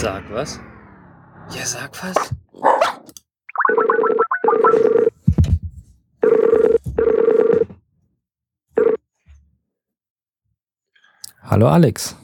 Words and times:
Sag 0.00 0.24
was. 0.30 0.58
Ja, 1.50 1.66
sag 1.66 1.90
was. 2.02 2.16
Hallo 11.42 11.68
Alex. 11.68 12.16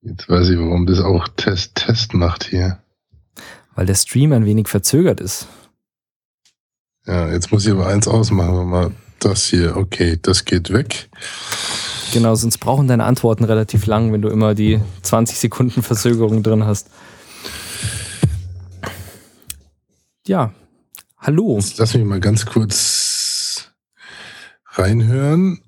Jetzt 0.00 0.28
weiß 0.28 0.48
ich, 0.48 0.58
warum 0.58 0.86
das 0.86 0.98
auch 0.98 1.28
Test 1.36 1.76
Test 1.76 2.12
macht 2.14 2.42
hier. 2.42 2.82
Weil 3.76 3.86
der 3.86 3.94
Stream 3.94 4.32
ein 4.32 4.44
wenig 4.44 4.66
verzögert 4.66 5.20
ist. 5.20 5.46
Ja, 7.06 7.30
jetzt 7.30 7.52
muss 7.52 7.66
ich 7.66 7.70
aber 7.70 7.86
eins 7.86 8.08
ausmachen. 8.08 8.68
Mal 8.68 8.90
das 9.20 9.44
hier, 9.44 9.76
okay, 9.76 10.18
das 10.20 10.44
geht 10.44 10.72
weg. 10.72 11.08
Genau, 12.12 12.34
sonst 12.34 12.58
brauchen 12.58 12.88
deine 12.88 13.04
Antworten 13.04 13.44
relativ 13.44 13.86
lang, 13.86 14.12
wenn 14.12 14.22
du 14.22 14.28
immer 14.28 14.54
die 14.54 14.80
20 15.02 15.38
Sekunden 15.38 15.82
Verzögerung 15.82 16.42
drin 16.42 16.64
hast. 16.64 16.88
Ja, 20.26 20.52
hallo. 21.18 21.56
Jetzt 21.56 21.78
lass 21.78 21.94
mich 21.94 22.04
mal 22.04 22.20
ganz 22.20 22.46
kurz 22.46 23.70
reinhören. 24.66 25.60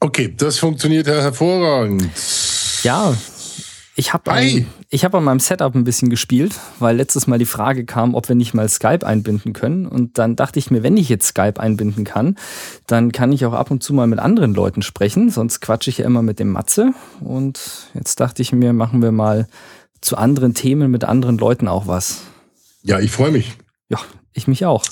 Okay, 0.00 0.34
das 0.34 0.58
funktioniert 0.58 1.06
ja 1.06 1.20
hervorragend. 1.20 2.08
Ja, 2.82 3.14
ich 4.00 4.14
habe 4.14 4.64
ich 4.88 5.04
hab 5.04 5.14
an 5.14 5.24
meinem 5.24 5.40
Setup 5.40 5.74
ein 5.74 5.84
bisschen 5.84 6.08
gespielt, 6.08 6.54
weil 6.78 6.96
letztes 6.96 7.26
Mal 7.26 7.38
die 7.38 7.44
Frage 7.44 7.84
kam, 7.84 8.14
ob 8.14 8.28
wir 8.28 8.34
nicht 8.34 8.54
mal 8.54 8.66
Skype 8.66 9.06
einbinden 9.06 9.52
können. 9.52 9.86
Und 9.86 10.16
dann 10.18 10.36
dachte 10.36 10.58
ich 10.58 10.70
mir, 10.70 10.82
wenn 10.82 10.96
ich 10.96 11.10
jetzt 11.10 11.26
Skype 11.26 11.60
einbinden 11.60 12.04
kann, 12.04 12.36
dann 12.86 13.12
kann 13.12 13.30
ich 13.30 13.44
auch 13.44 13.52
ab 13.52 13.70
und 13.70 13.82
zu 13.82 13.92
mal 13.92 14.06
mit 14.06 14.18
anderen 14.18 14.54
Leuten 14.54 14.80
sprechen. 14.80 15.28
Sonst 15.28 15.60
quatsche 15.60 15.90
ich 15.90 15.98
ja 15.98 16.06
immer 16.06 16.22
mit 16.22 16.38
dem 16.38 16.50
Matze. 16.50 16.94
Und 17.20 17.60
jetzt 17.92 18.18
dachte 18.20 18.40
ich 18.40 18.52
mir, 18.52 18.72
machen 18.72 19.02
wir 19.02 19.12
mal 19.12 19.46
zu 20.00 20.16
anderen 20.16 20.54
Themen 20.54 20.90
mit 20.90 21.04
anderen 21.04 21.36
Leuten 21.36 21.68
auch 21.68 21.86
was. 21.86 22.22
Ja, 22.82 23.00
ich 23.00 23.10
freue 23.10 23.30
mich. 23.30 23.52
Ja, 23.90 23.98
ich 24.32 24.48
mich 24.48 24.64
auch. 24.64 24.82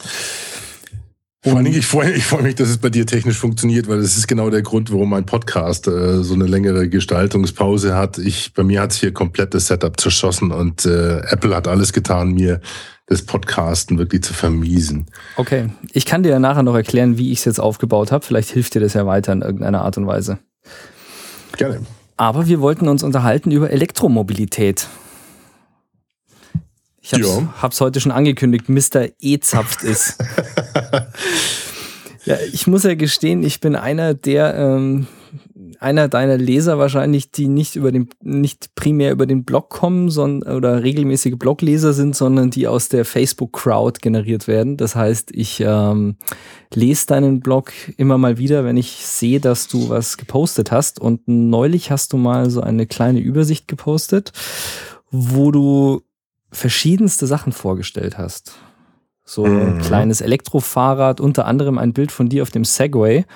Vor 1.45 1.55
allen 1.55 1.65
Dingen, 1.65 1.79
ich 1.79 1.87
freue 1.87 2.13
ich 2.13 2.25
freu 2.25 2.43
mich, 2.43 2.57
dass 2.57 2.69
es 2.69 2.79
bei 2.79 2.91
dir 2.91 3.07
technisch 3.07 3.39
funktioniert, 3.39 3.89
weil 3.89 4.01
das 4.03 4.17
ist 4.17 4.27
genau 4.27 4.51
der 4.51 4.63
Grund, 4.63 4.93
warum 4.93 5.11
mein 5.11 5.25
Podcast 5.25 5.87
äh, 5.87 6.23
so 6.25 6.35
eine 6.35 6.47
längere 6.47 6.89
Gestaltungspause 6.89 7.95
hat. 7.95 8.19
Ich, 8.19 8.55
bei 8.55 8.65
mir 8.65 8.81
hat 8.81 8.91
es 8.91 8.99
hier 8.99 9.13
komplett 9.13 9.55
das 9.55 9.69
Setup 9.69 9.99
zerschossen 10.01 10.51
und 10.51 10.85
äh, 10.85 11.21
Apple 11.21 11.55
hat 11.55 11.69
alles 11.69 11.93
getan, 11.93 12.33
mir 12.33 12.61
das 13.07 13.23
Podcasten 13.23 13.99
wirklich 13.99 14.23
zu 14.23 14.35
vermiesen. 14.35 15.07
Okay, 15.37 15.71
ich 15.93 16.07
kann 16.07 16.25
dir 16.25 16.31
ja 16.31 16.41
nachher 16.41 16.65
noch 16.65 16.75
erklären, 16.75 17.19
wie 17.19 17.31
ich 17.31 17.39
es 17.39 17.45
jetzt 17.45 17.61
aufgebaut 17.61 18.11
habe. 18.11 18.25
Vielleicht 18.25 18.51
hilft 18.51 18.75
dir 18.75 18.81
das 18.81 18.95
ja 18.95 19.07
weiter 19.07 19.33
in 19.33 19.43
irgendeiner 19.43 19.83
Art 19.83 19.97
und 19.97 20.09
Weise. 20.09 20.39
Gerne. 21.57 21.81
Aber 22.17 22.49
wir 22.49 22.61
wollten 22.61 22.89
uns 22.89 23.05
unterhalten 23.05 23.53
über 23.53 23.71
Elektromobilität. 23.71 24.89
Ich 27.09 27.15
hab's, 27.15 27.27
ja. 27.27 27.55
hab's 27.63 27.81
heute 27.81 28.01
schon 28.01 28.13
angekündigt, 28.13 28.69
Mr. 28.69 29.09
E 29.19 29.39
zapft 29.39 29.83
ist. 29.83 30.19
ja, 32.27 32.37
ich 32.53 32.67
muss 32.67 32.83
ja 32.83 32.95
gestehen, 32.95 33.43
ich 33.43 33.61
bin 33.61 33.77
einer 33.77 34.13
der, 34.13 34.55
ähm, 34.55 35.07
einer 35.81 36.09
deiner 36.09 36.37
Leser 36.37 36.79
wahrscheinlich, 36.79 37.31
die 37.31 37.49
nicht 37.49 37.77
über 37.77 37.93
den, 37.93 38.11
nicht 38.21 38.75
primär 38.75 39.13
über 39.13 39.25
den 39.25 39.45
Blog 39.45 39.71
kommen, 39.71 40.11
sondern 40.11 40.55
oder 40.55 40.83
regelmäßige 40.83 41.37
Blogleser 41.39 41.95
sind, 41.95 42.15
sondern 42.15 42.51
die 42.51 42.69
aus 42.69 42.91
der 42.91 43.07
Facebook-Crowd 43.07 44.01
generiert 44.03 44.47
werden. 44.47 44.77
Das 44.77 44.95
heißt, 44.95 45.31
ich 45.33 45.63
ähm, 45.65 46.17
lese 46.75 47.07
deinen 47.07 47.41
Blog 47.41 47.73
immer 47.97 48.19
mal 48.19 48.37
wieder, 48.37 48.67
wenn 48.67 48.77
ich 48.77 49.07
sehe, 49.07 49.41
dass 49.41 49.67
du 49.67 49.89
was 49.89 50.19
gepostet 50.19 50.73
hast. 50.73 51.01
Und 51.01 51.23
neulich 51.27 51.91
hast 51.91 52.13
du 52.13 52.19
mal 52.19 52.51
so 52.51 52.61
eine 52.61 52.87
kleine 52.87 53.21
Übersicht 53.21 53.67
gepostet, 53.67 54.33
wo 55.11 55.51
du 55.51 56.03
verschiedenste 56.51 57.27
Sachen 57.27 57.53
vorgestellt 57.53 58.19
hast. 58.19 58.55
So 59.25 59.45
ein 59.45 59.77
mhm. 59.77 59.81
kleines 59.81 60.21
Elektrofahrrad, 60.21 61.21
unter 61.21 61.47
anderem 61.47 61.77
ein 61.79 61.93
Bild 61.93 62.11
von 62.13 62.29
dir 62.29 62.43
auf 62.43 62.51
dem 62.51 62.65
Segway, 62.65 63.27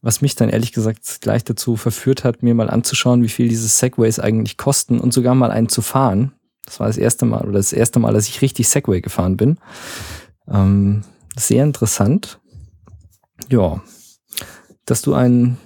was 0.00 0.22
mich 0.22 0.36
dann 0.36 0.48
ehrlich 0.48 0.72
gesagt 0.72 1.20
gleich 1.20 1.42
dazu 1.42 1.76
verführt 1.76 2.22
hat, 2.22 2.44
mir 2.44 2.54
mal 2.54 2.70
anzuschauen, 2.70 3.24
wie 3.24 3.28
viel 3.28 3.48
diese 3.48 3.66
Segways 3.66 4.20
eigentlich 4.20 4.56
kosten 4.56 5.00
und 5.00 5.12
sogar 5.12 5.34
mal 5.34 5.50
einen 5.50 5.68
zu 5.68 5.82
fahren. 5.82 6.32
Das 6.64 6.78
war 6.78 6.86
das 6.86 6.96
erste 6.96 7.26
Mal 7.26 7.42
oder 7.42 7.58
das 7.58 7.72
erste 7.72 7.98
Mal, 7.98 8.12
dass 8.12 8.28
ich 8.28 8.40
richtig 8.40 8.68
Segway 8.68 9.00
gefahren 9.00 9.36
bin. 9.36 9.58
Ähm, 10.48 11.02
sehr 11.36 11.64
interessant. 11.64 12.38
Ja, 13.48 13.82
dass 14.84 15.02
du 15.02 15.14
ein 15.14 15.56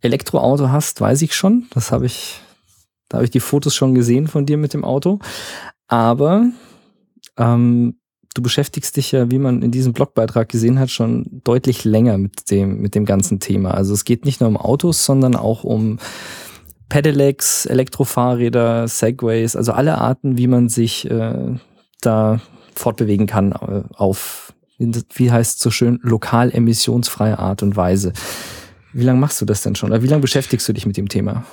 Elektroauto 0.00 0.70
hast, 0.70 1.00
weiß 1.00 1.22
ich 1.22 1.34
schon. 1.34 1.66
Das 1.70 1.92
habe 1.92 2.06
ich, 2.06 2.40
da 3.08 3.18
habe 3.18 3.24
ich 3.24 3.30
die 3.30 3.40
Fotos 3.40 3.74
schon 3.74 3.94
gesehen 3.94 4.26
von 4.26 4.44
dir 4.44 4.56
mit 4.56 4.74
dem 4.74 4.84
Auto. 4.84 5.20
Aber 5.92 6.46
ähm, 7.36 7.96
du 8.32 8.40
beschäftigst 8.40 8.96
dich 8.96 9.12
ja, 9.12 9.30
wie 9.30 9.38
man 9.38 9.60
in 9.60 9.70
diesem 9.70 9.92
Blogbeitrag 9.92 10.48
gesehen 10.48 10.78
hat, 10.78 10.88
schon 10.88 11.42
deutlich 11.44 11.84
länger 11.84 12.16
mit 12.16 12.50
dem, 12.50 12.80
mit 12.80 12.94
dem 12.94 13.04
ganzen 13.04 13.40
Thema. 13.40 13.72
Also 13.72 13.92
es 13.92 14.06
geht 14.06 14.24
nicht 14.24 14.40
nur 14.40 14.48
um 14.48 14.56
Autos, 14.56 15.04
sondern 15.04 15.36
auch 15.36 15.64
um 15.64 15.98
Pedelecs, 16.88 17.66
Elektrofahrräder, 17.66 18.88
Segways, 18.88 19.54
also 19.54 19.72
alle 19.72 19.98
Arten, 19.98 20.38
wie 20.38 20.46
man 20.46 20.70
sich 20.70 21.10
äh, 21.10 21.56
da 22.00 22.40
fortbewegen 22.74 23.26
kann 23.26 23.52
äh, 23.52 23.82
auf, 23.94 24.54
wie 24.78 25.30
heißt 25.30 25.58
es 25.58 25.62
so 25.62 25.70
schön, 25.70 26.00
lokal 26.02 26.50
emissionsfreie 26.50 27.38
Art 27.38 27.62
und 27.62 27.76
Weise. 27.76 28.14
Wie 28.94 29.04
lange 29.04 29.20
machst 29.20 29.42
du 29.42 29.44
das 29.44 29.62
denn 29.62 29.74
schon? 29.74 29.90
Oder 29.90 30.02
wie 30.02 30.08
lange 30.08 30.22
beschäftigst 30.22 30.66
du 30.66 30.72
dich 30.72 30.86
mit 30.86 30.96
dem 30.96 31.10
Thema? 31.10 31.44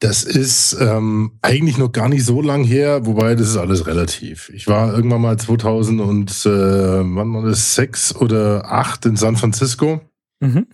Das 0.00 0.24
ist 0.24 0.76
ähm, 0.78 1.38
eigentlich 1.40 1.78
noch 1.78 1.90
gar 1.90 2.10
nicht 2.10 2.24
so 2.24 2.42
lang 2.42 2.64
her, 2.64 3.06
wobei 3.06 3.34
das 3.34 3.48
ist 3.48 3.56
alles 3.56 3.86
relativ. 3.86 4.50
Ich 4.54 4.66
war 4.66 4.92
irgendwann 4.94 5.22
mal 5.22 5.38
2000 5.38 6.02
und 6.02 6.30
äh, 6.44 6.50
wann 6.50 7.32
war 7.32 7.42
das 7.42 7.74
sechs 7.74 8.14
oder 8.14 8.70
acht 8.70 9.06
in 9.06 9.16
San 9.16 9.36
Francisco 9.36 10.02
mhm. 10.40 10.66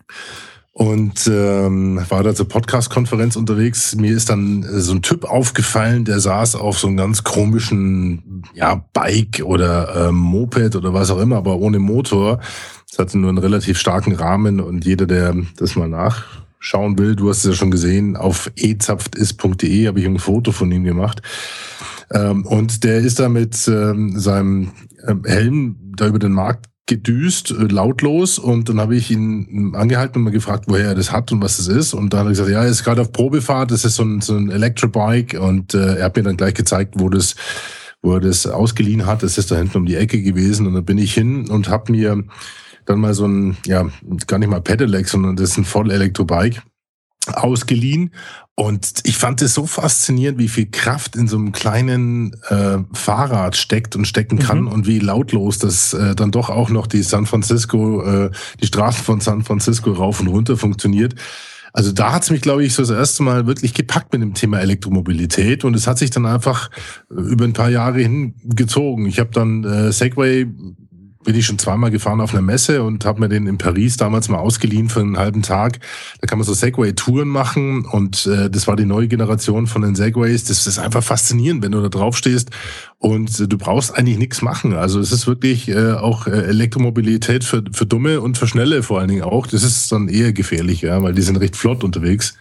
und 0.73 1.25
ähm, 1.29 2.05
war 2.09 2.25
da 2.25 2.35
zur 2.35 2.49
Podcast-Konferenz 2.49 3.37
unterwegs. 3.37 3.95
Mir 3.95 4.17
ist 4.17 4.29
dann 4.29 4.67
so 4.69 4.93
ein 4.93 5.03
Typ 5.03 5.25
aufgefallen, 5.25 6.05
der 6.05 6.19
saß 6.19 6.57
auf 6.57 6.81
so 6.81 6.89
einem 6.89 6.97
ganz 6.97 7.23
komischen 7.23 8.43
ja 8.55 8.85
Bike 8.93 9.43
oder 9.45 10.09
ähm, 10.09 10.17
Moped 10.17 10.75
oder 10.75 10.95
was 10.95 11.13
auch 11.13 11.21
immer, 11.21 11.37
aber 11.37 11.59
ohne 11.59 11.79
Motor. 11.79 12.41
Es 12.91 12.99
hatte 12.99 13.19
nur 13.19 13.29
einen 13.29 13.39
relativ 13.39 13.79
starken 13.79 14.17
Rahmen 14.17 14.59
und 14.59 14.85
jeder, 14.85 15.07
der 15.07 15.37
das 15.57 15.77
mal 15.77 15.89
nach 15.89 16.42
schauen 16.63 16.97
will, 16.97 17.17
du 17.17 17.29
hast 17.29 17.39
es 17.39 17.45
ja 17.45 17.53
schon 17.53 17.73
gesehen, 17.73 18.17
auf 18.17 18.51
ezapftis.de 18.57 19.89
habe 19.89 20.01
ich 20.01 20.07
ein 20.07 20.19
Foto 20.19 20.53
von 20.53 20.71
ihm 20.71 20.85
gemacht. 20.85 21.21
Ähm, 22.13 22.47
und 22.47 22.85
der 22.85 22.99
ist 22.99 23.19
da 23.19 23.29
mit 23.29 23.69
ähm, 23.69 24.19
seinem 24.19 24.71
ähm, 25.07 25.25
Helm 25.27 25.77
da 25.97 26.07
über 26.07 26.21
den 26.21 26.33
Markt 26.33 26.67
gedüst, 26.87 27.51
äh, 27.51 27.65
lautlos. 27.65 28.39
Und 28.39 28.69
dann 28.69 28.81
habe 28.81 28.95
ich 28.95 29.11
ihn 29.11 29.75
angehalten 29.75 30.19
und 30.19 30.25
mal 30.25 30.31
gefragt, 30.31 30.67
woher 30.69 30.89
er 30.89 30.95
das 30.95 31.11
hat 31.11 31.33
und 31.33 31.43
was 31.43 31.59
es 31.59 31.67
ist. 31.67 31.95
Und 31.95 32.13
dann 32.13 32.21
hat 32.21 32.27
er 32.27 32.31
gesagt, 32.31 32.51
ja, 32.51 32.63
er 32.63 32.71
ist 32.71 32.85
gerade 32.85 33.01
auf 33.01 33.13
Probefahrt, 33.13 33.73
das 33.73 33.85
ist 33.85 33.97
so 33.97 34.05
ein, 34.05 34.21
so 34.21 34.37
ein 34.37 34.49
Electrobike. 34.51 35.41
Und 35.41 35.75
äh, 35.75 35.97
er 35.97 36.05
hat 36.05 36.17
mir 36.17 36.23
dann 36.23 36.37
gleich 36.37 36.55
gezeigt, 36.55 36.95
wo 36.97 37.09
das 37.09 37.35
wo 38.05 38.15
er 38.15 38.21
das 38.21 38.47
ausgeliehen 38.47 39.07
hat. 39.07 39.23
Das 39.23 39.39
ist 39.39 39.51
da 39.51 39.57
hinten 39.57 39.79
um 39.79 39.87
die 39.87 39.95
Ecke 39.95 40.21
gewesen. 40.23 40.67
Und 40.67 40.75
dann 40.75 40.85
bin 40.85 40.99
ich 40.99 41.15
hin 41.15 41.49
und 41.49 41.69
habe 41.69 41.93
mir 41.93 42.25
dann 42.87 43.01
mal 43.01 43.15
so 43.15 43.27
ein, 43.27 43.57
ja, 43.67 43.87
gar 44.27 44.39
nicht 44.39 44.49
mal 44.49 44.61
Pedelec, 44.61 45.09
sondern 45.09 45.37
das 45.37 45.51
ist 45.51 45.59
ein 45.59 45.65
Voll-Elektrobike 45.65 46.63
ausgeliehen. 47.27 48.11
Und 48.55 49.01
ich 49.05 49.17
fand 49.17 49.41
es 49.41 49.55
so 49.55 49.67
faszinierend, 49.67 50.39
wie 50.39 50.49
viel 50.49 50.71
Kraft 50.71 51.17
in 51.17 51.27
so 51.27 51.37
einem 51.37 51.53
kleinen 51.53 52.35
äh, 52.49 52.79
Fahrrad 52.93 53.57
steckt 53.57 53.97
und 53.97 54.07
stecken 54.07 54.39
kann 54.39 54.63
mhm. 54.63 54.69
und 54.69 54.87
wie 54.87 54.99
lautlos 54.99 55.59
das 55.59 55.95
äh, 55.95 56.15
dann 56.15 56.33
doch 56.33 56.51
auch 56.51 56.69
noch 56.69 56.87
die 56.87 57.03
San 57.03 57.27
Francisco, 57.27 58.03
äh, 58.03 58.31
die 58.61 58.67
Straßen 58.67 59.05
von 59.05 59.21
San 59.21 59.45
Francisco 59.45 59.93
rauf 59.93 60.21
und 60.21 60.29
runter 60.29 60.57
funktioniert. 60.57 61.15
Also 61.73 61.93
da 61.93 62.13
hat 62.13 62.25
es 62.25 62.31
mich, 62.31 62.43
glaube 62.43 62.65
ich, 62.65 62.75
so 62.75 62.83
das 62.83 62.91
erste 62.91 63.23
Mal 63.23 63.47
wirklich 63.47 63.73
gepackt 63.73 64.13
mit 64.13 64.21
dem 64.21 64.35
Thema 64.35 64.61
Elektromobilität 64.61 65.65
und 65.65 65.75
es 65.75 65.87
hat 65.87 65.97
sich 65.97 66.11
dann 66.11 66.27
einfach 66.27 66.71
über 67.09 67.47
ein 67.47 67.55
paar 67.55 67.71
Jahre 67.71 68.01
hingezogen. 68.01 69.07
Ich 69.07 69.19
habe 69.19 69.31
dann 69.33 69.65
äh, 69.65 69.93
Segway 69.93 70.47
bin 71.25 71.35
ich 71.35 71.47
schon 71.47 71.59
zweimal 71.59 71.91
gefahren 71.91 72.21
auf 72.21 72.33
einer 72.33 72.43
Messe 72.43 72.83
und 72.83 73.05
habe 73.05 73.21
mir 73.21 73.29
den 73.29 73.47
in 73.47 73.59
Paris 73.59 73.97
damals 73.97 74.29
mal 74.29 74.39
ausgeliehen 74.39 74.89
für 74.89 75.01
einen 75.01 75.19
halben 75.19 75.43
Tag. 75.43 75.81
Da 76.21 76.27
kann 76.27 76.39
man 76.39 76.47
so 76.47 76.55
Segway-Touren 76.55 77.29
machen 77.29 77.85
und 77.85 78.27
äh, 78.27 78.51
das 78.51 78.67
war 78.67 78.77
die 78.77 78.85
neue 78.85 79.09
Generation 79.09 79.67
von 79.67 79.83
den 79.83 79.95
Segways. 79.95 80.45
Das 80.45 80.67
ist 80.67 80.79
einfach 80.79 81.03
faszinierend, 81.03 81.63
wenn 81.63 81.73
du 81.73 81.81
da 81.81 81.89
drauf 81.89 82.17
stehst 82.17 82.51
und 82.99 83.39
äh, 83.41 83.49
du 83.49 83.59
brauchst 83.59 83.97
eigentlich 83.97 84.19
nichts 84.19 84.43
machen. 84.43 84.75
Also 84.75 85.01
es 85.01 85.13
ist 85.13 85.27
wirklich 85.27 85.69
äh, 85.69 85.93
auch 85.93 86.27
äh, 86.27 86.31
Elektromobilität 86.31 87.45
für, 87.45 87.63
für 87.73 87.87
Dumme 87.87 88.21
und 88.21 88.39
für 88.39 88.47
Schnelle 88.47 88.83
vor 88.83 89.01
allen 89.01 89.09
Dingen 89.09 89.23
auch. 89.23 89.47
Das 89.47 89.63
ist 89.63 89.91
dann 89.93 90.09
eher 90.09 90.33
gefährlich, 90.33 90.83
ja, 90.83 91.03
weil 91.03 91.15
die 91.15 91.23
sind 91.23 91.37
recht 91.37 91.57
flott 91.57 91.85
unterwegs. 91.85 92.35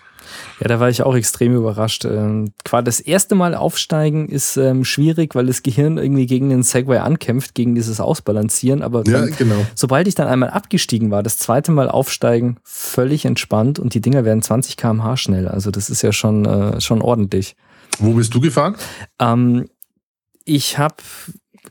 Ja, 0.62 0.68
da 0.68 0.80
war 0.80 0.90
ich 0.90 1.02
auch 1.02 1.16
extrem 1.16 1.56
überrascht. 1.56 2.06
Ähm, 2.06 2.54
quasi 2.64 2.84
das 2.84 3.00
erste 3.00 3.34
Mal 3.34 3.56
aufsteigen 3.56 4.30
ist 4.30 4.58
ähm, 4.58 4.86
schwierig, 4.86 5.34
weil 5.34 5.48
das 5.48 5.64
Gehirn 5.64 5.98
irgendwie 5.98 6.28
gegen 6.28 6.50
den 6.50 6.62
Segway 6.62 7.00
ankämpft, 7.00 7.56
gegen 7.56 7.74
dieses 7.74 8.00
Ausbalancieren. 8.00 8.84
Aber 8.84 9.04
dann, 9.04 9.30
ja, 9.30 9.36
genau. 9.36 9.66
sobald 9.74 10.08
ich 10.08 10.14
dann 10.14 10.28
einmal 10.28 10.52
abgestiegen 10.52 11.10
war, 11.10 11.24
das 11.24 11.40
zweite 11.40 11.72
Mal 11.72 11.90
aufsteigen, 11.90 12.58
völlig 12.64 13.26
entspannt 13.26 13.80
und 13.80 13.96
die 13.96 14.02
Dinger 14.02 14.24
werden 14.24 14.44
20 14.44 14.78
km/h 14.78 15.18
schnell. 15.18 15.48
Also 15.48 15.72
das 15.72 15.90
ist 15.90 16.04
ja 16.04 16.12
schon, 16.12 16.46
äh, 16.46 16.80
schon 16.80 17.02
ordentlich. 17.02 17.56
Wo 17.98 18.14
bist 18.14 18.32
du 18.36 18.40
gefahren? 18.40 18.76
Ähm, 19.20 19.68
ich 20.46 20.78
habe 20.78 20.96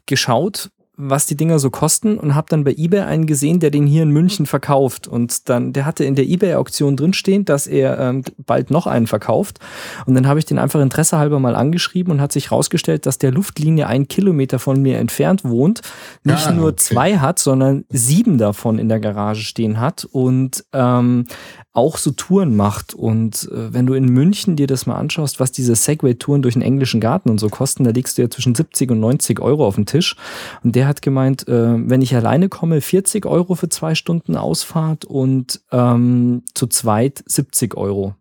geschaut, 0.07 0.71
was 1.03 1.27
die 1.27 1.37
Dinger 1.37 1.59
so 1.59 1.71
kosten 1.71 2.19
und 2.19 2.35
habe 2.35 2.47
dann 2.51 2.65
bei 2.65 2.73
eBay 2.77 3.01
einen 3.01 3.27
gesehen, 3.27 3.61
der 3.61 3.71
den 3.71 3.87
hier 3.87 4.03
in 4.03 4.11
München 4.11 4.47
verkauft. 4.47 5.09
Und 5.09 5.49
dann, 5.49 5.73
der 5.73 5.87
hatte 5.87 6.05
in 6.05 6.15
der 6.15 6.27
eBay-Auktion 6.27 6.97
drinstehen, 6.97 7.45
dass 7.45 7.67
er 7.67 7.99
ähm, 7.99 8.23
bald 8.39 8.71
noch 8.71 8.87
einen 8.87 9.07
verkauft. 9.07 9.59
Und 10.07 10.15
dann 10.15 10.27
habe 10.27 10.39
ich 10.39 10.45
den 10.45 10.59
einfach 10.59 10.81
interessehalber 10.81 11.41
mal 11.41 11.57
angeschrieben 11.57 12.13
und 12.13 12.21
hat 12.21 12.33
sich 12.33 12.53
rausgestellt, 12.53 13.07
dass 13.07 13.19
der 13.19 13.33
Luftlinie 13.33 13.87
einen 13.87 14.09
Kilometer 14.09 14.59
von 14.59 14.83
mir 14.83 14.99
entfernt 14.99 15.45
wohnt, 15.45 15.81
nicht 16.25 16.47
Ah, 16.47 16.53
nur 16.53 16.69
okay. 16.69 16.77
zwei 16.77 17.19
hat, 17.19 17.39
sondern 17.39 17.85
sieben 17.89 18.39
davon 18.39 18.79
in 18.79 18.89
der 18.89 19.01
Garage 19.01 19.43
stehen 19.43 19.81
hat 19.81 20.07
und 20.11 20.65
ähm, 20.73 21.27
auch 21.73 21.99
so 21.99 22.11
Touren 22.11 22.57
macht. 22.57 22.95
Und 22.95 23.49
äh, 23.53 23.73
wenn 23.73 23.87
du 23.87 23.95
in 23.95 24.07
München 24.07 24.57
dir 24.57 24.67
das 24.67 24.87
mal 24.87 24.97
anschaust, 24.97 25.39
was 25.39 25.53
diese 25.53 25.77
Segway-Touren 25.77 26.43
durch 26.43 26.55
den 26.55 26.63
englischen 26.63 27.01
Garten 27.01 27.31
und 27.31 27.39
so 27.39 27.49
kosten, 27.49 27.85
da 27.85 27.91
legst 27.91 28.19
du 28.19 28.23
ja 28.23 28.31
zwischen 28.31 28.55
70 28.55 28.91
und 28.91 29.01
90 29.01 29.39
Euro 29.41 29.67
auf 29.67 29.77
den 29.77 29.87
Tisch. 29.87 30.17
Und 30.65 30.75
der 30.75 30.89
hat 30.89 31.01
gemeint, 31.03 31.47
äh, 31.47 31.77
wenn 31.89 32.03
ich 32.03 32.15
alleine 32.15 32.49
komme, 32.49 32.81
40 32.81 33.25
Euro 33.27 33.55
für 33.55 33.69
zwei 33.69 33.95
Stunden 33.95 34.37
Ausfahrt 34.37 35.05
und 35.05 35.61
ähm, 35.71 36.43
zu 36.55 36.67
zweit 36.67 37.23
70 37.27 37.77
Euro. 37.77 38.15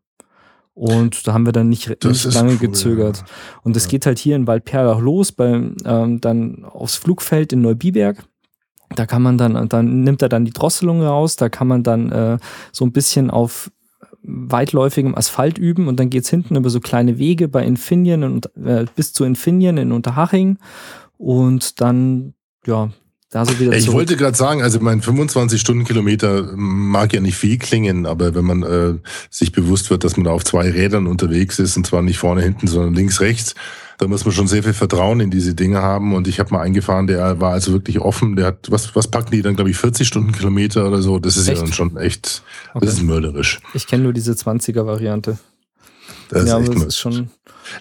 Und 0.76 1.28
da 1.28 1.34
haben 1.34 1.46
wir 1.46 1.52
dann 1.52 1.68
nicht, 1.68 1.90
nicht 2.06 2.34
lange 2.34 2.52
cool, 2.52 2.58
gezögert. 2.58 3.18
ja. 3.18 3.24
Und 3.64 3.76
es 3.76 3.86
Ja. 3.86 3.90
geht 3.90 4.06
halt 4.06 4.18
hier 4.20 4.36
in 4.38 4.48
Waldperlach 4.48 5.00
los, 5.00 5.32
bei, 5.34 5.48
ähm, 5.84 6.22
dann 6.22 6.64
aufs 6.64 6.96
Flugfeld 6.96 7.52
in 7.52 7.62
Neubiberg. 7.62 8.24
Da 8.96 9.06
kann 9.06 9.22
man 9.22 9.38
dann, 9.38 9.70
dann 9.70 10.02
nimmt 10.02 10.22
er 10.22 10.30
dann 10.30 10.46
die 10.46 10.52
Drosselung 10.52 11.04
raus, 11.04 11.36
da 11.36 11.50
kann 11.50 11.68
man 11.68 11.84
dann 11.84 12.12
äh, 12.12 12.38
so 12.72 12.86
ein 12.86 12.92
bisschen 12.92 13.30
auf 13.30 13.72
weitläufigem 14.24 15.16
Asphalt 15.16 15.58
üben 15.58 15.88
und 15.88 16.00
dann 16.00 16.10
geht's 16.10 16.30
hinten 16.30 16.56
über 16.56 16.70
so 16.70 16.80
kleine 16.80 17.18
Wege 17.18 17.48
bei 17.48 17.64
Infineon 17.64 18.24
und 18.24 18.56
äh, 18.58 18.86
bis 18.96 19.14
zu 19.14 19.24
Infineon 19.24 19.78
in 19.78 19.92
Unterhaching 19.92 20.58
und 21.18 21.82
dann, 21.82 22.34
ja, 22.66 22.90
da 23.32 23.46
so 23.46 23.60
wieder 23.60 23.74
Ich 23.74 23.86
zurück. 23.86 23.98
wollte 23.98 24.18
gerade 24.18 24.36
sagen, 24.36 24.64
also 24.64 24.80
mein 24.80 25.02
25 25.02 25.62
Stundenkilometer 25.62 26.52
mag 26.56 27.14
ja 27.14 27.22
nicht 27.22 27.36
viel 27.36 27.60
klingen, 27.60 28.06
aber 28.08 28.34
wenn 28.34 28.46
man 28.46 28.64
äh, 28.64 28.96
sich 29.30 29.52
bewusst 29.52 29.90
wird, 29.92 30.04
dass 30.04 30.18
man 30.18 30.24
da 30.24 30.32
auf 30.32 30.44
zwei 30.44 30.70
Rädern 30.70 31.06
unterwegs 31.06 31.60
ist 31.60 31.78
und 31.78 31.86
zwar 31.86 32.02
nicht 32.02 32.18
vorne, 32.18 32.42
hinten, 32.42 32.66
sondern 32.68 32.96
links, 32.96 33.22
rechts, 33.22 33.54
da 34.00 34.08
muss 34.08 34.26
man 34.26 34.34
schon 34.34 34.48
sehr 34.48 34.64
viel 34.64 34.74
Vertrauen 34.74 35.20
in 35.20 35.30
diese 35.30 35.54
Dinge 35.54 35.82
haben. 35.82 36.16
Und 36.16 36.28
ich 36.28 36.40
habe 36.40 36.52
mal 36.54 36.62
eingefahren, 36.62 37.06
der 37.06 37.40
war 37.40 37.52
also 37.52 37.74
wirklich 37.74 38.00
offen. 38.00 38.36
Der 38.36 38.48
hat, 38.48 38.72
was, 38.72 38.96
was 38.96 39.08
packen 39.08 39.30
die 39.32 39.42
dann, 39.44 39.56
glaube 39.56 39.70
ich, 39.70 39.78
40 39.78 40.08
Stundenkilometer 40.08 40.88
oder 40.88 41.02
so? 41.02 41.20
Das 41.20 41.38
ist 41.38 41.48
Echt? 41.48 41.58
ja 41.60 41.64
dann 41.66 41.74
schon 41.74 41.96
echt, 41.98 42.42
Okay. 42.74 42.86
das 42.86 42.96
ist 42.96 43.04
mörderisch. 43.04 43.60
Ich 43.74 43.86
kenne 43.88 44.04
nur 44.04 44.14
diese 44.14 44.32
20er-Variante. 44.34 45.38
Das 46.30 46.48
Ja, 46.48 46.58
ist 46.60 46.70
aber 46.70 46.78
mör- 46.80 46.88
ist 46.88 46.98
schon. 46.98 47.30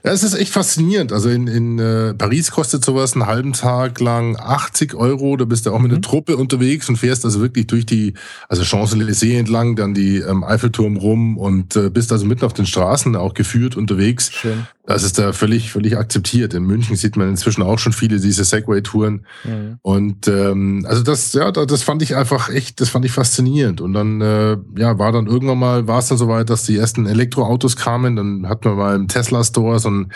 Ja, 0.04 0.12
es 0.12 0.22
ist 0.22 0.34
echt 0.34 0.52
faszinierend. 0.52 1.12
Also 1.12 1.28
in, 1.28 1.46
in 1.46 1.78
äh, 1.78 2.14
Paris 2.14 2.50
kostet 2.50 2.84
sowas 2.84 3.14
einen 3.14 3.26
halben 3.26 3.52
Tag 3.52 4.00
lang 4.00 4.36
80 4.38 4.94
Euro. 4.94 5.36
Da 5.36 5.44
bist 5.44 5.66
du 5.66 5.72
auch 5.72 5.78
mit 5.80 5.90
einer 5.90 5.98
Mhm. 5.98 6.02
Truppe 6.02 6.36
unterwegs 6.36 6.88
und 6.88 6.96
fährst 6.96 7.24
also 7.24 7.40
wirklich 7.40 7.66
durch 7.66 7.86
die, 7.86 8.14
also 8.48 8.62
Champs-Élysées 8.62 9.38
entlang, 9.38 9.76
dann 9.76 9.94
die 9.94 10.18
ähm, 10.18 10.44
Eiffelturm 10.44 10.96
rum 10.96 11.36
und 11.36 11.76
äh, 11.76 11.90
bist 11.90 12.12
also 12.12 12.26
mitten 12.26 12.44
auf 12.44 12.52
den 12.54 12.66
Straßen 12.66 13.16
auch 13.16 13.34
geführt 13.34 13.76
unterwegs. 13.76 14.30
Schön. 14.32 14.66
Das 14.86 15.02
ist 15.02 15.18
da 15.18 15.34
völlig, 15.34 15.70
völlig 15.70 15.98
akzeptiert. 15.98 16.54
In 16.54 16.62
München 16.64 16.96
sieht 16.96 17.14
man 17.16 17.28
inzwischen 17.28 17.62
auch 17.62 17.78
schon 17.78 17.92
viele 17.92 18.18
diese 18.20 18.42
Segway-Touren. 18.42 19.26
Mhm. 19.44 19.78
Und 19.82 20.28
ähm, 20.28 20.86
also 20.88 21.02
das, 21.02 21.34
ja, 21.34 21.52
da- 21.52 21.66
das 21.66 21.82
fand 21.82 22.00
ich 22.00 22.16
einfach 22.16 22.48
echt, 22.48 22.80
das 22.80 22.88
fand 22.88 23.04
ich 23.04 23.12
faszinierend. 23.12 23.82
Und 23.82 23.92
dann, 23.92 24.22
äh, 24.22 24.56
ja, 24.78 24.98
war 24.98 25.12
dann 25.12 25.26
irgendwann 25.26 25.58
mal, 25.58 25.86
war 25.86 25.98
es 25.98 26.08
dann 26.08 26.16
soweit, 26.16 26.48
dass 26.48 26.64
die 26.64 26.76
ersten 26.78 27.04
Elektroautos 27.06 27.76
kamen. 27.76 28.16
Dann 28.16 28.48
hatten 28.48 28.64
wir 28.64 28.76
mal 28.76 28.96
im 28.96 29.08
Tesla-Store 29.08 29.77
so 29.78 29.90
ein, 29.90 30.12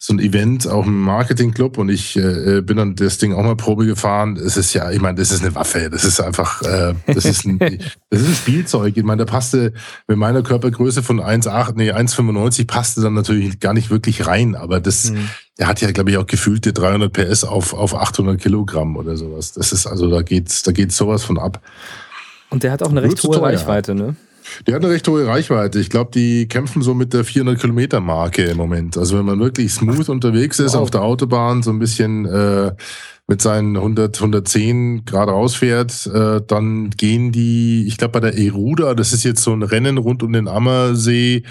so 0.00 0.12
ein 0.12 0.20
Event, 0.20 0.68
auch 0.68 0.86
im 0.86 1.00
Marketing-Club 1.02 1.76
und 1.76 1.88
ich 1.88 2.16
äh, 2.16 2.60
bin 2.60 2.76
dann 2.76 2.94
das 2.94 3.18
Ding 3.18 3.34
auch 3.34 3.42
mal 3.42 3.56
Probe 3.56 3.84
gefahren. 3.84 4.36
Es 4.36 4.56
ist 4.56 4.72
ja, 4.72 4.92
ich 4.92 5.00
meine, 5.00 5.18
das 5.18 5.32
ist 5.32 5.42
eine 5.42 5.56
Waffe. 5.56 5.90
Das 5.90 6.04
ist 6.04 6.20
einfach, 6.20 6.62
äh, 6.62 6.94
das 7.08 7.24
ist 7.24 7.44
ein, 7.44 7.58
das 8.10 8.20
ist 8.20 8.28
ein 8.28 8.34
Spielzeug. 8.34 8.96
Ich 8.96 9.02
meine, 9.02 9.24
da 9.24 9.30
passte 9.32 9.72
mit 10.06 10.16
meiner 10.16 10.42
Körpergröße 10.44 11.02
von 11.02 11.20
1,8, 11.20 11.72
nee, 11.74 11.90
1,95 11.90 12.68
passte 12.68 13.00
dann 13.00 13.14
natürlich 13.14 13.58
gar 13.58 13.74
nicht 13.74 13.90
wirklich 13.90 14.24
rein. 14.28 14.54
Aber 14.54 14.78
das, 14.78 15.10
Mhm. 15.10 15.30
er 15.56 15.66
hat 15.66 15.80
ja, 15.80 15.90
glaube 15.90 16.12
ich, 16.12 16.16
auch 16.16 16.26
gefühlte 16.26 16.72
300 16.72 17.12
PS 17.12 17.42
auf, 17.42 17.74
auf 17.74 17.96
800 17.96 18.40
Kilogramm 18.40 18.96
oder 18.96 19.16
sowas. 19.16 19.52
Das 19.52 19.72
ist 19.72 19.88
also, 19.88 20.08
da 20.08 20.22
geht's, 20.22 20.62
da 20.62 20.70
geht's 20.70 20.96
sowas 20.96 21.24
von 21.24 21.38
ab. 21.38 21.60
Und 22.50 22.62
der 22.62 22.70
hat 22.70 22.84
auch 22.84 22.90
eine 22.90 23.02
recht 23.02 23.20
hohe. 23.24 23.42
Reichweite, 23.42 23.96
ne? 23.96 24.14
Der 24.66 24.74
hat 24.74 24.84
eine 24.84 24.92
recht 24.92 25.06
hohe 25.08 25.26
Reichweite. 25.26 25.78
Ich 25.80 25.90
glaube, 25.90 26.10
die 26.12 26.46
kämpfen 26.48 26.82
so 26.82 26.94
mit 26.94 27.12
der 27.12 27.24
400 27.24 27.60
Kilometer 27.60 28.00
Marke 28.00 28.44
im 28.44 28.56
Moment. 28.56 28.96
Also 28.96 29.18
wenn 29.18 29.24
man 29.26 29.38
wirklich 29.40 29.72
smooth 29.72 30.08
unterwegs 30.08 30.58
ist 30.58 30.74
Wow. 30.74 30.82
auf 30.82 30.90
der 30.90 31.02
Autobahn, 31.02 31.62
so 31.62 31.70
ein 31.70 31.78
bisschen 31.78 32.26
äh, 32.26 32.72
mit 33.26 33.42
seinen 33.42 33.76
100, 33.76 34.16
110 34.16 35.04
Grad 35.04 35.28
rausfährt, 35.28 36.06
äh, 36.06 36.40
dann 36.46 36.90
gehen 36.90 37.30
die, 37.32 37.86
ich 37.86 37.98
glaube 37.98 38.12
bei 38.12 38.30
der 38.30 38.38
Eruda, 38.38 38.94
das 38.94 39.12
ist 39.12 39.24
jetzt 39.24 39.42
so 39.42 39.52
ein 39.52 39.62
Rennen 39.62 39.98
rund 39.98 40.22
um 40.22 40.32
den 40.32 40.48
Ammersee, 40.48 41.42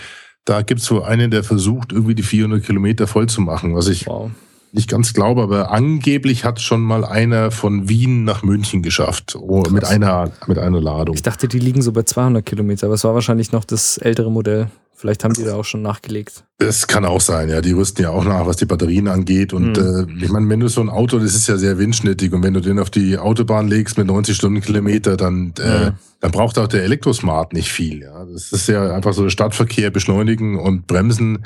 da 0.46 0.62
gibt's 0.64 0.86
so 0.86 1.04
einen, 1.04 1.30
der 1.30 1.44
versucht, 1.44 1.92
irgendwie 1.92 2.16
die 2.16 2.24
400 2.24 2.64
Kilometer 2.64 3.06
voll 3.06 3.28
zu 3.28 3.42
machen, 3.42 3.76
was 3.76 3.88
ich 3.90 4.08
Wow. 4.08 4.32
Nicht 4.78 4.90
ganz 4.90 5.14
glaube, 5.14 5.42
aber 5.44 5.72
angeblich 5.72 6.46
hat 6.46 6.62
schon 6.62 6.82
mal 6.82 7.04
einer 7.04 7.52
von 7.52 7.90
Wien 7.90 8.24
nach 8.24 8.44
München 8.44 8.82
geschafft, 8.82 9.36
oh, 9.36 9.64
mit 9.70 9.84
einer, 9.84 10.32
mit 10.48 10.58
einer 10.58 10.80
Ladung. 10.80 11.16
Ich 11.16 11.24
dachte, 11.24 11.48
die 11.50 11.60
liegen 11.60 11.82
so 11.82 11.92
bei 11.92 12.04
200 12.04 12.46
Kilometer, 12.46 12.86
aber 12.88 12.96
es 12.96 13.04
war 13.04 13.14
wahrscheinlich 13.14 13.52
noch 13.52 13.66
das 13.66 13.98
ältere 13.98 14.32
Modell. 14.32 14.68
Vielleicht 15.00 15.24
haben 15.24 15.36
die 15.36 15.44
da 15.44 15.54
auch 15.56 15.64
schon 15.66 15.84
nachgelegt. 15.84 16.44
Das 16.58 16.88
kann 16.88 17.06
auch 17.06 17.22
sein, 17.22 17.50
ja. 17.50 17.62
Die 17.62 17.74
rüsten 17.74 18.02
ja 18.02 18.10
auch 18.10 18.24
nach, 18.24 18.48
was 18.48 18.56
die 18.58 18.66
Batterien 18.66 19.08
angeht. 19.08 19.54
Und 19.54 19.78
Mhm. 19.78 20.20
äh, 20.20 20.26
ich 20.26 20.32
meine, 20.32 20.50
wenn 20.50 20.60
du 20.60 20.70
so 20.70 20.82
ein 20.82 20.90
Auto, 20.90 21.20
das 21.20 21.36
ist 21.36 21.48
ja 21.48 21.56
sehr 21.58 21.78
windschnittig 21.78 22.34
und 22.34 22.42
wenn 22.42 22.56
du 22.56 22.62
den 22.62 22.80
auf 22.80 22.90
die 22.90 23.16
Autobahn 23.20 23.68
legst 23.68 24.00
mit 24.00 24.08
90 24.08 24.36
Stundenkilometer, 24.36 25.16
dann, 25.16 25.54
äh, 25.60 25.68
Ja. 25.84 25.94
dann 26.22 26.32
braucht 26.32 26.58
auch 26.58 26.68
der 26.68 26.82
Elektrosmart 26.82 27.54
nicht 27.54 27.72
viel. 27.72 28.02
Ja. 28.02 28.26
Das 28.26 28.52
ist 28.52 28.68
ja 28.70 28.92
einfach 28.92 29.14
so 29.14 29.22
der 29.22 29.30
Stadtverkehr 29.30 29.92
beschleunigen 29.92 30.58
und 30.58 30.88
bremsen 30.88 31.46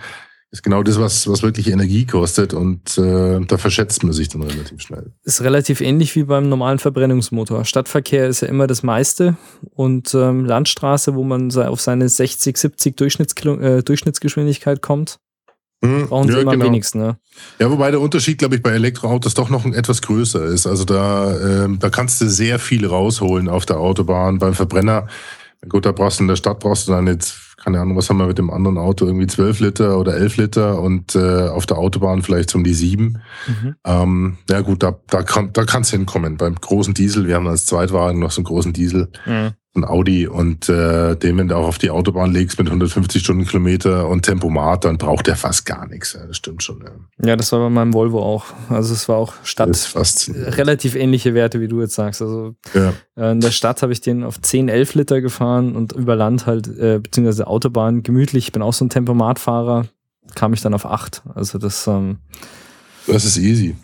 ist 0.52 0.64
genau 0.64 0.84
das, 0.84 1.00
was, 1.00 1.28
was 1.28 1.44
wirklich 1.44 1.70
Energie 1.70 2.06
kostet 2.06 2.54
und 2.54 2.98
äh, 2.98 3.40
da 3.40 3.58
verschätzt 3.58 4.04
man 4.04 4.12
sich 4.12 4.28
dann 4.28 4.44
relativ 4.44 4.82
schnell. 4.82 5.14
Ist 5.24 5.42
relativ 5.42 5.80
ähnlich 5.80 6.16
wie 6.16 6.24
beim 6.24 6.50
normalen 6.50 6.78
Verbrennungsmotor. 6.78 7.64
Stadtverkehr 7.64 8.28
ist 8.28 8.42
ja 8.42 8.50
immer 8.50 8.68
das 8.68 8.84
meiste 8.84 9.38
und 9.72 10.14
ähm, 10.14 10.46
Landstraße, 10.46 11.16
wo 11.16 11.24
man 11.24 11.52
auf 11.56 11.80
seine 11.80 12.10
60, 12.10 12.58
70 12.58 12.98
Durchschnittskilo 12.98 13.60
äh, 13.60 13.84
Durchschnittsgeschwindigkeit 13.84 14.82
kommt, 14.82 15.20
Hm, 15.84 16.08
brauchen 16.08 16.28
sie 16.28 16.36
ja, 16.36 16.42
immer 16.42 16.52
genau. 16.52 16.66
am 16.66 16.72
wenigsten. 16.72 17.00
Ne? 17.00 17.18
Ja, 17.60 17.72
wobei 17.72 17.90
der 17.90 18.02
Unterschied, 18.02 18.38
glaube 18.38 18.56
ich, 18.56 18.62
bei 18.62 18.72
Elektroautos 18.72 19.34
doch 19.34 19.50
noch 19.50 19.66
ein 19.66 19.74
etwas 19.74 20.02
größer 20.04 20.46
ist. 20.46 20.68
Also 20.68 20.86
da, 20.86 21.64
ähm, 21.64 21.80
da 21.80 21.90
kannst 21.90 22.22
du 22.22 22.30
sehr 22.30 22.60
viel 22.60 22.86
rausholen 22.86 23.50
auf 23.50 23.66
der 23.66 23.80
Autobahn. 23.80 24.38
Beim 24.38 24.54
Verbrenner, 24.54 25.08
gut, 25.68 25.88
da 25.88 25.92
brauchst 25.92 26.20
du 26.20 26.24
in 26.24 26.28
der 26.28 26.36
Stadt 26.36 26.60
brauchst 26.60 26.88
du 26.88 26.92
dann 26.92 27.08
jetzt, 27.08 27.51
keine 27.64 27.80
Ahnung, 27.80 27.96
was 27.96 28.10
haben 28.10 28.18
wir 28.18 28.28
mit 28.28 28.38
dem 28.38 28.50
anderen 28.50 28.78
Auto, 28.78 29.06
irgendwie 29.06 29.28
12 29.28 29.60
Liter 29.60 30.00
oder 30.00 30.16
11 30.16 30.38
Liter 30.38 30.82
und 30.82 31.16
äh, 31.16 31.48
auf 31.48 31.66
der 31.66 31.78
Autobahn 31.78 32.22
vielleicht 32.24 32.50
so 32.50 32.58
um 32.58 32.64
die 32.64 32.74
sieben. 32.74 33.22
Mhm. 33.48 33.76
Ähm, 33.86 34.38
ja 34.50 34.62
gut, 34.62 34.84
da, 34.84 35.00
da 35.08 35.24
kann 35.24 35.54
da 35.54 35.64
kann's 35.66 35.92
hinkommen. 35.92 36.38
Beim 36.38 36.56
großen 36.56 36.94
Diesel, 36.94 37.28
wir 37.28 37.36
haben 37.36 37.48
als 37.48 37.66
Zweitwagen 37.66 38.20
noch 38.20 38.32
so 38.32 38.40
einen 38.40 38.46
großen 38.46 38.74
Diesel, 38.74 39.10
Mhm. 39.26 39.52
Ein 39.74 39.86
Audi 39.86 40.28
und 40.28 40.68
äh, 40.68 41.16
den, 41.16 41.38
wenn 41.38 41.48
du 41.48 41.56
auch 41.56 41.66
auf 41.68 41.78
die 41.78 41.92
Autobahn 41.92 42.34
legst 42.34 42.58
mit 42.60 42.68
150 42.68 43.24
Stundenkilometer 43.24 44.08
und 44.10 44.24
Tempomat, 44.24 44.84
dann 44.84 44.98
braucht 44.98 45.28
der 45.28 45.38
fast 45.38 45.66
gar 45.66 45.88
nichts. 45.88 46.12
Ja, 46.14 46.26
das 46.26 46.36
stimmt 46.38 46.62
schon. 46.62 46.84
Ja. 46.84 47.28
Ja, 47.30 47.36
das 47.38 47.52
war 47.54 47.60
bei 47.60 47.70
meinem 47.70 47.94
Volvo 47.94 48.22
auch. 48.22 48.46
Also 48.70 48.94
es 48.94 49.08
war 49.08 49.16
auch 49.16 49.34
Stadt. 49.44 49.70
Relativ 50.58 50.96
ähnliche 50.96 51.34
Werte, 51.34 51.62
wie 51.62 51.70
du 51.70 51.80
jetzt 51.80 51.96
sagst. 51.96 52.22
Also 52.22 52.56
Ja. 52.74 52.94
äh, 53.16 53.32
in 53.32 53.40
der 53.40 53.52
Stadt 53.52 53.82
habe 53.82 53.94
ich 53.94 54.02
den 54.02 54.26
auf 54.26 54.42
10, 54.42 54.68
11 54.68 54.94
Liter 54.96 55.22
gefahren 55.22 55.76
und 55.78 55.94
über 55.94 56.18
Land 56.18 56.46
halt, 56.48 56.68
äh, 56.68 57.00
beziehungsweise 57.00 57.48
Autobahn 57.48 58.04
gemütlich. 58.04 58.46
Ich 58.48 58.52
bin 58.52 58.62
auch 58.62 58.74
so 58.74 58.84
ein 58.84 58.90
Tempomatfahrer, 58.90 59.86
kam 60.36 60.52
ich 60.54 60.60
dann 60.62 60.74
auf 60.74 60.86
8. 60.86 61.24
Also 61.34 61.58
das, 61.60 61.88
ähm, 61.88 62.18
Das 63.08 63.24
ist 63.24 63.38
easy. 63.38 63.76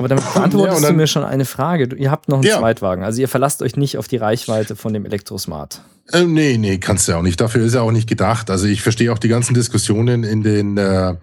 Aber 0.00 0.08
damit 0.08 0.24
beantwortest 0.34 0.80
Ja, 0.80 0.86
dann- 0.88 0.96
du 0.96 1.00
mir 1.02 1.06
schon 1.06 1.22
eine 1.24 1.44
Frage. 1.44 1.86
Du, 1.86 1.94
ihr 1.96 2.10
habt 2.10 2.28
noch 2.28 2.38
einen 2.38 2.46
Ja. 2.46 2.58
Zweitwagen. 2.58 3.04
Also 3.04 3.20
ihr 3.20 3.28
verlasst 3.28 3.62
euch 3.62 3.76
nicht 3.76 3.96
auf 3.98 4.08
die 4.08 4.16
Reichweite 4.16 4.74
von 4.74 4.92
dem 4.92 5.04
Elektrosmart. 5.06 5.82
Äh, 6.12 6.24
nee, 6.24 6.56
nee, 6.58 6.78
kannst 6.78 7.06
du 7.06 7.12
ja 7.12 7.18
auch 7.18 7.22
nicht. 7.22 7.40
Dafür 7.40 7.64
ist 7.64 7.74
er 7.74 7.82
auch 7.82 7.92
nicht 7.92 8.08
gedacht. 8.08 8.50
Also 8.50 8.66
ich 8.66 8.82
verstehe 8.82 9.12
auch 9.12 9.18
die 9.18 9.28
ganzen 9.28 9.54
Diskussionen 9.54 10.24
in 10.24 10.42
den 10.42 10.76
äh, 10.76 11.14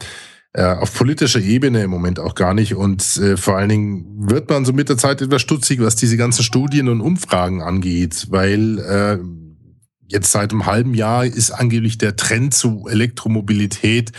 äh, 0.54 0.64
auf 0.64 0.94
politischer 0.94 1.42
Ebene 1.42 1.84
im 1.84 1.90
Moment 1.92 2.20
auch 2.20 2.34
gar 2.34 2.54
nicht. 2.54 2.74
Und 2.76 3.18
äh, 3.18 3.36
vor 3.36 3.58
allen 3.58 3.70
Dingen 3.70 4.30
wird 4.30 4.50
man 4.50 4.64
so 4.64 4.74
mit 4.74 4.90
der 4.90 4.98
Zeit 4.98 5.22
etwas 5.22 5.42
stutzig, 5.42 5.82
was 5.82 5.96
diese 5.98 6.16
ganzen 6.18 6.44
Studien 6.44 6.88
und 6.88 7.02
Umfragen 7.02 7.62
angeht, 7.62 8.28
weil 8.30 8.80
äh, 8.80 9.18
jetzt 10.08 10.32
seit 10.32 10.52
einem 10.52 10.66
halben 10.66 10.94
Jahr 10.94 11.26
ist 11.26 11.52
angeblich 11.52 11.98
der 11.98 12.16
Trend 12.16 12.54
zu 12.54 12.86
Elektromobilität 12.90 14.12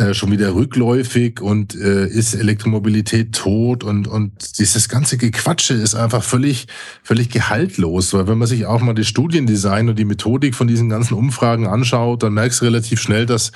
äh, 0.00 0.14
schon 0.14 0.32
wieder 0.32 0.54
rückläufig 0.54 1.42
und 1.42 1.74
äh, 1.74 2.06
ist 2.06 2.34
Elektromobilität 2.34 3.34
tot 3.34 3.84
und 3.84 4.08
und 4.08 4.58
dieses 4.58 4.88
ganze 4.88 5.18
Gequatsche 5.18 5.74
ist 5.74 5.94
einfach 5.94 6.22
völlig 6.22 6.68
völlig 7.02 7.28
gehaltlos, 7.28 8.14
weil 8.14 8.26
wenn 8.26 8.38
man 8.38 8.48
sich 8.48 8.64
auch 8.64 8.80
mal 8.80 8.94
das 8.94 9.06
Studiendesign 9.06 9.90
und 9.90 9.98
die 9.98 10.06
Methodik 10.06 10.54
von 10.54 10.68
diesen 10.68 10.88
ganzen 10.88 11.14
Umfragen 11.14 11.66
anschaut, 11.66 12.22
dann 12.22 12.32
merkst 12.32 12.62
du 12.62 12.64
relativ 12.64 13.00
schnell, 13.00 13.26
dass 13.26 13.52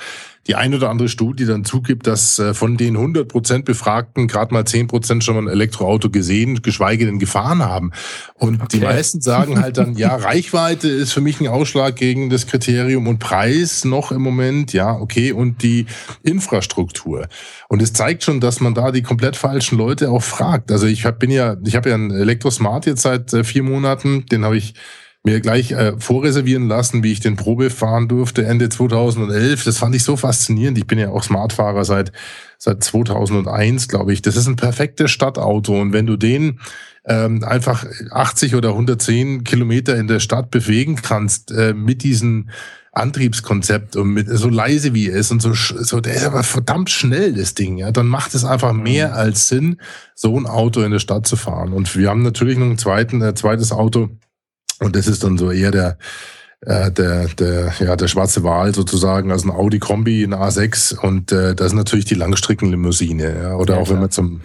die 0.47 0.55
ein 0.55 0.75
oder 0.75 0.89
andere 0.89 1.09
Studie 1.09 1.45
dann 1.45 1.65
zugibt, 1.65 2.05
dass 2.05 2.37
äh, 2.37 2.53
von 2.53 2.77
den 2.77 2.95
100 2.95 3.27
Prozent 3.27 3.65
Befragten 3.65 4.27
gerade 4.27 4.53
mal 4.53 4.65
10 4.65 4.87
Prozent 4.87 5.23
schon 5.23 5.35
mal 5.35 5.43
ein 5.43 5.47
Elektroauto 5.47 6.09
gesehen, 6.09 6.61
geschweige 6.61 7.05
denn 7.05 7.17
gefahren 7.17 7.63
haben. 7.63 7.91
Und 8.35 8.61
okay. 8.61 8.67
die 8.73 8.79
meisten 8.81 9.21
sagen 9.21 9.59
halt 9.59 9.77
dann, 9.77 9.95
ja, 9.95 10.15
Reichweite 10.15 10.87
ist 10.87 11.13
für 11.13 11.21
mich 11.21 11.41
ein 11.41 11.47
Ausschlag 11.47 11.95
gegen 11.95 12.29
das 12.29 12.45
Kriterium 12.45 13.07
und 13.07 13.19
Preis 13.19 13.85
noch 13.85 14.11
im 14.11 14.21
Moment, 14.21 14.71
ja, 14.73 14.93
okay, 14.93 15.31
und 15.31 15.63
die 15.63 15.87
Infrastruktur. 16.35 17.27
Und 17.69 17.81
es 17.81 17.93
zeigt 17.93 18.23
schon, 18.23 18.39
dass 18.39 18.59
man 18.59 18.73
da 18.73 18.91
die 18.91 19.01
komplett 19.01 19.35
falschen 19.35 19.77
Leute 19.77 20.11
auch 20.11 20.23
fragt. 20.23 20.71
Also 20.71 20.85
ich 20.85 21.05
hab, 21.05 21.19
bin 21.19 21.31
ja, 21.31 21.55
ich 21.65 21.75
habe 21.75 21.89
ja 21.89 21.95
einen 21.95 22.11
Elektrosmart 22.11 22.85
jetzt 22.85 23.01
seit 23.01 23.33
äh, 23.33 23.43
vier 23.43 23.63
Monaten, 23.63 24.25
den 24.25 24.43
habe 24.43 24.57
ich 24.57 24.73
mir 25.23 25.41
gleich 25.41 25.71
äh, 25.71 25.93
vorreservieren 25.97 26.67
lassen, 26.67 27.03
wie 27.03 27.11
ich 27.11 27.19
den 27.19 27.35
Probe 27.35 27.71
fahren 27.71 28.07
durfte 28.07 28.45
Ende 28.45 28.69
2011. 28.69 29.63
Das 29.63 29.79
fand 29.79 29.95
ich 29.95 30.03
so 30.03 30.17
faszinierend. 30.17 30.77
Ich 30.77 30.85
bin 30.85 30.99
ja 30.99 31.09
auch 31.09 31.23
Smartfahrer 31.23 31.83
seit 31.83 32.11
seit 32.57 32.83
2001, 32.83 33.87
glaube 33.87 34.13
ich. 34.13 34.21
Das 34.21 34.35
ist 34.35 34.47
ein 34.47 34.55
perfektes 34.55 35.11
Stadtauto 35.11 35.79
und 35.79 35.93
wenn 35.93 36.05
du 36.05 36.17
den 36.17 36.59
ähm, 37.05 37.43
einfach 37.43 37.85
80 38.11 38.55
oder 38.55 38.69
110 38.69 39.43
Kilometer 39.43 39.95
in 39.95 40.07
der 40.07 40.19
Stadt 40.19 40.51
bewegen 40.51 40.95
kannst 40.95 41.51
äh, 41.51 41.73
mit 41.73 42.03
diesen 42.03 42.49
Antriebskonzept 42.95 43.95
und 43.97 44.09
mit 44.09 44.27
so 44.29 44.49
leise 44.49 44.93
wie 44.93 45.09
er 45.09 45.17
ist 45.17 45.31
und 45.31 45.41
so, 45.41 45.53
so 45.53 45.99
der 45.99 46.15
ist 46.15 46.23
aber 46.23 46.43
verdammt 46.43 46.89
schnell, 46.89 47.33
das 47.33 47.53
Ding, 47.53 47.77
ja, 47.77 47.91
dann 47.91 48.07
macht 48.07 48.33
es 48.33 48.45
einfach 48.45 48.73
mehr 48.73 49.09
mhm. 49.09 49.13
als 49.13 49.47
Sinn, 49.49 49.81
so 50.15 50.37
ein 50.37 50.47
Auto 50.47 50.81
in 50.81 50.91
der 50.91 50.99
Stadt 50.99 51.27
zu 51.27 51.35
fahren. 51.35 51.73
Und 51.73 51.95
wir 51.95 52.09
haben 52.09 52.23
natürlich 52.23 52.57
noch 52.57 52.67
ein 52.67 52.77
zweiten, 52.77 53.21
äh, 53.21 53.33
zweites 53.35 53.71
Auto, 53.71 54.09
und 54.79 54.95
das 54.95 55.07
ist 55.07 55.23
dann 55.23 55.37
so 55.37 55.51
eher 55.51 55.71
der, 55.71 55.97
äh, 56.65 56.91
der, 56.91 57.27
der, 57.27 57.73
ja, 57.79 57.95
der 57.95 58.07
schwarze 58.07 58.43
Wal 58.43 58.73
sozusagen, 58.73 59.31
also 59.31 59.47
ein 59.47 59.55
Audi 59.55 59.79
Kombi, 59.79 60.23
ein 60.23 60.33
A6 60.33 60.97
und 60.97 61.31
äh, 61.31 61.55
das 61.55 61.67
ist 61.67 61.73
natürlich 61.73 62.05
die 62.05 62.15
Langstreckenlimousine. 62.15 63.41
Ja, 63.41 63.55
oder 63.55 63.75
ja, 63.75 63.81
auch 63.81 63.85
klar. 63.85 63.95
wenn 63.95 64.01
man 64.01 64.11
zum, 64.11 64.41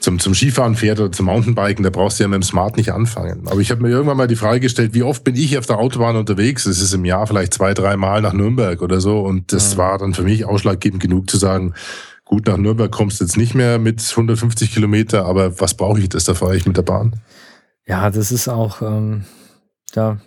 zum, 0.00 0.18
zum 0.18 0.34
Skifahren 0.34 0.74
fährt 0.74 1.00
oder 1.00 1.12
zum 1.12 1.26
Mountainbiken, 1.26 1.82
da 1.82 1.90
brauchst 1.90 2.18
du 2.18 2.24
ja 2.24 2.28
mit 2.28 2.36
dem 2.36 2.42
Smart 2.42 2.76
nicht 2.76 2.92
anfangen. 2.92 3.46
Aber 3.46 3.60
ich 3.60 3.70
habe 3.70 3.82
mir 3.82 3.90
irgendwann 3.90 4.16
mal 4.16 4.26
die 4.26 4.36
Frage 4.36 4.60
gestellt, 4.60 4.94
wie 4.94 5.02
oft 5.02 5.22
bin 5.22 5.36
ich 5.36 5.58
auf 5.58 5.66
der 5.66 5.78
Autobahn 5.78 6.16
unterwegs? 6.16 6.64
Das 6.64 6.80
ist 6.80 6.94
im 6.94 7.04
Jahr 7.04 7.26
vielleicht 7.26 7.54
zwei, 7.54 7.74
drei 7.74 7.96
Mal 7.96 8.22
nach 8.22 8.32
Nürnberg 8.32 8.80
oder 8.82 9.00
so. 9.00 9.20
Und 9.20 9.52
das 9.52 9.72
ja. 9.72 9.78
war 9.78 9.98
dann 9.98 10.14
für 10.14 10.22
mich 10.22 10.46
ausschlaggebend 10.46 11.02
genug 11.02 11.28
zu 11.28 11.36
sagen, 11.36 11.74
gut, 12.24 12.46
nach 12.46 12.56
Nürnberg 12.56 12.90
kommst 12.90 13.20
du 13.20 13.24
jetzt 13.24 13.36
nicht 13.36 13.54
mehr 13.54 13.78
mit 13.78 14.00
150 14.08 14.72
Kilometer, 14.72 15.26
aber 15.26 15.60
was 15.60 15.74
brauche 15.74 16.00
ich 16.00 16.08
das? 16.08 16.24
Da 16.24 16.34
fahre 16.34 16.56
ich 16.56 16.66
mit 16.66 16.76
der 16.76 16.82
Bahn. 16.82 17.16
Ja, 17.86 18.10
das 18.10 18.32
ist 18.32 18.48
auch... 18.48 18.82
Ähm 18.82 19.24
ja, 19.94 20.18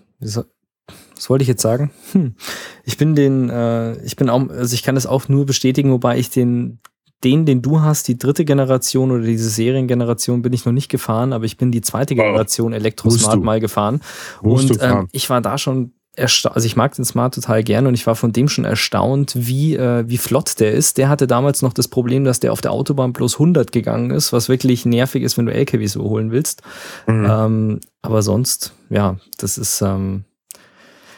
was 1.15 1.29
wollte 1.29 1.43
ich 1.43 1.47
jetzt 1.47 1.61
sagen? 1.61 1.91
Hm. 2.11 2.35
Ich 2.83 2.97
bin 2.97 3.15
den, 3.15 3.49
äh, 3.49 3.95
ich 4.03 4.15
bin 4.15 4.29
auch, 4.29 4.49
also 4.49 4.73
ich 4.73 4.83
kann 4.83 4.95
das 4.95 5.05
auch 5.05 5.29
nur 5.29 5.45
bestätigen, 5.45 5.91
wobei 5.91 6.17
ich 6.17 6.29
den, 6.29 6.79
den, 7.23 7.45
den 7.45 7.61
du 7.61 7.81
hast, 7.81 8.07
die 8.07 8.17
dritte 8.17 8.43
Generation 8.45 9.11
oder 9.11 9.23
diese 9.23 9.49
Seriengeneration 9.49 10.41
bin 10.41 10.51
ich 10.53 10.65
noch 10.65 10.73
nicht 10.73 10.89
gefahren, 10.89 11.31
aber 11.31 11.45
ich 11.45 11.57
bin 11.57 11.71
die 11.71 11.81
zweite 11.81 12.15
Generation 12.15 12.73
Elektrosmart 12.73 13.41
mal 13.41 13.59
gefahren. 13.59 14.01
Musst 14.41 14.71
und 14.71 14.81
ähm, 14.81 15.07
ich 15.11 15.29
war 15.29 15.41
da 15.41 15.57
schon 15.57 15.93
also 16.15 16.65
ich 16.65 16.75
mag 16.75 16.93
den 16.93 17.05
Smart 17.05 17.33
total 17.33 17.63
gerne 17.63 17.87
und 17.87 17.95
ich 17.95 18.05
war 18.05 18.15
von 18.15 18.31
dem 18.31 18.47
schon 18.47 18.65
erstaunt, 18.65 19.33
wie, 19.35 19.75
äh, 19.75 20.07
wie 20.07 20.19
flott 20.19 20.59
der 20.59 20.71
ist. 20.71 20.99
Der 20.99 21.09
hatte 21.09 21.25
damals 21.25 21.63
noch 21.63 21.73
das 21.73 21.87
Problem, 21.87 22.23
dass 22.23 22.39
der 22.39 22.51
auf 22.51 22.61
der 22.61 22.71
Autobahn 22.71 23.13
plus 23.13 23.35
100 23.35 23.71
gegangen 23.71 24.11
ist, 24.11 24.31
was 24.31 24.47
wirklich 24.47 24.85
nervig 24.85 25.23
ist, 25.23 25.39
wenn 25.39 25.47
du 25.47 25.53
LKWs 25.53 25.95
überholen 25.95 26.29
willst. 26.29 26.61
Mhm. 27.07 27.27
Ähm, 27.27 27.79
aber 28.03 28.21
sonst, 28.21 28.73
ja, 28.91 29.17
das 29.39 29.57
ist, 29.57 29.81
ähm, 29.81 30.25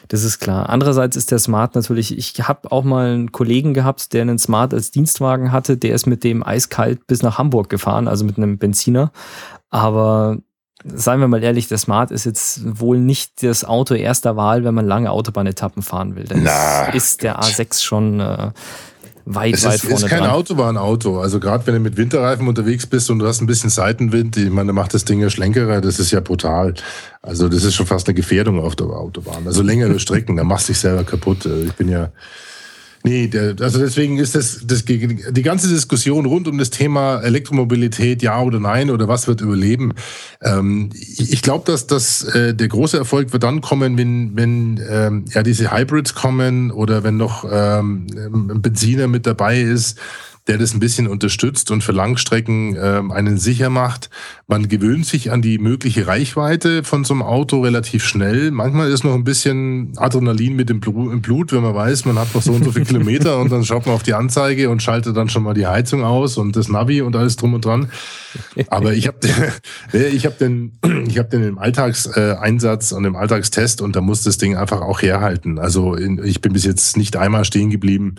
das 0.08 0.24
ist 0.24 0.38
klar. 0.38 0.68
Andererseits 0.68 1.16
ist 1.16 1.30
der 1.30 1.38
Smart 1.38 1.74
natürlich, 1.74 2.16
ich 2.16 2.34
habe 2.46 2.70
auch 2.72 2.84
mal 2.84 3.12
einen 3.12 3.32
Kollegen 3.32 3.74
gehabt, 3.74 4.12
der 4.12 4.22
einen 4.22 4.38
Smart 4.38 4.74
als 4.74 4.90
Dienstwagen 4.90 5.52
hatte, 5.52 5.76
der 5.76 5.94
ist 5.94 6.06
mit 6.06 6.24
dem 6.24 6.42
eiskalt 6.42 7.06
bis 7.06 7.22
nach 7.22 7.38
Hamburg 7.38 7.68
gefahren, 7.68 8.08
also 8.08 8.24
mit 8.24 8.36
einem 8.36 8.58
Benziner. 8.58 9.12
Aber 9.70 10.38
seien 10.84 11.20
wir 11.20 11.28
mal 11.28 11.42
ehrlich, 11.42 11.68
der 11.68 11.78
Smart 11.78 12.10
ist 12.10 12.24
jetzt 12.24 12.80
wohl 12.80 12.98
nicht 12.98 13.42
das 13.42 13.64
Auto 13.64 13.94
erster 13.94 14.36
Wahl, 14.36 14.64
wenn 14.64 14.74
man 14.74 14.86
lange 14.86 15.10
Autobahnetappen 15.10 15.82
fahren 15.82 16.16
will. 16.16 16.24
Da 16.24 16.86
ist 16.86 17.22
der 17.22 17.40
A6 17.40 17.82
schon 17.82 18.20
äh, 18.20 18.52
weit, 19.26 19.54
es 19.54 19.64
weit 19.64 19.74
ist, 19.74 19.80
vorne 19.82 19.96
ist 19.96 20.06
kein 20.06 20.20
dran. 20.20 20.30
Autobahnauto. 20.30 21.20
Also 21.20 21.40
gerade 21.40 21.66
wenn 21.66 21.74
du 21.74 21.80
mit 21.80 21.96
Winterreifen 21.96 22.48
unterwegs 22.48 22.86
bist 22.86 23.10
und 23.10 23.18
du 23.18 23.26
hast 23.26 23.42
ein 23.42 23.46
bisschen 23.46 23.70
Seitenwind, 23.70 24.36
ich 24.36 24.50
meine, 24.50 24.72
macht 24.72 24.94
das 24.94 25.04
Ding 25.04 25.20
ja 25.20 25.28
schlenkerer, 25.28 25.80
das 25.80 25.98
ist 25.98 26.12
ja 26.12 26.20
brutal. 26.20 26.74
Also 27.22 27.48
das 27.48 27.64
ist 27.64 27.74
schon 27.74 27.86
fast 27.86 28.06
eine 28.08 28.14
Gefährdung 28.14 28.60
auf 28.60 28.76
der 28.76 28.86
Autobahn. 28.86 29.46
Also 29.46 29.62
längere 29.62 29.98
Strecken, 29.98 30.36
da 30.36 30.44
machst 30.44 30.68
du 30.68 30.72
dich 30.72 30.80
selber 30.80 31.04
kaputt. 31.04 31.44
Ich 31.44 31.72
bin 31.74 31.88
ja 31.88 32.10
Nee, 33.06 33.28
der, 33.28 33.54
also 33.60 33.78
deswegen 33.78 34.18
ist 34.18 34.34
das, 34.34 34.62
das 34.64 34.84
die 34.84 35.42
ganze 35.42 35.68
Diskussion 35.68 36.26
rund 36.26 36.48
um 36.48 36.58
das 36.58 36.70
Thema 36.70 37.20
Elektromobilität, 37.20 38.20
ja 38.20 38.40
oder 38.40 38.58
nein 38.58 38.90
oder 38.90 39.06
was 39.06 39.28
wird 39.28 39.40
überleben. 39.42 39.92
Ähm, 40.42 40.90
ich 40.92 41.40
glaube, 41.40 41.70
dass 41.70 41.86
das 41.86 42.24
äh, 42.24 42.52
der 42.52 42.66
große 42.66 42.98
Erfolg 42.98 43.32
wird 43.32 43.44
dann 43.44 43.60
kommen, 43.60 43.96
wenn 43.96 44.34
wenn 44.34 44.80
ähm, 44.90 45.24
ja 45.32 45.44
diese 45.44 45.70
Hybrids 45.70 46.16
kommen 46.16 46.72
oder 46.72 47.04
wenn 47.04 47.16
noch 47.16 47.44
ähm, 47.48 48.08
ein 48.16 48.60
Benziner 48.60 49.06
mit 49.06 49.24
dabei 49.24 49.60
ist 49.60 50.00
der 50.46 50.58
das 50.58 50.74
ein 50.74 50.80
bisschen 50.80 51.08
unterstützt 51.08 51.70
und 51.70 51.82
für 51.82 51.92
Langstrecken 51.92 52.76
ähm, 52.80 53.10
einen 53.10 53.38
sicher 53.38 53.70
macht. 53.70 54.10
Man 54.46 54.68
gewöhnt 54.68 55.06
sich 55.06 55.32
an 55.32 55.42
die 55.42 55.58
mögliche 55.58 56.06
Reichweite 56.06 56.84
von 56.84 57.04
so 57.04 57.14
einem 57.14 57.22
Auto 57.22 57.60
relativ 57.62 58.04
schnell. 58.04 58.50
Manchmal 58.52 58.90
ist 58.90 59.04
noch 59.04 59.14
ein 59.14 59.24
bisschen 59.24 59.92
Adrenalin 59.96 60.54
mit 60.54 60.68
dem 60.68 60.80
Blut, 60.80 61.52
wenn 61.52 61.62
man 61.62 61.74
weiß, 61.74 62.04
man 62.04 62.18
hat 62.18 62.34
noch 62.34 62.42
so 62.42 62.52
und 62.52 62.64
so 62.64 62.72
viele 62.72 62.86
Kilometer 62.86 63.38
und 63.38 63.50
dann 63.50 63.64
schaut 63.64 63.86
man 63.86 63.94
auf 63.94 64.04
die 64.04 64.14
Anzeige 64.14 64.70
und 64.70 64.82
schaltet 64.82 65.16
dann 65.16 65.28
schon 65.28 65.42
mal 65.42 65.54
die 65.54 65.66
Heizung 65.66 66.04
aus 66.04 66.38
und 66.38 66.54
das 66.54 66.68
Navi 66.68 67.02
und 67.02 67.16
alles 67.16 67.36
drum 67.36 67.54
und 67.54 67.64
dran. 67.64 67.90
Aber 68.68 68.92
ich 68.92 69.08
habe 69.08 69.18
ich 69.92 70.26
hab 70.26 70.38
den, 70.38 70.78
ich 71.08 71.18
hab 71.18 71.30
den 71.30 71.42
im 71.42 71.58
Alltagseinsatz 71.58 72.92
und 72.92 73.04
im 73.04 73.16
Alltagstest 73.16 73.80
und 73.80 73.96
da 73.96 74.00
muss 74.00 74.22
das 74.22 74.38
Ding 74.38 74.56
einfach 74.56 74.80
auch 74.80 75.02
herhalten. 75.02 75.58
Also 75.58 75.96
ich 75.96 76.40
bin 76.40 76.52
bis 76.52 76.64
jetzt 76.64 76.96
nicht 76.96 77.16
einmal 77.16 77.44
stehen 77.44 77.70
geblieben 77.70 78.16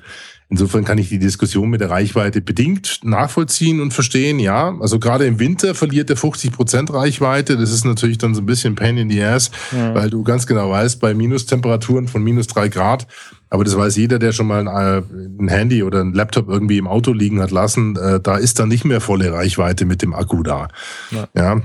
Insofern 0.50 0.86
kann 0.86 0.98
ich 0.98 1.10
die 1.10 1.20
Diskussion 1.20 1.70
mit 1.70 1.82
der 1.82 1.90
Reichweite 1.90 2.40
bedingt 2.40 3.02
nachvollziehen 3.04 3.82
und 3.82 3.94
verstehen. 3.94 4.40
Ja, 4.40 4.78
also 4.80 4.98
gerade 4.98 5.26
im 5.26 5.40
Winter 5.40 5.76
verliert 5.76 6.08
der 6.08 6.16
50 6.16 6.54
Prozent 6.54 6.94
Reichweite. 6.94 7.58
Das 7.58 7.72
ist 7.72 7.84
natürlich 7.84 8.18
dann 8.18 8.34
so 8.34 8.42
ein 8.42 8.46
bisschen 8.46 8.76
Pain 8.76 8.98
in 8.98 9.10
the 9.10 9.22
Ass, 9.22 9.52
ja. 9.74 9.94
weil 9.94 10.10
du 10.10 10.24
ganz 10.24 10.48
genau 10.48 10.70
weißt, 10.70 11.02
bei 11.02 11.14
Minustemperaturen 11.14 12.08
von 12.08 12.24
minus 12.24 12.48
drei 12.48 12.70
Grad, 12.70 13.08
aber 13.50 13.66
das 13.66 13.78
weiß 13.78 13.98
jeder, 13.98 14.20
der 14.20 14.32
schon 14.32 14.48
mal 14.48 14.68
ein, 14.68 15.02
äh, 15.02 15.04
ein 15.40 15.48
Handy 15.50 15.84
oder 15.84 16.02
ein 16.02 16.14
Laptop 16.14 16.48
irgendwie 16.48 16.78
im 16.78 16.88
Auto 16.88 17.12
liegen 17.12 17.42
hat 17.42 17.52
lassen, 17.52 17.98
äh, 17.98 18.20
da 18.22 18.38
ist 18.38 18.60
dann 18.60 18.70
nicht 18.70 18.86
mehr 18.86 19.02
volle 19.02 19.34
Reichweite 19.34 19.86
mit 19.86 20.02
dem 20.02 20.14
Akku 20.14 20.44
da. 20.44 20.70
Ja. 21.12 21.28
ja. 21.36 21.62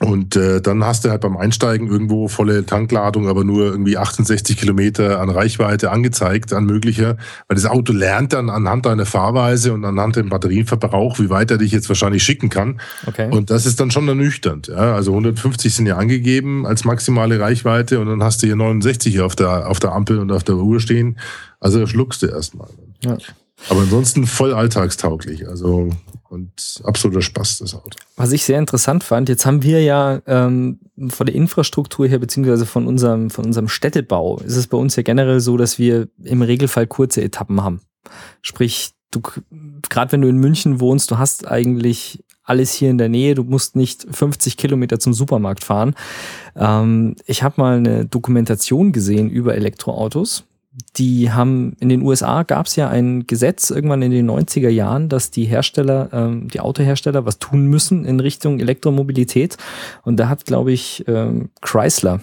Und 0.00 0.36
äh, 0.36 0.60
dann 0.60 0.84
hast 0.84 1.04
du 1.04 1.10
halt 1.10 1.22
beim 1.22 1.38
Einsteigen 1.38 1.88
irgendwo 1.88 2.28
volle 2.28 2.66
Tankladung, 2.66 3.28
aber 3.28 3.44
nur 3.44 3.64
irgendwie 3.64 3.96
68 3.96 4.56
Kilometer 4.56 5.20
an 5.20 5.30
Reichweite 5.30 5.90
angezeigt, 5.90 6.52
an 6.52 6.66
möglicher, 6.66 7.16
weil 7.48 7.54
das 7.54 7.64
Auto 7.64 7.94
lernt 7.94 8.34
dann 8.34 8.50
anhand 8.50 8.84
deiner 8.84 9.06
Fahrweise 9.06 9.72
und 9.72 9.84
anhand 9.86 10.16
dem 10.16 10.28
Batterienverbrauch, 10.28 11.18
wie 11.18 11.30
weit 11.30 11.50
er 11.50 11.58
dich 11.58 11.72
jetzt 11.72 11.88
wahrscheinlich 11.88 12.22
schicken 12.22 12.50
kann. 12.50 12.80
Okay. 13.06 13.30
Und 13.30 13.48
das 13.48 13.64
ist 13.64 13.80
dann 13.80 13.90
schon 13.90 14.06
ernüchternd. 14.06 14.68
Ja? 14.68 14.94
Also 14.94 15.12
150 15.12 15.74
sind 15.74 15.86
ja 15.86 15.96
angegeben 15.96 16.66
als 16.66 16.84
maximale 16.84 17.40
Reichweite 17.40 17.98
und 17.98 18.06
dann 18.06 18.22
hast 18.22 18.42
du 18.42 18.46
hier 18.46 18.56
69 18.56 19.20
auf 19.22 19.34
der, 19.34 19.68
auf 19.68 19.80
der 19.80 19.92
Ampel 19.92 20.18
und 20.18 20.30
auf 20.30 20.44
der 20.44 20.56
Uhr 20.56 20.78
stehen. 20.78 21.18
Also 21.58 21.86
schluckst 21.86 22.20
du 22.22 22.26
erstmal. 22.26 22.68
Ja. 23.02 23.16
Aber 23.70 23.80
ansonsten 23.80 24.26
voll 24.26 24.52
alltagstauglich. 24.52 25.48
Also 25.48 25.90
und 26.36 26.82
absoluter 26.84 27.22
Spaß, 27.22 27.58
das 27.58 27.74
Auto. 27.74 27.98
Was 28.16 28.32
ich 28.32 28.44
sehr 28.44 28.58
interessant 28.58 29.02
fand, 29.02 29.28
jetzt 29.28 29.46
haben 29.46 29.62
wir 29.62 29.82
ja 29.82 30.20
ähm, 30.26 30.78
von 31.08 31.26
der 31.26 31.34
Infrastruktur 31.34 32.06
her, 32.06 32.18
beziehungsweise 32.18 32.66
von 32.66 32.86
unserem, 32.86 33.30
von 33.30 33.46
unserem 33.46 33.68
Städtebau, 33.68 34.38
ist 34.38 34.56
es 34.56 34.66
bei 34.66 34.76
uns 34.76 34.96
ja 34.96 35.02
generell 35.02 35.40
so, 35.40 35.56
dass 35.56 35.78
wir 35.78 36.08
im 36.22 36.42
Regelfall 36.42 36.86
kurze 36.86 37.22
Etappen 37.22 37.62
haben. 37.62 37.80
Sprich, 38.42 38.92
du, 39.10 39.22
gerade 39.88 40.12
wenn 40.12 40.20
du 40.20 40.28
in 40.28 40.36
München 40.36 40.78
wohnst, 40.78 41.10
du 41.10 41.18
hast 41.18 41.48
eigentlich 41.48 42.22
alles 42.44 42.72
hier 42.72 42.90
in 42.90 42.98
der 42.98 43.08
Nähe, 43.08 43.34
du 43.34 43.42
musst 43.42 43.74
nicht 43.74 44.06
50 44.08 44.56
Kilometer 44.56 45.00
zum 45.00 45.14
Supermarkt 45.14 45.64
fahren. 45.64 45.94
Ähm, 46.54 47.16
ich 47.26 47.42
habe 47.42 47.60
mal 47.60 47.78
eine 47.78 48.04
Dokumentation 48.04 48.92
gesehen 48.92 49.30
über 49.30 49.54
Elektroautos 49.54 50.44
die 50.96 51.32
haben 51.32 51.74
in 51.80 51.88
den 51.88 52.02
USA 52.02 52.42
gab 52.42 52.66
es 52.66 52.76
ja 52.76 52.88
ein 52.88 53.26
Gesetz 53.26 53.70
irgendwann 53.70 54.02
in 54.02 54.10
den 54.10 54.30
90er 54.30 54.68
Jahren, 54.68 55.08
dass 55.08 55.30
die 55.30 55.44
Hersteller, 55.44 56.10
ähm, 56.12 56.48
die 56.48 56.60
Autohersteller 56.60 57.24
was 57.24 57.38
tun 57.38 57.66
müssen 57.66 58.04
in 58.04 58.20
Richtung 58.20 58.60
Elektromobilität. 58.60 59.56
Und 60.02 60.18
da 60.18 60.28
hat, 60.28 60.44
glaube 60.44 60.72
ich, 60.72 61.04
ähm, 61.08 61.50
Chrysler 61.62 62.20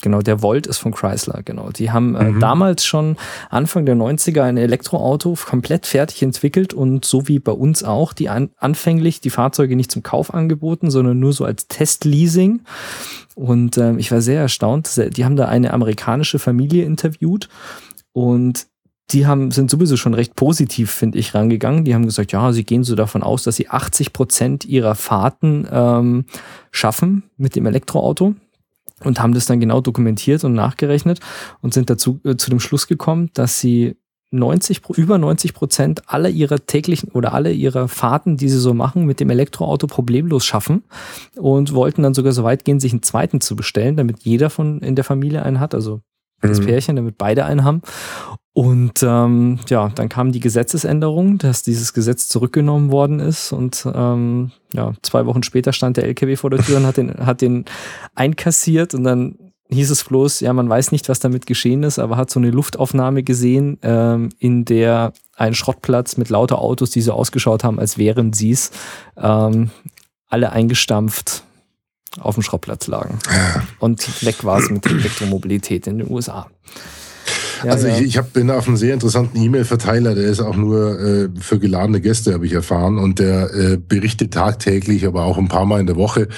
Genau, 0.00 0.22
der 0.22 0.42
Volt 0.42 0.68
ist 0.68 0.78
von 0.78 0.92
Chrysler, 0.92 1.42
genau. 1.44 1.70
Die 1.70 1.90
haben 1.90 2.14
äh, 2.14 2.30
mhm. 2.30 2.38
damals 2.38 2.84
schon 2.84 3.16
Anfang 3.50 3.84
der 3.84 3.96
90er 3.96 4.42
ein 4.42 4.56
Elektroauto 4.56 5.34
komplett 5.44 5.86
fertig 5.86 6.22
entwickelt 6.22 6.72
und 6.72 7.04
so 7.04 7.26
wie 7.26 7.40
bei 7.40 7.50
uns 7.50 7.82
auch, 7.82 8.12
die 8.12 8.28
an, 8.28 8.50
anfänglich 8.58 9.20
die 9.20 9.30
Fahrzeuge 9.30 9.74
nicht 9.74 9.90
zum 9.90 10.04
Kauf 10.04 10.32
angeboten, 10.32 10.92
sondern 10.92 11.18
nur 11.18 11.32
so 11.32 11.44
als 11.44 11.66
Testleasing. 11.66 12.60
Und 13.34 13.76
äh, 13.76 13.96
ich 13.96 14.12
war 14.12 14.20
sehr 14.20 14.40
erstaunt, 14.40 14.88
die 15.16 15.24
haben 15.24 15.34
da 15.34 15.46
eine 15.46 15.72
amerikanische 15.72 16.38
Familie 16.38 16.84
interviewt 16.84 17.48
und 18.12 18.66
die 19.10 19.26
haben, 19.26 19.50
sind 19.50 19.70
sowieso 19.70 19.96
schon 19.96 20.14
recht 20.14 20.36
positiv, 20.36 20.90
finde 20.90 21.18
ich, 21.18 21.34
rangegangen. 21.34 21.84
Die 21.84 21.94
haben 21.94 22.04
gesagt, 22.04 22.32
ja, 22.32 22.52
sie 22.52 22.64
gehen 22.64 22.84
so 22.84 22.94
davon 22.94 23.22
aus, 23.22 23.42
dass 23.42 23.56
sie 23.56 23.68
80 23.68 24.12
Prozent 24.12 24.64
ihrer 24.66 24.94
Fahrten 24.94 25.66
ähm, 25.70 26.24
schaffen 26.70 27.22
mit 27.38 27.56
dem 27.56 27.64
Elektroauto 27.64 28.34
und 29.04 29.20
haben 29.20 29.32
das 29.32 29.46
dann 29.46 29.60
genau 29.60 29.80
dokumentiert 29.80 30.44
und 30.44 30.52
nachgerechnet 30.52 31.20
und 31.62 31.72
sind 31.72 31.88
dazu 31.88 32.20
äh, 32.24 32.36
zu 32.36 32.50
dem 32.50 32.60
Schluss 32.60 32.86
gekommen, 32.86 33.30
dass 33.32 33.60
sie 33.60 33.96
90, 34.30 34.82
über 34.96 35.16
90 35.16 35.54
Prozent 35.54 36.02
aller 36.06 36.28
ihrer 36.28 36.58
täglichen 36.66 37.10
oder 37.12 37.32
alle 37.32 37.52
ihrer 37.52 37.88
Fahrten, 37.88 38.36
die 38.36 38.50
sie 38.50 38.58
so 38.58 38.74
machen, 38.74 39.06
mit 39.06 39.20
dem 39.20 39.30
Elektroauto 39.30 39.86
problemlos 39.86 40.44
schaffen 40.44 40.82
und 41.36 41.72
wollten 41.72 42.02
dann 42.02 42.12
sogar 42.12 42.32
so 42.32 42.44
weit 42.44 42.66
gehen, 42.66 42.78
sich 42.78 42.92
einen 42.92 43.02
zweiten 43.02 43.40
zu 43.40 43.56
bestellen, 43.56 43.96
damit 43.96 44.24
jeder 44.24 44.50
von 44.50 44.80
in 44.80 44.96
der 44.96 45.04
Familie 45.04 45.42
einen 45.44 45.60
hat, 45.60 45.74
also 45.74 46.02
das 46.40 46.60
mhm. 46.60 46.66
Pärchen, 46.66 46.96
damit 46.96 47.18
beide 47.18 47.44
einen 47.44 47.64
haben. 47.64 47.82
Und 48.52 49.04
ähm, 49.04 49.60
ja, 49.68 49.88
dann 49.94 50.08
kam 50.08 50.32
die 50.32 50.40
Gesetzesänderung, 50.40 51.38
dass 51.38 51.62
dieses 51.62 51.92
Gesetz 51.92 52.28
zurückgenommen 52.28 52.90
worden 52.90 53.20
ist. 53.20 53.52
Und 53.52 53.86
ähm, 53.94 54.50
ja, 54.72 54.94
zwei 55.02 55.26
Wochen 55.26 55.44
später 55.44 55.72
stand 55.72 55.96
der 55.96 56.04
LKW 56.04 56.34
vor 56.34 56.50
der 56.50 56.58
Tür 56.58 56.78
und 56.78 56.86
hat 56.86 56.96
den, 56.96 57.14
hat 57.26 57.40
den 57.40 57.66
einkassiert. 58.16 58.94
Und 58.94 59.04
dann 59.04 59.36
hieß 59.70 59.90
es 59.90 60.02
bloß, 60.02 60.40
ja, 60.40 60.52
man 60.52 60.68
weiß 60.68 60.92
nicht, 60.92 61.08
was 61.08 61.20
damit 61.20 61.46
geschehen 61.46 61.82
ist, 61.82 61.98
aber 61.98 62.16
hat 62.16 62.30
so 62.30 62.40
eine 62.40 62.50
Luftaufnahme 62.50 63.22
gesehen, 63.22 63.78
ähm, 63.82 64.30
in 64.38 64.64
der 64.64 65.12
ein 65.36 65.54
Schrottplatz 65.54 66.16
mit 66.16 66.30
lauter 66.30 66.58
Autos, 66.58 66.90
die 66.90 67.00
so 67.00 67.12
ausgeschaut 67.12 67.64
haben, 67.64 67.78
als 67.78 67.96
wären 67.96 68.32
sie 68.32 68.50
es, 68.50 68.72
ähm, 69.16 69.70
alle 70.26 70.50
eingestampft 70.50 71.44
auf 72.20 72.34
dem 72.34 72.42
Schrottplatz 72.42 72.86
lagen. 72.86 73.18
Und 73.78 74.24
weg 74.24 74.44
war 74.44 74.58
es 74.58 74.70
mit 74.70 74.84
der 74.84 74.92
Elektromobilität 74.92 75.86
in 75.86 75.98
den 75.98 76.10
USA. 76.10 76.48
Ja, 77.64 77.72
also 77.72 77.88
ja. 77.88 77.96
ich, 77.96 78.02
ich 78.02 78.18
hab, 78.18 78.32
bin 78.32 78.50
auf 78.50 78.66
einem 78.66 78.76
sehr 78.76 78.94
interessanten 78.94 79.40
E-Mail-Verteiler, 79.42 80.14
der 80.14 80.28
ist 80.28 80.40
auch 80.40 80.56
nur 80.56 80.98
äh, 81.00 81.28
für 81.40 81.58
geladene 81.58 82.00
Gäste, 82.00 82.34
habe 82.34 82.46
ich 82.46 82.52
erfahren. 82.52 82.98
Und 82.98 83.18
der 83.18 83.54
äh, 83.54 83.76
berichtet 83.76 84.34
tagtäglich, 84.34 85.06
aber 85.06 85.24
auch 85.24 85.38
ein 85.38 85.48
paar 85.48 85.66
Mal 85.66 85.80
in 85.80 85.86
der 85.86 85.96
Woche 85.96 86.28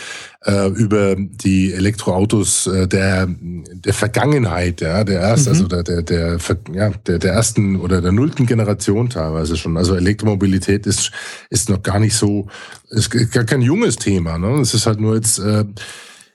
äh, 0.46 0.68
über 0.68 1.16
die 1.16 1.72
Elektroautos 1.72 2.66
äh, 2.66 2.88
der, 2.88 3.28
der 3.28 3.92
Vergangenheit, 3.92 4.80
ja, 4.80 5.04
der 5.04 5.20
ersten, 5.20 5.50
mhm. 5.50 5.54
also 5.54 5.68
der, 5.68 5.82
der, 5.82 6.02
der, 6.02 6.38
ja, 6.72 6.90
der, 7.06 7.18
der 7.18 7.32
ersten 7.32 7.76
oder 7.76 8.00
der 8.00 8.12
nullten 8.12 8.46
Generation 8.46 9.10
teilweise 9.10 9.56
schon. 9.56 9.76
Also 9.76 9.94
Elektromobilität 9.94 10.86
ist, 10.86 11.12
ist 11.50 11.68
noch 11.68 11.82
gar 11.82 11.98
nicht 11.98 12.14
so, 12.14 12.48
ist 12.88 13.10
gar 13.10 13.44
kein 13.44 13.62
junges 13.62 13.96
Thema. 13.96 14.38
Ne? 14.38 14.60
Es 14.60 14.72
ist 14.72 14.86
halt 14.86 15.00
nur 15.00 15.14
jetzt 15.14 15.38
äh, 15.38 15.64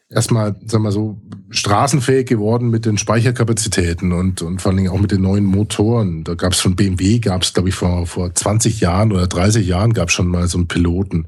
erstmal, 0.10 0.56
sagen 0.66 0.84
wir 0.84 0.92
so, 0.92 1.18
straßenfähig 1.50 2.28
geworden 2.28 2.70
mit 2.70 2.86
den 2.86 2.98
Speicherkapazitäten 2.98 4.12
und, 4.12 4.42
und 4.42 4.62
vor 4.62 4.70
allen 4.70 4.78
Dingen 4.78 4.92
auch 4.92 5.00
mit 5.00 5.12
den 5.12 5.22
neuen 5.22 5.46
Motoren. 5.46 6.24
Da 6.24 6.36
gab 6.36 6.54
es 6.54 6.60
von 6.60 6.76
BMW, 6.76 7.20
gab 7.20 7.44
es, 7.44 7.54
glaube 7.54 7.70
ich, 7.70 7.76
vor, 7.76 8.06
vor 8.08 8.34
20 8.34 8.82
Jahren 8.82 9.12
oder 9.12 9.28
30 9.28 9.66
Jahren 9.66 9.94
gab 9.94 10.10
es 10.10 10.14
schon 10.14 10.28
mal 10.28 10.48
so 10.48 10.58
einen 10.58 10.68
Piloten. 10.68 11.28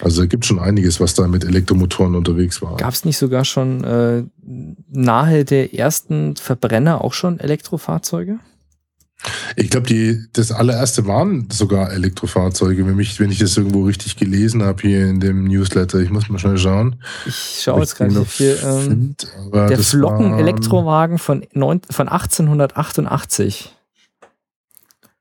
Also 0.00 0.22
es 0.22 0.28
gibt 0.28 0.44
schon 0.44 0.58
einiges, 0.58 1.00
was 1.00 1.14
da 1.14 1.28
mit 1.28 1.44
Elektromotoren 1.44 2.14
unterwegs 2.14 2.60
war. 2.60 2.76
Gab 2.76 2.92
es 2.92 3.04
nicht 3.04 3.18
sogar 3.18 3.44
schon 3.44 3.84
äh, 3.84 4.24
nahe 4.90 5.44
der 5.44 5.74
ersten 5.74 6.36
Verbrenner 6.36 7.02
auch 7.02 7.12
schon 7.12 7.38
Elektrofahrzeuge? 7.38 8.38
Ich 9.56 9.70
glaube, 9.70 9.86
die 9.86 10.24
das 10.32 10.50
allererste 10.50 11.06
waren 11.06 11.48
sogar 11.50 11.92
Elektrofahrzeuge, 11.92 12.86
wenn, 12.86 12.96
mich, 12.96 13.20
wenn 13.20 13.30
ich 13.30 13.38
das 13.38 13.56
irgendwo 13.56 13.84
richtig 13.84 14.16
gelesen 14.16 14.62
habe 14.62 14.82
hier 14.82 15.06
in 15.06 15.20
dem 15.20 15.44
Newsletter. 15.44 16.00
Ich 16.00 16.10
muss 16.10 16.28
mal 16.28 16.38
schnell 16.38 16.58
schauen. 16.58 16.96
Ich 17.26 17.60
schaue 17.62 17.80
jetzt 17.80 17.96
gerade 17.96 18.24
hier. 18.30 18.62
Ähm, 18.62 18.82
find, 18.82 19.28
der 19.52 19.78
Flocken-Elektrowagen 19.78 21.18
von, 21.18 21.46
von 21.52 22.08
1888. 22.08 23.72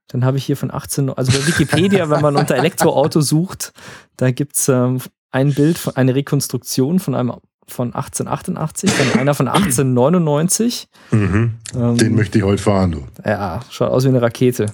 Dann 0.07 0.25
habe 0.25 0.37
ich 0.37 0.45
hier 0.45 0.57
von 0.57 0.71
18, 0.71 1.09
also 1.09 1.31
bei 1.31 1.47
Wikipedia, 1.47 2.09
wenn 2.09 2.21
man 2.21 2.35
unter 2.35 2.55
Elektroauto 2.55 3.21
sucht, 3.21 3.71
da 4.17 4.31
gibt 4.31 4.57
es 4.57 4.67
ähm, 4.67 4.99
ein 5.31 5.53
Bild, 5.53 5.79
eine 5.95 6.15
Rekonstruktion 6.15 6.99
von 6.99 7.15
einem 7.15 7.31
von 7.67 7.93
1888, 7.93 8.91
dann 8.97 9.19
einer 9.19 9.33
von 9.33 9.47
1899. 9.47 10.87
Mhm. 11.11 11.53
Ähm, 11.75 11.97
Den 11.97 12.15
möchte 12.15 12.37
ich 12.37 12.43
heute 12.43 12.61
fahren, 12.61 12.91
du. 12.91 13.07
Ja, 13.25 13.61
schaut 13.69 13.91
aus 13.91 14.03
wie 14.03 14.09
eine 14.09 14.21
Rakete. 14.21 14.67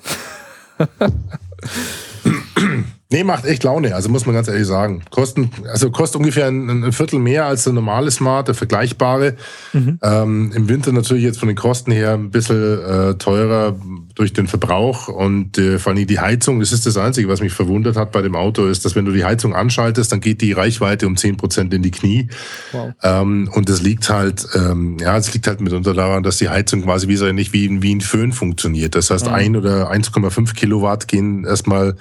Nee, 3.09 3.23
macht 3.23 3.45
echt 3.45 3.63
Laune, 3.63 3.95
also 3.95 4.09
muss 4.09 4.25
man 4.25 4.35
ganz 4.35 4.49
ehrlich 4.49 4.67
sagen. 4.67 5.01
Kosten, 5.11 5.49
also 5.71 5.89
kostet 5.91 6.19
ungefähr 6.19 6.47
ein, 6.47 6.83
ein 6.83 6.91
Viertel 6.91 7.19
mehr 7.19 7.45
als 7.45 7.63
der 7.63 7.71
normale 7.71 8.11
Smart, 8.11 8.49
der 8.49 8.55
vergleichbare. 8.55 9.35
Mhm. 9.71 9.97
Ähm, 10.03 10.51
Im 10.53 10.67
Winter 10.67 10.91
natürlich 10.91 11.23
jetzt 11.23 11.39
von 11.39 11.47
den 11.47 11.55
Kosten 11.55 11.91
her 11.91 12.15
ein 12.15 12.31
bisschen 12.31 12.79
äh, 12.81 13.13
teurer 13.13 13.77
durch 14.13 14.33
den 14.33 14.47
Verbrauch 14.47 15.07
und 15.07 15.57
äh, 15.57 15.79
vor 15.79 15.93
allem 15.93 16.05
die 16.05 16.19
Heizung. 16.19 16.59
Das 16.59 16.73
ist 16.73 16.85
das 16.85 16.97
Einzige, 16.97 17.29
was 17.29 17.39
mich 17.39 17.53
verwundert 17.53 17.95
hat 17.95 18.11
bei 18.11 18.21
dem 18.21 18.35
Auto, 18.35 18.65
ist, 18.65 18.83
dass 18.83 18.95
wenn 18.95 19.05
du 19.05 19.13
die 19.13 19.23
Heizung 19.23 19.55
anschaltest, 19.55 20.11
dann 20.11 20.19
geht 20.19 20.41
die 20.41 20.51
Reichweite 20.51 21.07
um 21.07 21.15
zehn 21.15 21.37
Prozent 21.37 21.73
in 21.73 21.83
die 21.83 21.91
Knie. 21.91 22.27
Wow. 22.73 22.91
Ähm, 23.03 23.49
und 23.53 23.69
das 23.69 23.81
liegt 23.81 24.09
halt, 24.09 24.45
ähm, 24.53 24.97
ja, 24.99 25.15
es 25.15 25.33
liegt 25.33 25.47
halt 25.47 25.61
mitunter 25.61 25.93
daran, 25.93 26.23
dass 26.23 26.39
die 26.39 26.49
Heizung 26.49 26.81
quasi 26.81 27.07
wie 27.07 27.15
so 27.15 27.31
nicht 27.31 27.53
wie, 27.53 27.81
wie 27.81 27.95
ein 27.95 28.01
Föhn 28.01 28.33
funktioniert. 28.33 28.95
Das 28.95 29.11
heißt, 29.11 29.27
mhm. 29.27 29.33
ein 29.33 29.55
oder 29.55 29.91
1,5 29.93 30.55
Kilowatt 30.55 31.07
gehen 31.07 31.45
erstmal 31.45 31.95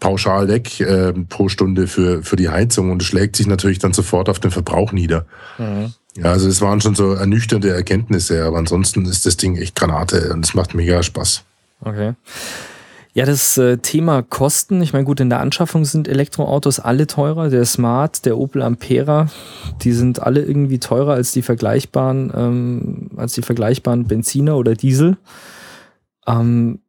pauschal 0.00 0.48
weg 0.48 0.80
äh, 0.80 1.12
pro 1.12 1.48
Stunde 1.48 1.86
für, 1.86 2.22
für 2.22 2.36
die 2.36 2.48
Heizung 2.48 2.90
und 2.90 3.02
schlägt 3.02 3.36
sich 3.36 3.46
natürlich 3.46 3.78
dann 3.78 3.92
sofort 3.92 4.28
auf 4.28 4.38
den 4.38 4.50
Verbrauch 4.50 4.92
nieder. 4.92 5.26
Mhm. 5.58 5.94
Ja, 6.16 6.32
also 6.32 6.48
es 6.48 6.60
waren 6.60 6.80
schon 6.80 6.94
so 6.94 7.12
ernüchternde 7.12 7.70
Erkenntnisse, 7.70 8.44
aber 8.44 8.58
ansonsten 8.58 9.04
ist 9.04 9.26
das 9.26 9.36
Ding 9.36 9.56
echt 9.56 9.74
Granate 9.74 10.32
und 10.32 10.44
es 10.44 10.54
macht 10.54 10.74
mega 10.74 11.02
Spaß. 11.02 11.44
Okay. 11.80 12.14
Ja, 13.12 13.24
das 13.24 13.56
äh, 13.56 13.78
Thema 13.78 14.22
Kosten, 14.22 14.82
ich 14.82 14.92
meine, 14.92 15.06
gut, 15.06 15.20
in 15.20 15.30
der 15.30 15.40
Anschaffung 15.40 15.86
sind 15.86 16.06
Elektroautos 16.06 16.80
alle 16.80 17.06
teurer. 17.06 17.48
Der 17.48 17.64
Smart, 17.64 18.26
der 18.26 18.36
Opel 18.36 18.60
Ampera, 18.60 19.28
die 19.82 19.92
sind 19.92 20.22
alle 20.22 20.42
irgendwie 20.42 20.78
teurer 20.78 21.14
als 21.14 21.32
die 21.32 21.40
vergleichbaren, 21.40 22.30
ähm, 22.36 23.10
als 23.16 23.32
die 23.32 23.40
vergleichbaren 23.40 24.06
Benziner 24.06 24.58
oder 24.58 24.74
Diesel. 24.74 25.16
Ähm, 26.26 26.80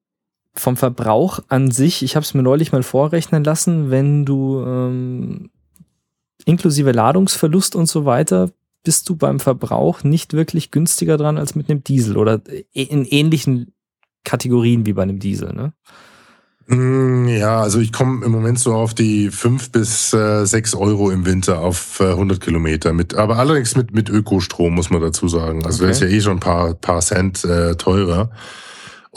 vom 0.59 0.77
Verbrauch 0.77 1.39
an 1.47 1.71
sich, 1.71 2.03
ich 2.03 2.15
habe 2.15 2.23
es 2.23 2.33
mir 2.33 2.43
neulich 2.43 2.71
mal 2.71 2.83
vorrechnen 2.83 3.43
lassen, 3.43 3.91
wenn 3.91 4.25
du 4.25 4.63
ähm, 4.65 5.49
inklusive 6.45 6.91
Ladungsverlust 6.91 7.75
und 7.75 7.87
so 7.87 8.05
weiter, 8.05 8.49
bist 8.83 9.09
du 9.09 9.15
beim 9.15 9.39
Verbrauch 9.39 10.03
nicht 10.03 10.33
wirklich 10.33 10.71
günstiger 10.71 11.17
dran 11.17 11.37
als 11.37 11.55
mit 11.55 11.69
einem 11.69 11.83
Diesel 11.83 12.17
oder 12.17 12.41
in 12.71 13.05
ähnlichen 13.05 13.73
Kategorien 14.23 14.85
wie 14.85 14.93
bei 14.93 15.03
einem 15.03 15.19
Diesel, 15.19 15.53
ne? 15.53 15.73
Mm, 16.67 17.27
ja, 17.29 17.61
also 17.61 17.79
ich 17.79 17.93
komme 17.93 18.25
im 18.25 18.31
Moment 18.31 18.59
so 18.59 18.73
auf 18.73 18.93
die 18.93 19.29
fünf 19.29 19.71
bis 19.71 20.13
äh, 20.13 20.45
sechs 20.45 20.75
Euro 20.75 21.11
im 21.11 21.25
Winter 21.25 21.59
auf 21.59 22.01
äh, 22.01 22.09
100 22.09 22.41
Kilometer 22.41 22.91
mit, 22.91 23.15
aber 23.15 23.37
allerdings 23.37 23.77
mit 23.77 23.93
mit 23.93 24.09
Ökostrom 24.09 24.75
muss 24.75 24.89
man 24.89 24.99
dazu 24.99 25.29
sagen. 25.29 25.65
Also 25.65 25.77
okay. 25.77 25.83
der 25.83 25.91
ist 25.91 26.01
ja 26.01 26.07
eh 26.07 26.21
schon 26.21 26.37
ein 26.37 26.39
paar 26.41 26.73
paar 26.73 26.99
Cent 26.99 27.45
äh, 27.45 27.75
teurer. 27.75 28.31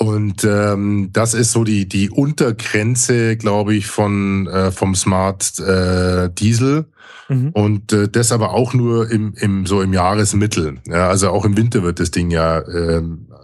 Und 0.01 0.45
ähm, 0.45 1.11
das 1.13 1.35
ist 1.35 1.53
so 1.53 1.63
die, 1.63 1.87
die 1.87 2.09
Untergrenze, 2.09 3.37
glaube 3.37 3.75
ich, 3.75 3.87
von 3.87 4.47
äh, 4.47 4.71
vom 4.71 4.95
Smart 4.95 5.59
äh, 5.59 6.31
Diesel. 6.31 6.87
Mhm. 7.29 7.51
Und 7.51 7.92
äh, 7.92 8.09
das 8.09 8.33
aber 8.33 8.55
auch 8.55 8.75
nur 8.75 9.11
im, 9.11 9.35
im 9.37 9.66
so 9.66 9.83
im 9.83 9.92
Jahresmittel. 9.92 10.79
Ja, 10.87 11.09
also 11.09 11.31
auch 11.31 11.44
im 11.44 11.57
Winter 11.57 11.83
wird 11.83 12.01
das 12.01 12.11
Ding 12.11 12.31
ja 12.31 12.59
äh, 12.59 13.03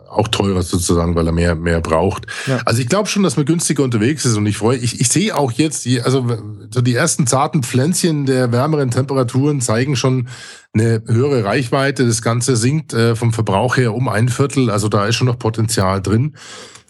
auch 0.09 0.29
teurer 0.29 0.62
sozusagen, 0.62 1.14
weil 1.14 1.26
er 1.26 1.33
mehr, 1.33 1.55
mehr 1.55 1.81
braucht. 1.81 2.26
Ja. 2.46 2.61
Also 2.64 2.81
ich 2.81 2.88
glaube 2.88 3.09
schon, 3.09 3.22
dass 3.22 3.37
man 3.37 3.46
günstiger 3.46 3.83
unterwegs 3.83 4.24
ist 4.24 4.37
und 4.37 4.46
ich 4.46 4.57
freue, 4.59 4.79
ich, 4.79 5.00
ich 5.00 5.09
sehe 5.09 5.37
auch 5.37 5.52
jetzt, 5.52 5.85
die, 5.85 6.00
also 6.00 6.26
so 6.70 6.81
die 6.81 6.94
ersten 6.94 7.26
zarten 7.26 7.62
Pflänzchen 7.62 8.26
der 8.26 8.52
wärmeren 8.52 8.90
Temperaturen 8.90 9.61
zeigen 9.61 9.96
schon 9.96 10.29
eine 10.72 11.02
höhere 11.07 11.44
Reichweite. 11.44 12.07
Das 12.07 12.22
Ganze 12.22 12.57
sinkt 12.57 12.92
äh, 12.92 13.14
vom 13.14 13.33
Verbrauch 13.33 13.76
her 13.76 13.94
um 13.94 14.09
ein 14.09 14.29
Viertel, 14.29 14.70
also 14.70 14.88
da 14.88 15.07
ist 15.07 15.16
schon 15.16 15.26
noch 15.26 15.38
Potenzial 15.38 16.00
drin. 16.02 16.37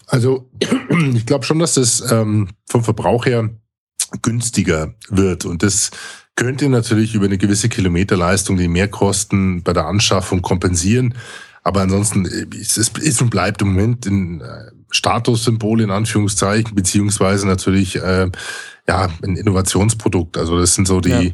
Also 0.05 0.49
ich 1.13 1.25
glaube 1.25 1.45
schon, 1.45 1.59
dass 1.59 1.73
das 1.73 2.11
ähm, 2.11 2.49
vom 2.69 2.83
Verbrauch 2.83 3.25
her 3.25 3.49
günstiger 4.21 4.93
wird 5.09 5.45
und 5.45 5.63
das 5.63 5.91
könnte 6.37 6.69
natürlich 6.69 7.15
über 7.15 7.25
eine 7.25 7.37
gewisse 7.37 7.67
Kilometerleistung 7.67 8.55
die 8.55 8.69
Mehrkosten 8.69 9.63
bei 9.63 9.73
der 9.73 9.87
Anschaffung 9.87 10.41
kompensieren. 10.41 11.15
Aber 11.63 11.81
ansonsten 11.81 12.25
äh, 12.25 12.55
ist 12.55 12.77
ist 12.77 13.21
und 13.21 13.29
bleibt 13.29 13.61
im 13.61 13.73
Moment 13.73 14.05
ein 14.05 14.39
äh, 14.39 14.71
Statussymbol 14.89 15.81
in 15.81 15.91
Anführungszeichen, 15.91 16.73
beziehungsweise 16.75 17.45
natürlich 17.45 17.97
äh, 17.97 18.29
ja 18.87 19.09
ein 19.21 19.35
Innovationsprodukt. 19.35 20.37
Also 20.37 20.57
das 20.59 20.75
sind 20.75 20.87
so 20.87 21.01
die, 21.01 21.09
ja. 21.09 21.31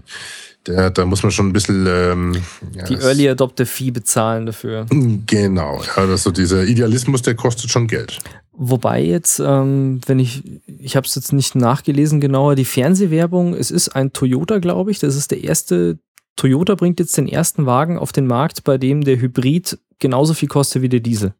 Der, 0.67 0.89
da 0.89 1.05
muss 1.05 1.23
man 1.23 1.31
schon 1.31 1.47
ein 1.47 1.53
bisschen 1.53 1.85
ähm, 1.87 2.35
ja, 2.73 2.85
die 2.85 2.95
Early 2.95 3.29
Adopter 3.29 3.65
Fee 3.65 3.91
bezahlen 3.91 4.45
dafür. 4.45 4.85
Genau, 5.25 5.81
ja, 5.83 6.03
also 6.03 6.31
dieser 6.31 6.63
Idealismus, 6.63 7.21
der 7.21 7.35
kostet 7.35 7.69
schon 7.69 7.87
Geld. 7.87 8.19
Wobei 8.51 9.01
jetzt, 9.01 9.39
ähm, 9.39 9.99
wenn 10.05 10.19
ich, 10.19 10.43
ich 10.67 10.95
habe 10.95 11.07
es 11.07 11.15
jetzt 11.15 11.33
nicht 11.33 11.55
nachgelesen 11.55 12.21
genauer, 12.21 12.55
die 12.55 12.65
Fernsehwerbung, 12.65 13.55
es 13.55 13.71
ist 13.71 13.89
ein 13.89 14.13
Toyota, 14.13 14.59
glaube 14.59 14.91
ich, 14.91 14.99
das 14.99 15.15
ist 15.15 15.31
der 15.31 15.43
erste 15.43 15.97
Toyota 16.35 16.75
bringt 16.75 16.99
jetzt 16.99 17.17
den 17.17 17.27
ersten 17.27 17.65
Wagen 17.65 17.97
auf 17.97 18.11
den 18.11 18.27
Markt, 18.27 18.63
bei 18.63 18.77
dem 18.77 19.03
der 19.03 19.19
Hybrid 19.19 19.79
genauso 19.99 20.33
viel 20.33 20.49
kostet 20.49 20.81
wie 20.81 20.89
der 20.89 20.99
Diesel. 20.99 21.33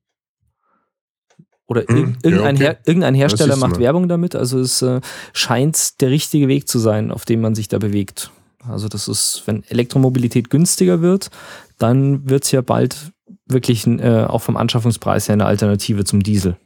Oder 1.65 1.85
hm, 1.87 2.17
irgendein, 2.21 2.55
ja, 2.55 2.61
okay. 2.61 2.63
Her 2.63 2.77
irgendein, 2.85 3.15
Hersteller 3.15 3.55
macht 3.55 3.79
Werbung 3.79 4.07
damit. 4.07 4.35
Also 4.35 4.59
es 4.59 4.81
äh, 4.81 5.01
scheint 5.31 6.01
der 6.01 6.09
richtige 6.09 6.47
Weg 6.47 6.67
zu 6.67 6.77
sein, 6.77 7.09
auf 7.09 7.25
dem 7.25 7.41
man 7.41 7.55
sich 7.55 7.67
da 7.67 7.79
bewegt. 7.79 8.31
Also 8.67 8.87
das 8.87 9.07
ist, 9.07 9.43
wenn 9.45 9.63
Elektromobilität 9.63 10.49
günstiger 10.49 11.01
wird, 11.01 11.29
dann 11.77 12.29
wird 12.29 12.45
es 12.45 12.51
ja 12.51 12.61
bald 12.61 13.11
wirklich 13.45 13.85
äh, 13.87 14.25
auch 14.25 14.41
vom 14.41 14.57
Anschaffungspreis 14.57 15.27
her 15.27 15.33
eine 15.33 15.45
Alternative 15.45 16.03
zum 16.05 16.23
Diesel. 16.23 16.57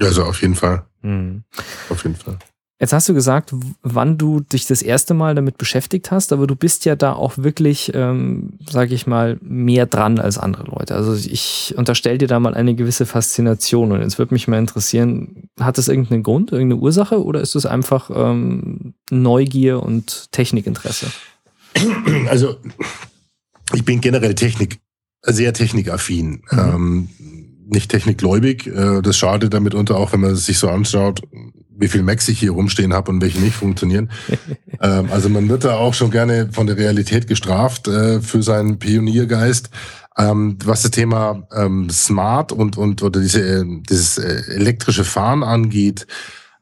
Also 0.00 0.24
auf 0.24 0.40
jeden 0.40 0.54
Fall. 0.54 0.86
Mhm. 1.02 1.44
Auf 1.88 2.02
jeden 2.04 2.16
Fall. 2.16 2.38
Jetzt 2.82 2.92
hast 2.92 3.08
du 3.08 3.14
gesagt, 3.14 3.54
wann 3.82 4.18
du 4.18 4.40
dich 4.40 4.66
das 4.66 4.82
erste 4.82 5.14
Mal 5.14 5.36
damit 5.36 5.56
beschäftigt 5.56 6.10
hast, 6.10 6.32
aber 6.32 6.48
du 6.48 6.56
bist 6.56 6.84
ja 6.84 6.96
da 6.96 7.12
auch 7.12 7.38
wirklich, 7.38 7.92
ähm, 7.94 8.58
sage 8.68 8.92
ich 8.92 9.06
mal, 9.06 9.38
mehr 9.40 9.86
dran 9.86 10.18
als 10.18 10.36
andere 10.36 10.64
Leute. 10.64 10.96
Also 10.96 11.14
ich 11.14 11.74
unterstelle 11.76 12.18
dir 12.18 12.26
da 12.26 12.40
mal 12.40 12.54
eine 12.54 12.74
gewisse 12.74 13.06
Faszination 13.06 13.92
und 13.92 14.00
jetzt 14.00 14.18
würde 14.18 14.34
mich 14.34 14.48
mal 14.48 14.58
interessieren, 14.58 15.48
hat 15.60 15.78
das 15.78 15.86
irgendeinen 15.86 16.24
Grund, 16.24 16.50
irgendeine 16.50 16.82
Ursache 16.82 17.22
oder 17.22 17.40
ist 17.40 17.54
es 17.54 17.66
einfach 17.66 18.10
ähm, 18.12 18.94
Neugier 19.10 19.80
und 19.80 20.32
Technikinteresse? 20.32 21.06
Also 22.28 22.56
ich 23.74 23.84
bin 23.84 24.00
generell 24.00 24.34
Technik, 24.34 24.80
sehr 25.24 25.52
technikaffin. 25.52 26.42
Mhm. 26.50 26.58
Ähm, 26.58 27.08
nicht 27.72 27.90
technikgläubig. 27.90 28.66
Äh, 28.66 29.02
das 29.02 29.16
schadet 29.16 29.52
damit 29.52 29.74
unter 29.74 29.96
auch, 29.96 30.12
wenn 30.12 30.20
man 30.20 30.36
sich 30.36 30.58
so 30.58 30.68
anschaut, 30.68 31.22
wie 31.76 31.88
viel 31.88 32.02
Macs 32.02 32.28
ich 32.28 32.38
hier 32.38 32.52
rumstehen 32.52 32.92
habe 32.92 33.10
und 33.10 33.20
welche 33.20 33.40
nicht 33.40 33.56
funktionieren. 33.56 34.10
ähm, 34.80 35.08
also 35.10 35.28
man 35.28 35.48
wird 35.48 35.64
da 35.64 35.76
auch 35.76 35.94
schon 35.94 36.10
gerne 36.10 36.50
von 36.52 36.66
der 36.66 36.76
Realität 36.76 37.26
gestraft 37.26 37.88
äh, 37.88 38.20
für 38.20 38.42
seinen 38.42 38.78
Pioniergeist. 38.78 39.70
Ähm, 40.16 40.58
was 40.64 40.82
das 40.82 40.90
Thema 40.90 41.48
ähm, 41.54 41.88
Smart 41.88 42.52
und 42.52 42.76
und 42.76 43.02
oder 43.02 43.20
diese 43.20 43.40
äh, 43.40 43.64
dieses 43.88 44.18
äh, 44.18 44.42
elektrische 44.54 45.04
Fahren 45.04 45.42
angeht, 45.42 46.06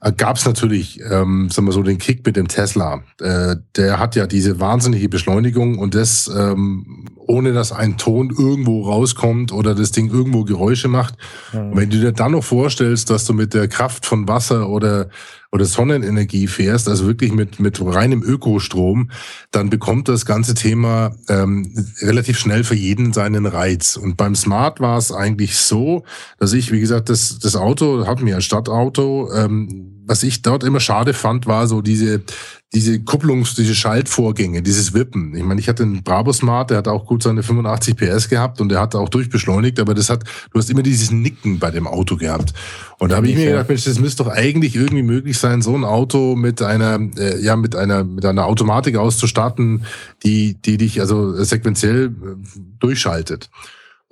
äh, 0.01 0.12
gab 0.12 0.37
es 0.37 0.46
natürlich, 0.46 1.01
ähm, 1.01 1.51
sagen 1.51 1.66
wir 1.66 1.73
so, 1.73 1.83
den 1.83 1.99
Kick 1.99 2.25
mit 2.25 2.37
dem 2.37 2.49
Tesla. 2.49 3.03
Äh, 3.20 3.57
der 3.77 3.99
hat 3.99 4.16
ja 4.16 4.27
diese 4.27 4.61
wahnsinnige 4.61 5.09
Beschleunigung 5.09 5.79
und 5.79 5.94
das 5.94 6.31
ähm, 6.35 7.07
ohne 7.31 7.53
dass 7.53 7.73
ein 7.73 7.97
Ton 7.97 8.31
irgendwo 8.37 8.83
rauskommt 8.83 9.53
oder 9.53 9.75
das 9.75 9.93
Ding 9.93 10.11
irgendwo 10.11 10.45
Geräusche 10.45 10.88
macht. 10.88 11.14
Mhm. 11.53 11.77
Wenn 11.77 11.90
du 11.90 12.01
dir 12.01 12.12
dann 12.12 12.33
noch 12.33 12.45
vorstellst, 12.45 13.09
dass 13.09 13.25
du 13.25 13.33
mit 13.33 13.55
der 13.55 13.69
Kraft 13.69 14.05
von 14.05 14.29
Wasser 14.29 14.69
oder 14.69 15.09
oder 15.53 15.64
Sonnenenergie 15.64 16.47
fährst, 16.47 16.88
also 16.88 17.07
wirklich 17.07 17.33
mit, 17.33 17.59
mit 17.59 17.85
reinem 17.85 18.23
Ökostrom, 18.23 19.11
dann 19.51 19.69
bekommt 19.69 20.09
das 20.09 20.25
ganze 20.25 20.55
Thema 20.55 21.12
ähm, 21.29 21.75
relativ 22.03 22.38
schnell 22.38 22.62
für 22.62 22.77
jeden 22.77 23.12
seinen 23.12 23.47
Reiz. 23.47 23.97
Und 23.97 24.16
beim 24.16 24.37
Smart 24.37 24.79
war 24.79 24.97
es 24.97 25.11
eigentlich 25.11 25.57
so, 25.57 26.05
dass 26.38 26.53
ich, 26.53 26.71
wie 26.71 26.79
gesagt, 26.79 27.09
das, 27.09 27.40
das 27.40 27.57
Auto 27.57 28.07
hat 28.07 28.23
mir 28.23 28.37
ein 28.37 28.43
Stadtauto, 28.43 29.29
ähm, 29.35 30.01
was 30.07 30.23
ich 30.23 30.43
dort 30.43 30.64
immer 30.64 30.81
schade 30.81 31.14
fand, 31.14 31.47
war 31.47 31.66
so 31.66 31.83
diese, 31.83 32.23
diese 32.72 32.94
Kupplungs-, 33.00 33.56
diese 33.56 33.74
Schaltvorgänge, 33.74 34.62
dieses 34.62 34.94
Wippen. 34.94 35.35
Ich 35.35 35.42
meine, 35.42 35.61
ich 35.61 35.68
hatte 35.68 35.83
einen 35.83 36.04
Brabus 36.04 36.38
Smart, 36.38 36.70
der 36.70 36.78
hat 36.78 36.88
auch 36.88 37.04
gut 37.04 37.22
seine 37.22 37.42
85 37.42 37.96
PS 37.96 38.28
gehabt 38.28 38.61
und 38.61 38.68
der 38.68 38.80
hat 38.80 38.94
auch 38.94 39.09
durchbeschleunigt, 39.09 39.80
aber 39.80 39.94
das 39.94 40.09
hat, 40.09 40.24
du 40.52 40.59
hast 40.59 40.70
immer 40.70 40.83
dieses 40.83 41.11
Nicken 41.11 41.59
bei 41.59 41.72
dem 41.72 41.88
Auto 41.88 42.16
gehabt. 42.16 42.54
Und 42.98 43.11
da 43.11 43.16
habe 43.16 43.28
ich 43.28 43.35
mir 43.35 43.46
gedacht, 43.46 43.68
Mensch, 43.68 43.85
das 43.85 43.98
müsste 43.98 44.22
doch 44.22 44.30
eigentlich 44.30 44.76
irgendwie 44.76 45.02
möglich 45.02 45.37
sein, 45.38 45.62
so 45.62 45.74
ein 45.74 45.85
Auto 45.85 46.37
mit 46.37 46.62
einer, 46.62 47.00
äh, 47.18 47.42
ja, 47.42 47.56
mit 47.56 47.74
einer, 47.74 48.04
mit 48.04 48.24
einer 48.24 48.46
Automatik 48.46 48.96
auszustatten, 48.96 49.85
die, 50.22 50.54
die 50.54 50.76
dich 50.76 51.00
also 51.00 51.42
sequenziell 51.42 52.06
äh, 52.06 52.61
durchschaltet. 52.78 53.50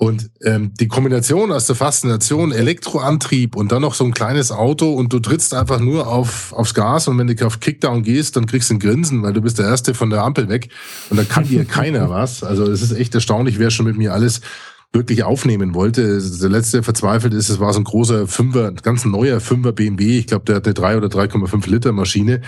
Und 0.01 0.31
ähm, 0.45 0.75
die 0.79 0.87
Kombination 0.87 1.51
aus 1.51 1.67
der 1.67 1.75
Faszination, 1.75 2.53
Elektroantrieb 2.53 3.57
und 3.57 3.73
dann 3.73 3.83
noch 3.83 3.95
so 3.95 4.05
ein 4.05 4.15
kleines 4.15 4.53
Auto 4.53 4.93
und 4.93 5.13
du 5.13 5.19
trittst 5.19 5.55
einfach 5.55 5.81
nur 5.81 6.07
auf, 6.07 6.53
aufs 6.53 6.73
Gas 6.73 7.09
und 7.09 7.19
wenn 7.19 7.27
du 7.27 7.45
auf 7.45 7.59
Kickdown 7.59 8.05
gehst, 8.05 8.37
dann 8.37 8.47
kriegst 8.47 8.71
du 8.71 8.75
ein 8.75 8.79
Grinsen, 8.79 9.25
weil 9.25 9.33
du 9.33 9.43
bist 9.43 9.59
der 9.59 9.67
Erste 9.67 9.95
von 9.95 10.11
der 10.11 10.23
Ampel 10.23 10.49
weg 10.49 10.69
und 11.11 11.17
da 11.17 11.25
kann 11.25 11.49
dir 11.49 11.65
keiner 11.67 12.11
was. 12.11 12.45
Also 12.45 12.71
es 12.71 12.81
ist 12.81 12.93
echt 12.93 13.13
erstaunlich, 13.17 13.59
wer 13.59 13.71
schon 13.71 13.87
mit 13.87 13.99
mir 13.99 14.15
alles 14.15 14.41
wirklich 14.93 15.25
aufnehmen 15.25 15.75
wollte. 15.75 16.23
Der 16.23 16.49
letzte 16.49 16.85
verzweifelt 16.85 17.35
ist, 17.35 17.49
es 17.49 17.59
war 17.59 17.73
so 17.73 17.81
ein 17.81 17.85
großer 17.85 18.29
Fünfer, 18.29 18.71
ganz 18.71 19.05
neuer 19.05 19.41
Fünfer 19.41 19.73
BMW. 19.73 20.21
Ich 20.21 20.29
glaube, 20.29 20.45
der 20.45 20.57
hat 20.57 20.67
eine 20.67 20.75
3 20.75 20.97
oder 20.97 21.09
3,5 21.09 21.69
Liter 21.69 21.91
Maschine. 21.91 22.41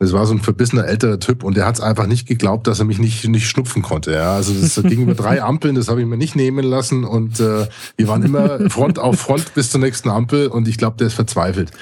Das 0.00 0.12
war 0.12 0.26
so 0.26 0.34
ein 0.34 0.40
verbissener 0.40 0.86
älterer 0.86 1.18
Typ 1.18 1.42
und 1.42 1.56
der 1.56 1.66
hat 1.66 1.74
es 1.74 1.80
einfach 1.80 2.06
nicht 2.06 2.28
geglaubt, 2.28 2.68
dass 2.68 2.78
er 2.78 2.84
mich 2.84 3.00
nicht, 3.00 3.26
nicht 3.26 3.48
schnupfen 3.48 3.82
konnte. 3.82 4.12
Ja, 4.12 4.36
also 4.36 4.54
das 4.54 4.80
ging 4.88 5.02
über 5.02 5.14
drei 5.14 5.42
Ampeln, 5.42 5.74
das 5.74 5.88
habe 5.88 6.00
ich 6.00 6.06
mir 6.06 6.16
nicht 6.16 6.36
nehmen 6.36 6.64
lassen 6.64 7.04
und 7.04 7.40
äh, 7.40 7.66
wir 7.96 8.08
waren 8.08 8.22
immer 8.22 8.70
Front 8.70 9.00
auf 9.00 9.18
Front 9.18 9.54
bis 9.54 9.70
zur 9.70 9.80
nächsten 9.80 10.08
Ampel 10.08 10.48
und 10.48 10.68
ich 10.68 10.78
glaube, 10.78 10.96
der 10.98 11.08
ist 11.08 11.14
verzweifelt. 11.14 11.72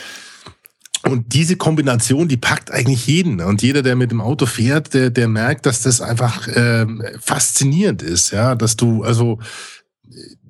Und 1.05 1.35
diese 1.35 1.57
Kombination, 1.57 2.27
die 2.27 2.37
packt 2.37 2.73
eigentlich 2.73 3.07
jeden. 3.07 3.41
Und 3.41 3.63
jeder, 3.63 3.83
der 3.83 3.95
mit 3.95 4.11
dem 4.11 4.21
Auto 4.21 4.47
fährt, 4.47 4.93
der, 4.93 5.11
der 5.11 5.29
merkt, 5.29 5.67
dass 5.67 5.83
das 5.83 6.01
einfach 6.01 6.49
äh, 6.49 6.87
faszinierend 7.21 8.03
ist. 8.03 8.33
Ja, 8.33 8.57
dass 8.57 8.77
du 8.77 9.05
also 9.05 9.39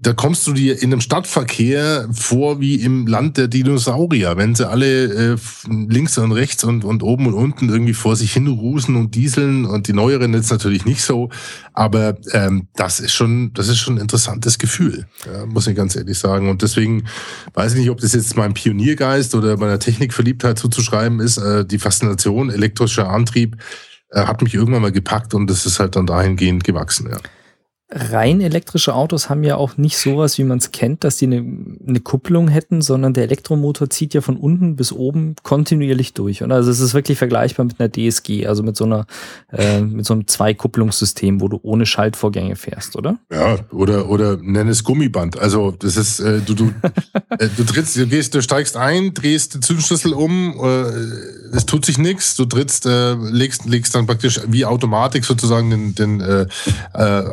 da 0.07 0.13
kommst 0.13 0.47
du 0.47 0.53
dir 0.53 0.81
in 0.81 0.93
einem 0.93 1.01
Stadtverkehr 1.01 2.09
vor 2.13 2.61
wie 2.61 2.77
im 2.77 3.07
Land 3.07 3.39
der 3.39 3.49
Dinosaurier, 3.49 4.37
wenn 4.37 4.55
sie 4.55 4.69
alle 4.69 5.33
äh, 5.33 5.37
links 5.67 6.17
und 6.19 6.33
rechts 6.33 6.63
und, 6.63 6.85
und 6.85 7.03
oben 7.03 7.27
und 7.27 7.35
unten 7.35 7.69
irgendwie 7.69 7.95
vor 7.95 8.15
sich 8.15 8.33
hin 8.33 8.47
rusen 8.47 8.95
und 8.95 9.15
dieseln 9.15 9.65
und 9.65 9.89
die 9.89 9.93
neueren 9.93 10.35
jetzt 10.35 10.51
natürlich 10.51 10.85
nicht 10.85 11.03
so, 11.03 11.31
aber 11.73 12.19
ähm, 12.33 12.69
das 12.77 13.01
ist 13.01 13.15
schon, 13.15 13.53
das 13.55 13.69
ist 13.69 13.79
schon 13.79 13.97
ein 13.97 14.03
interessantes 14.03 14.59
Gefühl, 14.59 15.07
ja, 15.25 15.47
muss 15.47 15.67
ich 15.67 15.75
ganz 15.75 15.97
ehrlich 15.97 16.19
sagen. 16.19 16.51
Und 16.51 16.63
deswegen 16.63 17.05
weiß 17.55 17.73
ich 17.73 17.81
nicht, 17.81 17.91
ob 17.91 18.01
das 18.01 18.13
jetzt 18.13 18.37
meinem 18.37 18.55
Pioniergeist 18.55 19.35
oder 19.35 19.57
meiner 19.57 19.81
Technikverliebtheit 19.81 20.59
zuzuschreiben 20.59 21.19
ist, 21.19 21.39
äh, 21.39 21.65
die 21.65 21.79
Faszination 21.79 22.51
elektrischer 22.51 23.09
Antrieb 23.09 23.57
äh, 24.11 24.21
hat 24.21 24.43
mich 24.43 24.55
irgendwann 24.55 24.83
mal 24.83 24.93
gepackt 24.93 25.35
und 25.35 25.49
das 25.49 25.67
ist 25.67 25.81
halt 25.81 25.97
dann 25.97 26.07
dahingehend 26.07 26.63
gewachsen, 26.63 27.09
ja 27.11 27.19
rein 27.89 28.41
elektrische 28.41 28.95
Autos 28.95 29.31
haben 29.31 29.45
ja 29.45 29.57
auch 29.57 29.77
nicht 29.77 29.97
sowas, 29.97 30.39
wie 30.39 30.45
man 30.45 30.59
es 30.59 30.73
kennt, 30.73 31.05
dass 31.05 31.19
die 31.19 31.27
eine, 31.27 31.37
eine 31.87 32.01
Kupplung 32.01 32.49
hätten, 32.49 32.83
sondern 32.83 33.15
der 33.15 33.25
Elektromotor 33.25 33.89
zieht 33.91 34.13
ja 34.13 34.21
von 34.23 34.37
unten 34.37 34.75
bis 34.75 34.93
oben 34.93 35.37
kontinuierlich 35.45 36.13
durch. 36.13 36.43
Und 36.43 36.51
also 36.51 36.69
es 36.69 36.81
ist 36.81 36.95
wirklich 36.95 37.17
vergleichbar 37.17 37.65
mit 37.65 37.79
einer 37.79 37.89
DSG, 37.89 38.49
also 38.49 38.65
mit 38.65 38.77
so 38.77 38.87
einer 38.87 39.07
äh, 39.53 39.81
mit 39.81 40.05
so 40.05 40.15
einem 40.15 40.27
Zweikupplungssystem, 40.27 41.41
wo 41.41 41.47
du 41.47 41.61
ohne 41.63 41.87
Schaltvorgänge 41.87 42.57
fährst, 42.57 42.97
oder? 42.97 43.19
Ja, 43.31 43.59
oder 43.71 44.09
oder 44.09 44.37
nenn 44.37 44.69
es 44.69 44.83
Gummiband. 44.83 45.39
Also 45.39 45.71
das 45.71 45.97
ist 45.97 46.19
äh, 46.19 46.41
du 46.41 46.55
du 46.55 46.73
äh, 47.39 47.49
du 47.57 47.63
trittst, 47.63 47.97
du 47.97 48.07
gehst, 48.09 48.35
du 48.35 48.43
steigst 48.43 48.77
ein, 48.77 49.15
drehst 49.15 49.55
den 49.55 49.63
Zündschlüssel 49.63 50.13
um, 50.13 50.57
äh, 50.61 51.57
es 51.57 51.67
tut 51.67 51.87
sich 51.87 51.99
nichts, 51.99 52.35
du 52.35 52.47
trittst, 52.47 52.85
äh, 52.87 53.15
legst 53.15 53.67
legst 53.67 53.95
dann 53.95 54.07
praktisch 54.07 54.41
wie 54.49 54.65
Automatik 54.65 55.25
sozusagen 55.25 55.71
den 55.71 55.95
den 55.95 56.21
äh, 56.21 56.47
äh, 56.95 57.25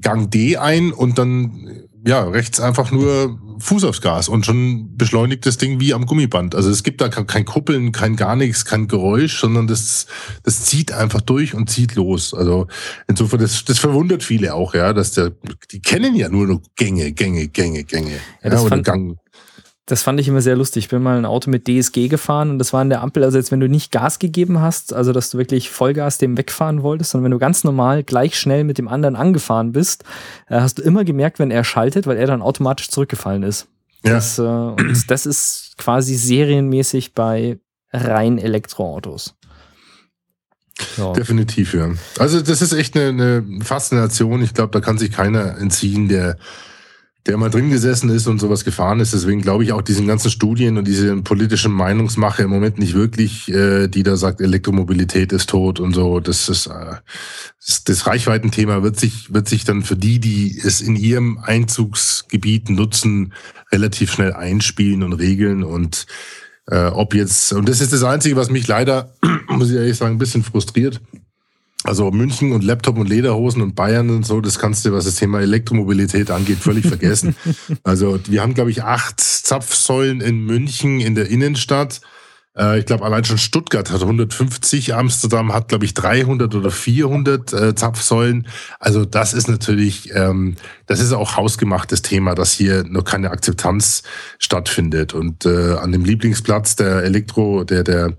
Gang 0.00 0.30
D 0.30 0.56
ein 0.56 0.92
und 0.92 1.18
dann 1.18 1.86
ja 2.06 2.22
rechts 2.22 2.60
einfach 2.60 2.92
nur 2.92 3.38
Fuß 3.58 3.84
aufs 3.84 4.00
Gas 4.00 4.28
und 4.28 4.46
schon 4.46 4.96
beschleunigt 4.96 5.44
das 5.44 5.58
Ding 5.58 5.80
wie 5.80 5.92
am 5.92 6.06
Gummiband. 6.06 6.54
Also 6.54 6.70
es 6.70 6.82
gibt 6.82 7.00
da 7.00 7.08
kein 7.08 7.44
Kuppeln, 7.44 7.92
kein 7.92 8.16
gar 8.16 8.36
nichts, 8.36 8.64
kein 8.64 8.86
Geräusch, 8.86 9.38
sondern 9.40 9.66
das, 9.66 10.06
das 10.44 10.64
zieht 10.64 10.92
einfach 10.92 11.20
durch 11.20 11.54
und 11.54 11.68
zieht 11.68 11.94
los. 11.94 12.32
Also 12.32 12.68
insofern, 13.08 13.40
das, 13.40 13.64
das 13.64 13.78
verwundert 13.78 14.22
viele 14.22 14.54
auch, 14.54 14.74
ja, 14.74 14.92
dass 14.92 15.12
der, 15.12 15.32
die 15.72 15.80
kennen 15.80 16.14
ja 16.14 16.28
nur 16.28 16.46
noch 16.46 16.60
Gänge, 16.76 17.12
Gänge, 17.12 17.48
Gänge, 17.48 17.84
Gänge. 17.84 18.18
Ja, 18.42 18.52
ja, 18.52 18.60
oder 18.60 18.82
Gang. 18.82 19.18
Das 19.86 20.02
fand 20.02 20.18
ich 20.18 20.26
immer 20.26 20.42
sehr 20.42 20.56
lustig. 20.56 20.86
Ich 20.86 20.90
bin 20.90 21.00
mal 21.00 21.16
ein 21.16 21.24
Auto 21.24 21.48
mit 21.48 21.68
DSG 21.68 22.08
gefahren 22.08 22.50
und 22.50 22.58
das 22.58 22.72
war 22.72 22.82
in 22.82 22.88
der 22.88 23.02
Ampel, 23.02 23.22
also 23.22 23.38
jetzt 23.38 23.52
wenn 23.52 23.60
du 23.60 23.68
nicht 23.68 23.92
Gas 23.92 24.18
gegeben 24.18 24.60
hast, 24.60 24.92
also 24.92 25.12
dass 25.12 25.30
du 25.30 25.38
wirklich 25.38 25.70
Vollgas 25.70 26.18
dem 26.18 26.36
wegfahren 26.36 26.82
wolltest, 26.82 27.12
sondern 27.12 27.26
wenn 27.26 27.30
du 27.30 27.38
ganz 27.38 27.62
normal 27.62 28.02
gleich 28.02 28.36
schnell 28.36 28.64
mit 28.64 28.78
dem 28.78 28.88
anderen 28.88 29.14
angefahren 29.14 29.70
bist, 29.70 30.02
äh, 30.48 30.60
hast 30.60 30.78
du 30.78 30.82
immer 30.82 31.04
gemerkt, 31.04 31.38
wenn 31.38 31.52
er 31.52 31.62
schaltet, 31.62 32.08
weil 32.08 32.16
er 32.16 32.26
dann 32.26 32.42
automatisch 32.42 32.88
zurückgefallen 32.88 33.44
ist. 33.44 33.68
Ja. 34.04 34.14
Das, 34.14 34.38
äh, 34.40 34.42
und 34.42 35.08
das 35.08 35.24
ist 35.24 35.74
quasi 35.78 36.16
serienmäßig 36.16 37.14
bei 37.14 37.60
rein 37.92 38.38
Elektroautos. 38.38 39.36
Ja. 40.96 41.12
Definitiv, 41.12 41.74
ja. 41.74 41.90
Also 42.18 42.40
das 42.40 42.60
ist 42.60 42.72
echt 42.72 42.96
eine, 42.96 43.08
eine 43.08 43.64
Faszination. 43.64 44.42
Ich 44.42 44.52
glaube, 44.52 44.72
da 44.72 44.80
kann 44.80 44.98
sich 44.98 45.12
keiner 45.12 45.58
entziehen, 45.58 46.08
der 46.08 46.36
der 47.26 47.36
mal 47.36 47.50
drin 47.50 47.70
gesessen 47.70 48.10
ist 48.10 48.26
und 48.26 48.38
sowas 48.38 48.64
gefahren 48.64 49.00
ist. 49.00 49.12
Deswegen 49.12 49.42
glaube 49.42 49.64
ich 49.64 49.72
auch 49.72 49.82
diesen 49.82 50.06
ganzen 50.06 50.30
Studien 50.30 50.78
und 50.78 50.86
diese 50.86 51.16
politischen 51.16 51.72
Meinungsmache 51.72 52.44
im 52.44 52.50
Moment 52.50 52.78
nicht 52.78 52.94
wirklich, 52.94 53.48
äh, 53.48 53.88
die 53.88 54.02
da 54.02 54.16
sagt, 54.16 54.40
Elektromobilität 54.40 55.32
ist 55.32 55.50
tot 55.50 55.80
und 55.80 55.94
so. 55.94 56.20
Das 56.20 56.48
ist 56.48 56.66
äh, 56.66 56.96
das, 57.66 57.84
das 57.84 58.06
Reichweitenthema 58.06 58.82
wird 58.82 58.98
sich 58.98 59.32
wird 59.34 59.48
sich 59.48 59.64
dann 59.64 59.82
für 59.82 59.96
die, 59.96 60.20
die 60.20 60.58
es 60.58 60.80
in 60.80 60.96
ihrem 60.96 61.38
Einzugsgebiet 61.38 62.70
nutzen, 62.70 63.32
relativ 63.72 64.12
schnell 64.12 64.32
einspielen 64.32 65.02
und 65.02 65.14
regeln 65.14 65.64
und 65.64 66.06
äh, 66.68 66.86
ob 66.86 67.14
jetzt 67.14 67.52
und 67.52 67.68
das 67.68 67.80
ist 67.80 67.92
das 67.92 68.04
Einzige, 68.04 68.36
was 68.36 68.50
mich 68.50 68.68
leider 68.68 69.14
muss 69.48 69.70
ich 69.70 69.76
ehrlich 69.76 69.96
sagen 69.96 70.14
ein 70.14 70.18
bisschen 70.18 70.44
frustriert 70.44 71.00
also 71.86 72.10
München 72.10 72.52
und 72.52 72.64
Laptop 72.64 72.98
und 72.98 73.08
Lederhosen 73.08 73.62
und 73.62 73.74
Bayern 73.74 74.10
und 74.10 74.26
so, 74.26 74.40
das 74.40 74.58
kannst 74.58 74.84
du, 74.84 74.92
was 74.92 75.04
das 75.04 75.16
Thema 75.16 75.40
Elektromobilität 75.40 76.30
angeht, 76.30 76.58
völlig 76.58 76.86
vergessen. 76.86 77.34
Also 77.82 78.18
wir 78.26 78.42
haben, 78.42 78.54
glaube 78.54 78.70
ich, 78.70 78.82
acht 78.82 79.20
Zapfsäulen 79.20 80.20
in 80.20 80.44
München 80.44 81.00
in 81.00 81.14
der 81.14 81.28
Innenstadt. 81.28 82.00
Äh, 82.56 82.78
ich 82.80 82.86
glaube, 82.86 83.04
allein 83.04 83.24
schon 83.24 83.38
Stuttgart 83.38 83.90
hat 83.90 84.02
150, 84.02 84.94
Amsterdam 84.94 85.52
hat, 85.52 85.68
glaube 85.68 85.84
ich, 85.84 85.94
300 85.94 86.54
oder 86.54 86.70
400 86.70 87.52
äh, 87.52 87.74
Zapfsäulen. 87.74 88.46
Also 88.80 89.04
das 89.04 89.34
ist 89.34 89.48
natürlich, 89.48 90.14
ähm, 90.14 90.56
das 90.86 91.00
ist 91.00 91.12
auch 91.12 91.36
hausgemachtes 91.36 92.02
Thema, 92.02 92.34
dass 92.34 92.52
hier 92.52 92.84
noch 92.84 93.04
keine 93.04 93.30
Akzeptanz 93.30 94.02
stattfindet. 94.38 95.14
Und 95.14 95.46
äh, 95.46 95.74
an 95.74 95.92
dem 95.92 96.04
Lieblingsplatz 96.04 96.76
der 96.76 97.04
Elektro, 97.04 97.64
der, 97.64 97.84
der 97.84 98.14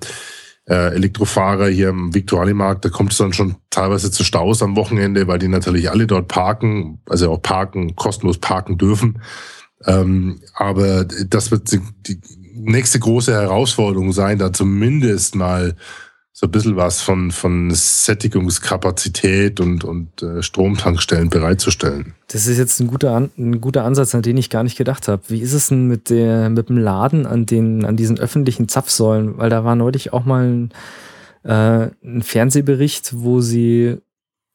äh, 0.70 0.94
Elektrofahrer 0.94 1.68
hier 1.68 1.90
im 1.90 2.14
Viktualienmarkt, 2.14 2.84
da 2.86 2.90
kommt 2.90 3.14
es 3.14 3.18
dann 3.18 3.34
schon 3.34 3.56
teilweise 3.70 4.12
zu 4.12 4.24
Staus 4.24 4.62
am 4.62 4.76
Wochenende, 4.76 5.28
weil 5.28 5.40
die 5.40 5.48
natürlich 5.48 5.90
alle 5.90 6.08
dort 6.08 6.28
parken, 6.28 7.00
also 7.08 7.32
auch 7.32 7.42
parken, 7.42 7.96
kostenlos 7.96 8.38
parken 8.40 8.78
dürfen. 8.78 9.22
Ähm, 9.86 10.42
aber 10.54 11.06
das 11.06 11.52
wird 11.52 11.72
die 11.72 12.20
nächste 12.54 13.00
große 13.00 13.34
Herausforderung 13.34 14.12
sein, 14.12 14.40
da 14.40 14.52
zumindest 14.52 15.36
mal 15.36 15.76
so 16.40 16.46
ein 16.46 16.52
bisschen 16.52 16.76
was 16.76 17.02
von, 17.02 17.32
von 17.32 17.72
Sättigungskapazität 17.72 19.60
und, 19.60 19.84
und 19.84 20.22
äh, 20.22 20.44
Stromtankstellen 20.44 21.32
bereitzustellen. 21.32 22.14
Das 22.28 22.46
ist 22.46 22.60
jetzt 22.60 22.80
ein 22.80 22.86
guter, 22.86 23.28
ein 23.36 23.60
guter 23.60 23.84
Ansatz, 23.84 24.14
an 24.14 24.22
den 24.22 24.38
ich 24.38 24.52
gar 24.52 24.62
nicht 24.62 24.78
gedacht 24.78 25.08
habe. 25.08 25.24
Wie 25.30 25.42
ist 25.42 25.54
es 25.54 25.70
denn 25.70 25.88
mit, 25.88 26.12
der, 26.12 26.52
mit 26.52 26.70
dem 26.70 26.78
Laden 26.78 27.26
an, 27.26 27.48
den, 27.48 27.86
an 27.86 27.98
diesen 27.98 28.20
öffentlichen 28.20 28.68
Zapfsäulen? 28.68 29.40
Weil 29.40 29.50
da 29.50 29.64
war 29.64 29.74
neulich 29.74 30.14
auch 30.14 30.26
mal 30.26 30.48
ein, 30.48 30.72
äh, 31.42 31.90
ein 32.06 32.22
Fernsehbericht, 32.22 33.16
wo 33.16 33.42
sie 33.42 33.98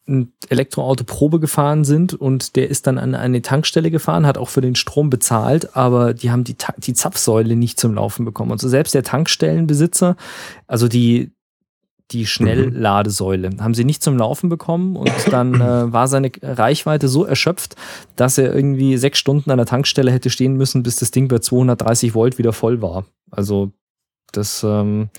ein 0.06 0.32
Elektroauto 0.50 1.02
Probe 1.02 1.40
gefahren 1.40 1.82
sind 1.82 2.14
und 2.14 2.54
der 2.54 2.70
ist 2.70 2.86
dann 2.86 2.98
an 2.98 3.16
eine 3.16 3.42
Tankstelle 3.42 3.90
gefahren, 3.90 4.24
hat 4.24 4.38
auch 4.38 4.50
für 4.50 4.60
den 4.60 4.76
Strom 4.76 5.10
bezahlt, 5.10 5.76
aber 5.76 6.14
die 6.14 6.30
haben 6.30 6.44
die, 6.44 6.54
die 6.76 6.94
Zapfsäule 6.94 7.56
nicht 7.56 7.80
zum 7.80 7.94
Laufen 7.94 8.24
bekommen. 8.24 8.52
Und 8.52 8.60
so 8.60 8.68
selbst 8.68 8.94
der 8.94 9.02
Tankstellenbesitzer, 9.02 10.16
also 10.68 10.86
die, 10.86 11.32
die 12.12 12.26
Schnellladesäule, 12.26 13.50
haben 13.60 13.74
sie 13.74 13.84
nicht 13.84 14.02
zum 14.02 14.16
Laufen 14.16 14.48
bekommen 14.48 14.96
und 14.96 15.10
dann 15.30 15.54
äh, 15.54 15.92
war 15.92 16.08
seine 16.08 16.30
Reichweite 16.42 17.08
so 17.08 17.24
erschöpft, 17.24 17.76
dass 18.16 18.38
er 18.38 18.54
irgendwie 18.54 18.96
sechs 18.96 19.18
Stunden 19.18 19.50
an 19.50 19.58
der 19.58 19.66
Tankstelle 19.66 20.12
hätte 20.12 20.30
stehen 20.30 20.56
müssen, 20.56 20.82
bis 20.82 20.96
das 20.96 21.10
Ding 21.10 21.28
bei 21.28 21.38
230 21.38 22.14
Volt 22.14 22.38
wieder 22.38 22.52
voll 22.52 22.82
war. 22.82 23.04
Also 23.30 23.72
das 24.32 24.64
ähm, 24.64 25.10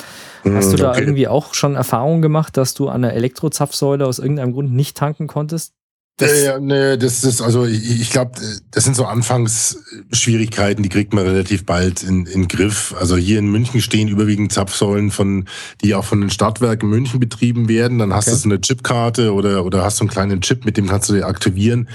hast 0.43 0.73
du 0.73 0.77
da 0.77 0.91
okay. 0.91 1.01
irgendwie 1.01 1.27
auch 1.27 1.53
schon 1.53 1.75
Erfahrungen 1.75 2.21
gemacht, 2.21 2.57
dass 2.57 2.73
du 2.73 2.89
an 2.89 3.03
der 3.03 3.13
Elektrozapfsäule 3.13 4.05
aus 4.05 4.19
irgendeinem 4.19 4.53
Grund 4.53 4.73
nicht 4.73 4.97
tanken 4.97 5.27
konntest? 5.27 5.73
Das 6.17 6.43
ja, 6.43 6.59
nee, 6.59 6.95
das 6.95 7.23
ist 7.23 7.41
also 7.41 7.65
ich, 7.65 8.01
ich 8.01 8.11
glaube, 8.11 8.33
das 8.69 8.83
sind 8.83 8.95
so 8.95 9.05
Anfangsschwierigkeiten, 9.05 10.83
die 10.83 10.89
kriegt 10.89 11.11
man 11.11 11.25
relativ 11.25 11.65
bald 11.65 12.03
in, 12.03 12.27
in 12.27 12.47
Griff. 12.47 12.93
Also 12.99 13.17
hier 13.17 13.39
in 13.39 13.47
München 13.47 13.81
stehen 13.81 14.07
überwiegend 14.07 14.53
Zapfsäulen 14.53 15.09
von, 15.09 15.45
die 15.83 15.95
auch 15.95 16.05
von 16.05 16.21
den 16.21 16.29
Stadtwerken 16.29 16.87
München 16.87 17.19
betrieben 17.19 17.67
werden. 17.67 17.97
Dann 17.97 18.13
hast 18.13 18.27
okay. 18.27 18.35
du 18.35 18.41
so 18.41 18.49
eine 18.49 18.61
Chipkarte 18.61 19.33
oder 19.33 19.65
oder 19.65 19.83
hast 19.83 19.97
so 19.97 20.03
einen 20.03 20.11
kleinen 20.11 20.41
Chip, 20.41 20.65
mit 20.65 20.77
dem 20.77 20.87
kannst 20.87 21.09
du 21.09 21.13
die 21.13 21.23
aktivieren 21.23 21.89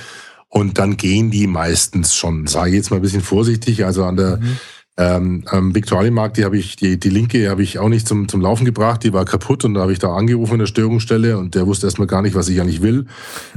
und 0.49 0.79
dann 0.79 0.97
gehen 0.97 1.31
die 1.31 1.47
meistens 1.47 2.17
schon. 2.17 2.49
Sage 2.49 2.75
jetzt 2.75 2.91
mal 2.91 2.97
ein 2.97 3.03
bisschen 3.03 3.23
vorsichtig. 3.23 3.85
Also 3.85 4.05
an 4.05 4.17
der 4.17 4.39
mhm 4.39 4.59
ähm, 4.99 5.45
am 5.47 5.75
Viktualienmarkt, 5.77 6.37
die 6.37 6.45
habe 6.45 6.59
ich, 6.59 6.75
die, 6.75 6.99
die 6.99 7.09
linke 7.09 7.49
habe 7.49 7.63
ich 7.63 7.79
auch 7.79 7.89
nicht 7.89 8.09
zum, 8.09 8.29
zum 8.29 8.41
Laufen 8.41 8.65
gebracht, 8.65 9.05
die 9.05 9.13
war 9.13 9.25
kaputt 9.25 9.65
und 9.65 9.75
da 9.75 9.83
habe 9.83 9.93
ich 9.93 10.01
da 10.01 10.13
angerufen 10.13 10.55
in 10.55 10.59
der 10.59 10.67
Störungsstelle 10.67 11.39
und 11.39 11.55
der 11.55 11.69
wusste 11.69 11.87
erstmal 11.87 12.09
gar 12.09 12.21
nicht, 12.21 12.35
was 12.35 12.49
ich 12.49 12.61
eigentlich 12.61 12.83
will. 12.83 13.07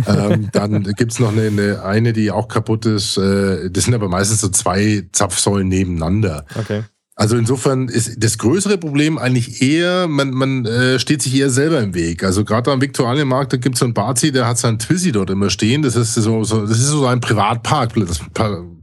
ähm, 0.07 0.49
dann 0.53 0.83
gibt's 0.95 1.19
noch 1.19 1.31
eine, 1.31 1.47
eine, 1.47 1.83
eine, 1.83 2.13
die 2.13 2.29
auch 2.29 2.47
kaputt 2.47 2.85
ist. 2.85 3.17
Äh, 3.17 3.71
das 3.71 3.85
sind 3.85 3.95
aber 3.95 4.07
meistens 4.07 4.41
so 4.41 4.49
zwei 4.49 5.03
Zapfsäulen 5.11 5.67
nebeneinander. 5.67 6.45
Okay. 6.55 6.83
Also 7.21 7.37
insofern 7.37 7.87
ist 7.87 8.15
das 8.23 8.39
größere 8.39 8.79
Problem 8.79 9.19
eigentlich 9.19 9.61
eher, 9.61 10.07
man, 10.07 10.31
man 10.31 10.65
äh, 10.65 10.97
steht 10.97 11.21
sich 11.21 11.35
eher 11.35 11.51
selber 11.51 11.79
im 11.79 11.93
Weg. 11.93 12.23
Also 12.23 12.43
gerade 12.43 12.71
am 12.71 12.81
Viktualienmarkt, 12.81 13.53
da 13.53 13.57
gibt 13.57 13.75
es 13.75 13.79
so 13.79 13.85
einen 13.85 13.93
Bazi, 13.93 14.31
der 14.31 14.47
hat 14.47 14.57
seinen 14.57 14.79
Twizy 14.79 15.11
dort 15.11 15.29
immer 15.29 15.51
stehen. 15.51 15.83
Das 15.83 15.95
ist 15.95 16.15
so, 16.15 16.43
so 16.43 16.65
das 16.65 16.79
ist 16.79 16.87
so 16.87 17.05
ein 17.05 17.21
Privatparkplatz, 17.21 18.21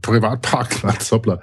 Privatparkplatz, 0.01 1.11
hoppla 1.11 1.41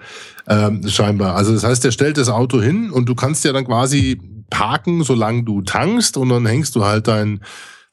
ähm, 0.48 0.88
scheinbar. 0.88 1.37
Also 1.37 1.52
das 1.52 1.64
heißt, 1.64 1.85
der 1.85 1.90
stellt 1.90 2.16
das 2.16 2.30
Auto 2.30 2.62
hin 2.62 2.90
und 2.90 3.11
du 3.11 3.14
kannst 3.14 3.44
ja 3.44 3.52
dann 3.52 3.66
quasi 3.66 4.18
parken, 4.48 5.04
solange 5.04 5.42
du 5.42 5.61
tankst 5.61 6.16
und 6.16 6.30
dann 6.30 6.46
hängst 6.46 6.76
du 6.76 6.87
halt 6.87 7.09
dein 7.09 7.40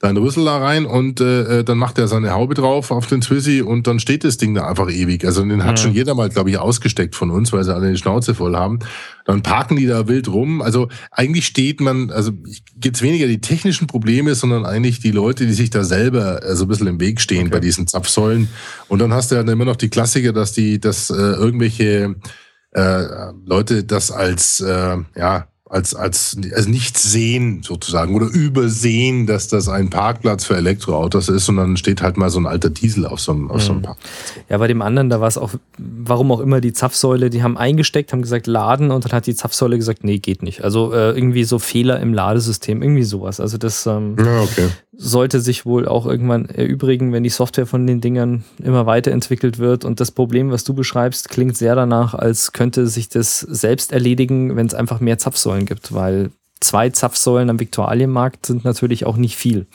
dein 0.04 0.18
Rüssel 0.18 0.44
da 0.44 0.58
rein 0.58 0.86
und 0.86 1.22
äh, 1.22 1.60
äh, 1.60 1.64
dann 1.64 1.78
macht 1.78 1.98
er 1.98 2.10
seine 2.10 2.32
Haube 2.32 2.56
drauf 2.56 2.92
auf 2.92 3.08
den 3.08 3.22
Twizy 3.22 3.62
und 3.62 3.88
dann 3.88 4.00
steht 4.00 4.26
das 4.26 4.36
Ding 4.36 4.54
da 4.54 4.68
einfach 4.68 4.92
ewig. 4.92 5.24
Also 5.24 5.46
den 5.46 5.64
hat 5.64 5.80
ja. 5.80 5.84
schon 5.84 5.94
jeder 5.94 6.14
mal, 6.14 6.28
glaube 6.28 6.50
ich, 6.50 6.58
ausgesteckt 6.58 7.16
von 7.16 7.32
uns, 7.32 7.54
weil 7.54 7.64
sie 7.64 7.74
alle 7.74 7.90
die 7.90 7.98
Schnauze 7.98 8.36
voll 8.36 8.54
haben. 8.54 8.80
Dann 9.24 9.44
parken 9.44 9.78
die 9.78 9.88
da 9.88 10.10
wild 10.10 10.28
rum. 10.28 10.62
Also 10.62 10.90
eigentlich 11.10 11.46
steht 11.46 11.80
man, 11.80 12.12
also 12.12 12.34
gibt's 12.76 13.02
weniger 13.02 13.28
die 13.28 13.40
technischen 13.40 13.88
Probleme, 13.88 14.36
sondern 14.36 14.66
eigentlich 14.66 15.00
die 15.00 15.12
Leute, 15.12 15.46
die 15.48 15.54
sich 15.54 15.70
da 15.70 15.86
selber 15.86 16.44
äh, 16.44 16.54
so 16.58 16.66
ein 16.66 16.68
bisschen 16.68 16.88
im 16.88 17.00
Weg 17.00 17.22
stehen 17.22 17.48
okay. 17.48 17.52
bei 17.52 17.60
diesen 17.62 17.88
Zapfsäulen. 17.88 18.50
Und 18.90 19.00
dann 19.00 19.14
hast 19.14 19.32
du 19.32 19.36
ja 19.36 19.44
dann 19.44 19.54
immer 19.54 19.66
noch 19.66 19.78
die 19.78 19.90
Klassiker, 19.90 20.34
dass 20.34 20.52
die, 20.52 20.82
dass 20.82 21.12
äh, 21.12 21.14
irgendwelche 21.14 22.16
äh, 22.72 23.04
Leute 23.46 23.86
das 23.86 24.12
als 24.12 24.60
äh, 24.60 24.98
ja 25.16 25.48
als, 25.74 25.96
als, 25.96 26.38
als 26.56 26.68
nicht 26.68 26.98
sehen 26.98 27.64
sozusagen 27.64 28.14
oder 28.14 28.28
übersehen, 28.28 29.26
dass 29.26 29.48
das 29.48 29.68
ein 29.68 29.90
Parkplatz 29.90 30.46
für 30.46 30.56
Elektroautos 30.56 31.30
ist, 31.30 31.46
sondern 31.46 31.78
steht 31.78 32.04
halt 32.04 32.16
mal 32.16 32.30
so 32.30 32.40
ein 32.40 32.46
alter 32.46 32.70
Diesel 32.70 33.08
auf 33.08 33.20
so 33.20 33.32
einem, 33.32 33.50
auf 33.50 33.64
so 33.64 33.72
einem 33.72 33.80
mhm. 33.80 33.86
Parkplatz. 33.86 34.12
Ja, 34.50 34.58
bei 34.60 34.68
dem 34.68 34.84
anderen, 34.84 35.10
da 35.10 35.20
war 35.20 35.28
es 35.28 35.38
auch, 35.38 35.52
warum 35.78 36.32
auch 36.32 36.42
immer, 36.42 36.62
die 36.62 36.74
Zapfsäule, 36.74 37.32
die 37.32 37.42
haben 37.42 37.58
eingesteckt, 37.58 38.14
haben 38.14 38.22
gesagt, 38.22 38.46
laden 38.46 38.92
und 38.92 39.04
dann 39.06 39.12
hat 39.14 39.26
die 39.26 39.34
Zapfsäule 39.36 39.78
gesagt, 39.78 40.04
nee, 40.04 40.20
geht 40.20 40.44
nicht. 40.44 40.64
Also 40.64 40.94
äh, 40.94 41.10
irgendwie 41.10 41.44
so 41.44 41.58
Fehler 41.58 42.00
im 42.00 42.14
Ladesystem, 42.14 42.84
irgendwie 42.84 43.04
sowas. 43.04 43.40
Also 43.40 43.58
das 43.58 43.88
ähm, 43.88 44.16
ja, 44.20 44.42
okay. 44.42 44.70
Sollte 44.96 45.40
sich 45.40 45.66
wohl 45.66 45.88
auch 45.88 46.06
irgendwann 46.06 46.46
erübrigen, 46.46 47.12
wenn 47.14 47.24
die 47.24 47.30
Software 47.30 47.66
von 47.66 47.88
den 47.88 48.02
Dingern 48.02 48.44
immer 48.64 48.86
weiterentwickelt 48.86 49.58
wird. 49.58 49.86
Und 49.86 50.00
das 50.00 50.12
Problem, 50.12 50.52
was 50.52 50.64
du 50.64 50.74
beschreibst, 50.74 51.30
klingt 51.30 51.58
sehr 51.58 51.76
danach, 51.76 52.14
als 52.14 52.52
könnte 52.52 52.88
sich 52.88 53.10
das 53.10 53.40
selbst 53.40 53.92
erledigen, 53.92 54.56
wenn 54.56 54.68
es 54.68 54.74
einfach 54.74 55.00
mehr 55.00 55.18
Zapfsäulen 55.18 55.66
gibt, 55.66 55.94
weil 55.94 56.32
zwei 56.60 56.90
Zapfsäulen 56.90 57.50
am 57.50 57.60
Viktualienmarkt 57.60 58.46
sind 58.46 58.64
natürlich 58.64 59.06
auch 59.06 59.18
nicht 59.18 59.36
viel. 59.36 59.66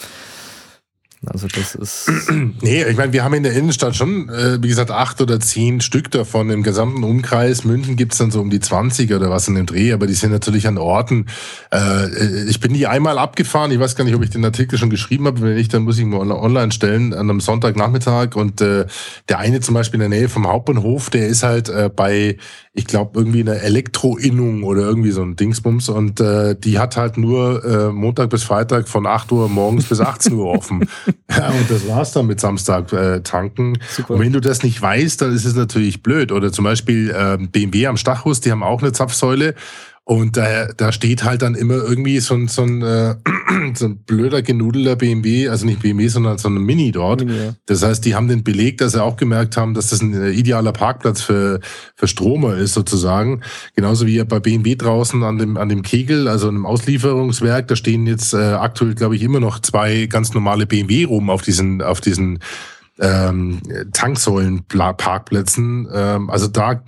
Also 1.27 1.49
das 1.49 1.75
ist. 1.75 2.11
Nee, 2.61 2.85
ich 2.85 2.97
meine, 2.97 3.13
wir 3.13 3.25
haben 3.25 3.35
in 3.35 3.43
der 3.43 3.53
Innenstadt 3.53 3.97
schon, 3.97 4.29
äh, 4.29 4.63
wie 4.63 4.69
gesagt, 4.69 4.91
acht 4.91 5.21
oder 5.21 5.41
zehn 5.41 5.81
Stück 5.81 6.11
davon 6.11 6.51
im 6.51 6.63
gesamten 6.63 7.03
Umkreis. 7.03 7.65
München 7.65 7.97
gibt 7.97 8.13
es 8.13 8.19
dann 8.19 8.31
so 8.31 8.41
um 8.41 8.51
die 8.51 8.61
20 8.61 9.13
oder 9.13 9.31
was 9.31 9.49
in 9.49 9.55
dem 9.55 9.67
Dreh, 9.67 9.93
aber 9.93 10.07
die 10.07 10.15
sind 10.15 10.31
natürlich 10.31 10.67
an 10.67 10.79
Orten. 10.79 11.27
Äh, 11.73 12.45
ich 12.49 12.61
bin 12.61 12.75
die 12.75 12.87
einmal 12.87 13.19
abgefahren. 13.19 13.71
Ich 13.71 13.81
weiß 13.81 13.97
gar 13.97 14.05
nicht, 14.05 14.15
ob 14.15 14.23
ich 14.23 14.31
den 14.31 14.45
Artikel 14.45 14.79
schon 14.79 14.91
geschrieben 14.91 15.27
habe. 15.27 15.41
Wenn 15.41 15.55
nicht, 15.55 15.73
dann 15.73 15.83
muss 15.83 15.97
ich 15.97 16.03
ihn 16.03 16.11
mal 16.11 16.31
online 16.31 16.73
stellen 16.73 17.13
an 17.13 17.31
einem 17.31 17.41
Sonntagnachmittag. 17.41 18.37
Und 18.37 18.61
äh, 18.61 18.87
der 19.29 19.39
eine 19.39 19.61
zum 19.61 19.75
Beispiel 19.75 20.01
in 20.01 20.11
der 20.11 20.19
Nähe 20.19 20.29
vom 20.29 20.47
Hauptbahnhof, 20.47 21.11
der 21.11 21.29
ist 21.29 21.43
halt 21.43 21.69
äh, 21.69 21.91
bei 21.95 22.37
ich 22.79 22.87
glaube, 22.87 23.19
irgendwie 23.19 23.41
eine 23.41 23.61
Elektroinnung 23.61 24.63
oder 24.63 24.83
irgendwie 24.83 25.11
so 25.11 25.23
ein 25.23 25.35
Dingsbums. 25.35 25.89
Und 25.89 26.21
äh, 26.21 26.55
die 26.55 26.79
hat 26.79 26.97
halt 26.97 27.19
nur 27.19 27.65
äh, 27.65 27.93
Montag 27.93 28.31
bis 28.31 28.45
Freitag 28.45 28.87
von 28.87 29.05
8 29.05 29.33
Uhr 29.33 29.49
morgens 29.49 29.87
bis 29.87 30.01
18 30.01 30.33
Uhr 30.35 30.47
offen. 30.47 30.89
ja, 31.31 31.49
und 31.51 31.71
das 31.71 31.87
war's 31.89 32.13
dann 32.13 32.27
mit 32.27 32.41
Samstag 32.41 32.93
äh, 32.93 33.21
tanken. 33.21 33.79
Super. 33.91 34.15
Und 34.15 34.21
wenn 34.21 34.33
du 34.33 34.41
das 34.41 34.63
nicht 34.63 34.81
weißt, 34.81 35.21
dann 35.23 35.35
ist 35.35 35.45
es 35.45 35.55
natürlich 35.55 36.03
blöd. 36.03 36.33
Oder 36.33 36.53
zum 36.53 36.65
Beispiel 36.65 37.11
äh, 37.11 37.39
BMW 37.39 37.87
am 37.87 37.97
Stachus, 37.97 38.41
die 38.41 38.51
haben 38.51 38.63
auch 38.63 38.83
eine 38.83 38.93
Zapfsäule. 38.93 39.55
Und 40.09 40.39
da, 40.39 40.69
da 40.75 40.91
steht 40.91 41.23
halt 41.23 41.43
dann 41.43 41.55
immer 41.55 41.75
irgendwie 41.75 42.19
so 42.21 42.33
ein, 42.33 42.49
so 42.49 42.63
ein, 42.63 42.81
äh, 42.81 43.17
so 43.75 43.85
ein 43.85 43.99
blöder, 43.99 44.41
genudelter 44.41 44.97
BMW, 44.97 45.51
also 45.51 45.67
nicht 45.67 45.83
BMW, 45.83 46.09
sondern 46.09 46.39
so 46.39 46.49
ein 46.49 46.55
Mini 46.55 46.93
dort. 46.93 47.27
Mini, 47.27 47.37
ja. 47.37 47.55
Das 47.67 47.83
heißt, 47.83 48.07
die 48.07 48.15
haben 48.15 48.27
den 48.27 48.43
Beleg, 48.43 48.79
dass 48.79 48.93
sie 48.93 49.03
auch 49.03 49.19
gemerkt 49.19 49.59
haben, 49.59 49.75
dass 49.75 49.91
das 49.91 50.01
ein 50.01 50.15
äh, 50.15 50.31
idealer 50.31 50.73
Parkplatz 50.73 51.21
für, 51.21 51.61
für 51.95 52.09
Stromer 52.09 52.57
ist 52.57 52.73
sozusagen. 52.73 53.43
Genauso 53.77 54.07
wie 54.07 54.25
bei 54.25 54.41
BMW 54.41 54.77
draußen 54.77 55.23
an 55.25 55.37
dem, 55.37 55.59
an 55.59 55.69
dem 55.69 55.83
Kegel, 55.83 56.27
also 56.27 56.49
einem 56.49 56.65
Auslieferungswerk, 56.65 57.69
da 57.69 57.77
stehen 57.77 58.07
jetzt 58.07 58.33
äh, 58.33 58.39
aktuell, 58.39 58.95
glaube 58.95 59.15
ich, 59.15 59.23
immer 59.23 59.41
noch 59.41 59.59
zwei 59.59 60.07
ganz 60.07 60.33
normale 60.33 60.65
BMW 60.65 61.05
rum 61.05 61.29
auf 61.29 61.43
diesen, 61.43 61.83
auf 61.83 62.01
diesen 62.01 62.39
ähm, 63.01 63.61
Tanksäulen-Parkplätzen. 63.93 65.89
Ähm, 65.93 66.31
also 66.31 66.49
da, 66.49 66.83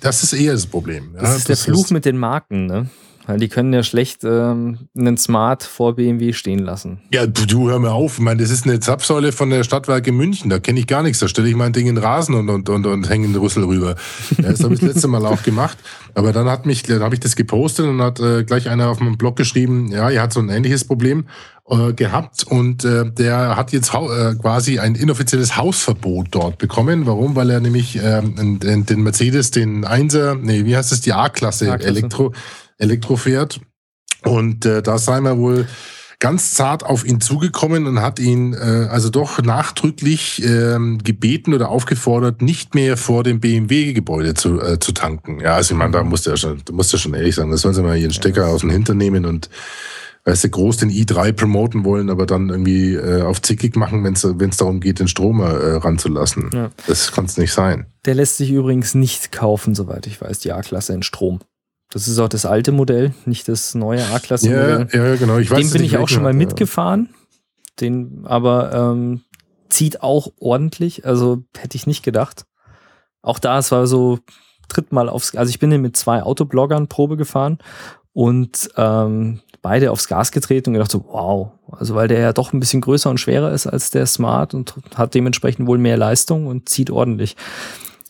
das 0.00 0.22
ist 0.22 0.32
eher 0.32 0.52
das 0.52 0.66
Problem. 0.66 1.10
Ja? 1.14 1.22
Das 1.22 1.36
ist 1.36 1.48
der 1.48 1.56
Fluch 1.56 1.86
ist, 1.86 1.90
mit 1.90 2.04
den 2.04 2.18
Marken, 2.18 2.66
ne? 2.66 2.88
Weil 3.26 3.38
die 3.38 3.48
können 3.48 3.72
ja 3.72 3.82
schlecht 3.82 4.22
ähm, 4.22 4.88
einen 4.96 5.16
Smart 5.16 5.64
vor 5.64 5.96
BMW 5.96 6.32
stehen 6.32 6.60
lassen. 6.60 7.00
Ja, 7.12 7.26
du, 7.26 7.44
du 7.44 7.68
hör 7.68 7.78
mir 7.80 7.92
auf. 7.92 8.18
Ich 8.18 8.24
meine, 8.24 8.40
das 8.40 8.50
ist 8.50 8.66
eine 8.66 8.78
Zapfsäule 8.78 9.32
von 9.32 9.50
der 9.50 9.64
Stadtwerke 9.64 10.12
München. 10.12 10.48
Da 10.48 10.60
kenne 10.60 10.78
ich 10.78 10.86
gar 10.86 11.02
nichts. 11.02 11.18
Da 11.18 11.26
stelle 11.26 11.48
ich 11.48 11.56
mein 11.56 11.72
Ding 11.72 11.88
in 11.88 11.98
Rasen 11.98 12.36
und, 12.36 12.48
und, 12.48 12.68
und, 12.68 12.86
und 12.86 13.10
hänge 13.10 13.26
den 13.26 13.36
Rüssel 13.36 13.64
rüber. 13.64 13.96
Ja, 14.38 14.50
das 14.50 14.62
habe 14.62 14.74
ich 14.74 14.80
das 14.80 14.94
letzte 14.94 15.08
Mal 15.08 15.26
auch 15.26 15.42
gemacht. 15.42 15.76
Aber 16.14 16.32
dann 16.32 16.48
hat 16.48 16.66
mich, 16.66 16.84
dann 16.84 17.02
habe 17.02 17.14
ich 17.14 17.20
das 17.20 17.34
gepostet 17.34 17.86
und 17.86 18.00
hat 18.00 18.20
äh, 18.20 18.44
gleich 18.44 18.68
einer 18.68 18.88
auf 18.88 19.00
meinem 19.00 19.18
Blog 19.18 19.36
geschrieben, 19.36 19.90
ja, 19.90 20.08
ihr 20.08 20.22
hat 20.22 20.32
so 20.32 20.40
ein 20.40 20.48
ähnliches 20.48 20.84
Problem 20.84 21.26
äh, 21.68 21.92
gehabt 21.94 22.44
und 22.44 22.84
äh, 22.84 23.10
der 23.10 23.56
hat 23.56 23.72
jetzt 23.72 23.92
äh, 23.92 24.34
quasi 24.36 24.78
ein 24.78 24.94
inoffizielles 24.94 25.56
Hausverbot 25.56 26.28
dort 26.30 26.58
bekommen. 26.58 27.06
Warum? 27.06 27.34
Weil 27.34 27.50
er 27.50 27.60
nämlich 27.60 27.98
ähm, 28.00 28.60
den, 28.60 28.86
den 28.86 29.02
Mercedes, 29.02 29.50
den 29.50 29.84
Einser, 29.84 30.36
nee, 30.36 30.64
wie 30.64 30.76
heißt 30.76 30.92
das, 30.92 31.00
die 31.00 31.12
A-Klasse 31.12 31.68
Elektro, 31.80 32.32
Elektro 32.78 33.16
fährt. 33.16 33.60
Und 34.24 34.64
äh, 34.64 34.82
da 34.82 34.98
sei 34.98 35.20
man 35.20 35.38
wohl 35.38 35.66
ganz 36.18 36.54
zart 36.54 36.84
auf 36.84 37.04
ihn 37.04 37.20
zugekommen 37.20 37.86
und 37.86 38.00
hat 38.00 38.18
ihn 38.18 38.54
äh, 38.54 38.88
also 38.90 39.10
doch 39.10 39.42
nachdrücklich 39.42 40.42
ähm, 40.44 40.98
gebeten 41.04 41.52
oder 41.52 41.68
aufgefordert, 41.68 42.42
nicht 42.42 42.74
mehr 42.74 42.96
vor 42.96 43.22
dem 43.22 43.40
BMW-Gebäude 43.40 44.34
zu, 44.34 44.60
äh, 44.60 44.78
zu 44.78 44.92
tanken. 44.92 45.40
Ja, 45.40 45.54
also 45.54 45.74
ich 45.74 45.78
meine, 45.78 45.92
da 45.92 46.02
musste 46.02 46.30
er 46.30 46.36
schon, 46.36 46.62
da 46.64 46.72
musste 46.72 46.98
schon 46.98 47.14
ehrlich 47.14 47.34
sagen, 47.34 47.50
das 47.50 47.60
sollen 47.60 47.74
sie 47.74 47.82
mal 47.82 47.96
ihren 47.96 48.12
Stecker 48.12 48.48
aus 48.48 48.62
dem 48.62 48.70
Hintern 48.70 48.96
nehmen 48.96 49.26
und 49.26 49.50
weißt 50.24 50.44
du, 50.44 50.48
groß 50.50 50.78
den 50.78 50.90
i3 50.90 51.32
promoten 51.32 51.84
wollen, 51.84 52.10
aber 52.10 52.26
dann 52.26 52.48
irgendwie 52.48 52.94
äh, 52.94 53.22
auf 53.22 53.42
zickig 53.42 53.76
machen, 53.76 54.02
wenn 54.02 54.14
es 54.14 54.56
darum 54.56 54.80
geht, 54.80 54.98
den 54.98 55.08
Strom 55.08 55.40
äh, 55.40 55.44
ranzulassen. 55.44 56.50
Ja. 56.52 56.70
Das 56.86 57.12
kann 57.12 57.26
es 57.26 57.36
nicht 57.36 57.52
sein. 57.52 57.86
Der 58.06 58.14
lässt 58.14 58.38
sich 58.38 58.50
übrigens 58.50 58.94
nicht 58.94 59.30
kaufen, 59.30 59.74
soweit 59.74 60.06
ich 60.06 60.20
weiß, 60.20 60.40
die 60.40 60.52
A-Klasse 60.52 60.94
in 60.94 61.02
Strom. 61.02 61.40
Das 61.90 62.08
ist 62.08 62.18
auch 62.18 62.28
das 62.28 62.46
alte 62.46 62.72
Modell, 62.72 63.14
nicht 63.26 63.48
das 63.48 63.74
neue 63.74 64.04
A-Klasse-Modell. 64.06 64.88
Ja, 64.92 65.04
ja, 65.06 65.16
genau. 65.16 65.38
Ich 65.38 65.50
weiß, 65.50 65.60
Den 65.60 65.70
bin 65.70 65.84
ich 65.84 65.96
auch 65.98 66.08
schon 66.08 66.22
mal 66.22 66.30
hat, 66.30 66.36
mitgefahren. 66.36 67.10
Den, 67.80 68.22
aber 68.24 68.72
ähm, 68.72 69.22
zieht 69.68 70.02
auch 70.02 70.28
ordentlich. 70.40 71.06
Also 71.06 71.44
hätte 71.56 71.76
ich 71.76 71.86
nicht 71.86 72.02
gedacht. 72.02 72.44
Auch 73.22 73.38
da, 73.38 73.58
es 73.58 73.70
war 73.72 73.86
so, 73.86 74.18
tritt 74.68 74.92
mal 74.92 75.08
aufs, 75.08 75.34
also 75.36 75.50
ich 75.50 75.58
bin 75.58 75.70
hier 75.70 75.78
mit 75.78 75.96
zwei 75.96 76.22
Autobloggern 76.22 76.88
Probe 76.88 77.16
gefahren 77.16 77.58
und 78.12 78.70
ähm, 78.76 79.40
beide 79.62 79.90
aufs 79.90 80.08
Gas 80.08 80.32
getreten 80.32 80.70
und 80.70 80.74
gedacht 80.74 80.90
so, 80.90 81.04
wow, 81.08 81.52
also 81.72 81.94
weil 81.94 82.08
der 82.08 82.20
ja 82.20 82.32
doch 82.32 82.52
ein 82.52 82.60
bisschen 82.60 82.80
größer 82.80 83.10
und 83.10 83.18
schwerer 83.18 83.52
ist 83.52 83.66
als 83.66 83.90
der 83.90 84.06
Smart 84.06 84.54
und 84.54 84.74
hat 84.94 85.14
dementsprechend 85.14 85.66
wohl 85.66 85.78
mehr 85.78 85.96
Leistung 85.96 86.46
und 86.46 86.68
zieht 86.68 86.90
ordentlich. 86.90 87.36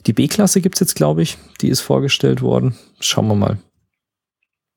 Die 0.06 0.12
B-Klasse 0.12 0.60
gibt's 0.60 0.80
jetzt, 0.80 0.94
glaube 0.94 1.22
ich, 1.22 1.36
die 1.60 1.68
ist 1.68 1.80
vorgestellt 1.80 2.40
worden. 2.40 2.76
Schauen 3.00 3.26
wir 3.26 3.34
mal, 3.34 3.58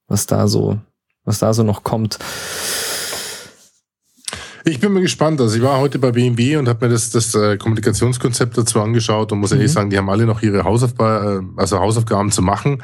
was 0.08 0.26
da 0.26 0.48
so, 0.48 0.80
was 1.24 1.40
da 1.40 1.54
so 1.54 1.62
noch 1.62 1.84
kommt. 1.84 2.18
Ich 4.66 4.80
bin 4.80 4.92
mal 4.92 5.02
gespannt. 5.02 5.40
Also 5.40 5.56
ich 5.56 5.62
war 5.62 5.80
heute 5.80 6.00
bei 6.00 6.12
BMW 6.12 6.58
und 6.58 6.68
habe 6.68 6.88
mir 6.88 6.92
das, 6.92 7.12
das 7.12 7.34
äh, 7.36 7.58
Kommunikationskonzept 7.58 8.58
dazu 8.58 8.82
angeschaut 8.82 9.32
und 9.32 9.40
muss 9.40 9.52
mhm. 9.52 9.58
ehrlich 9.58 9.72
sagen, 9.72 9.90
die 9.90 9.98
haben 9.98 10.10
alle 10.10 10.26
noch 10.26 10.42
ihre 10.42 10.64
Hausaufgaben, 10.64 11.56
äh, 11.58 11.62
also 11.62 11.80
Hausaufgaben 11.80 12.32
zu 12.32 12.42
machen. 12.42 12.84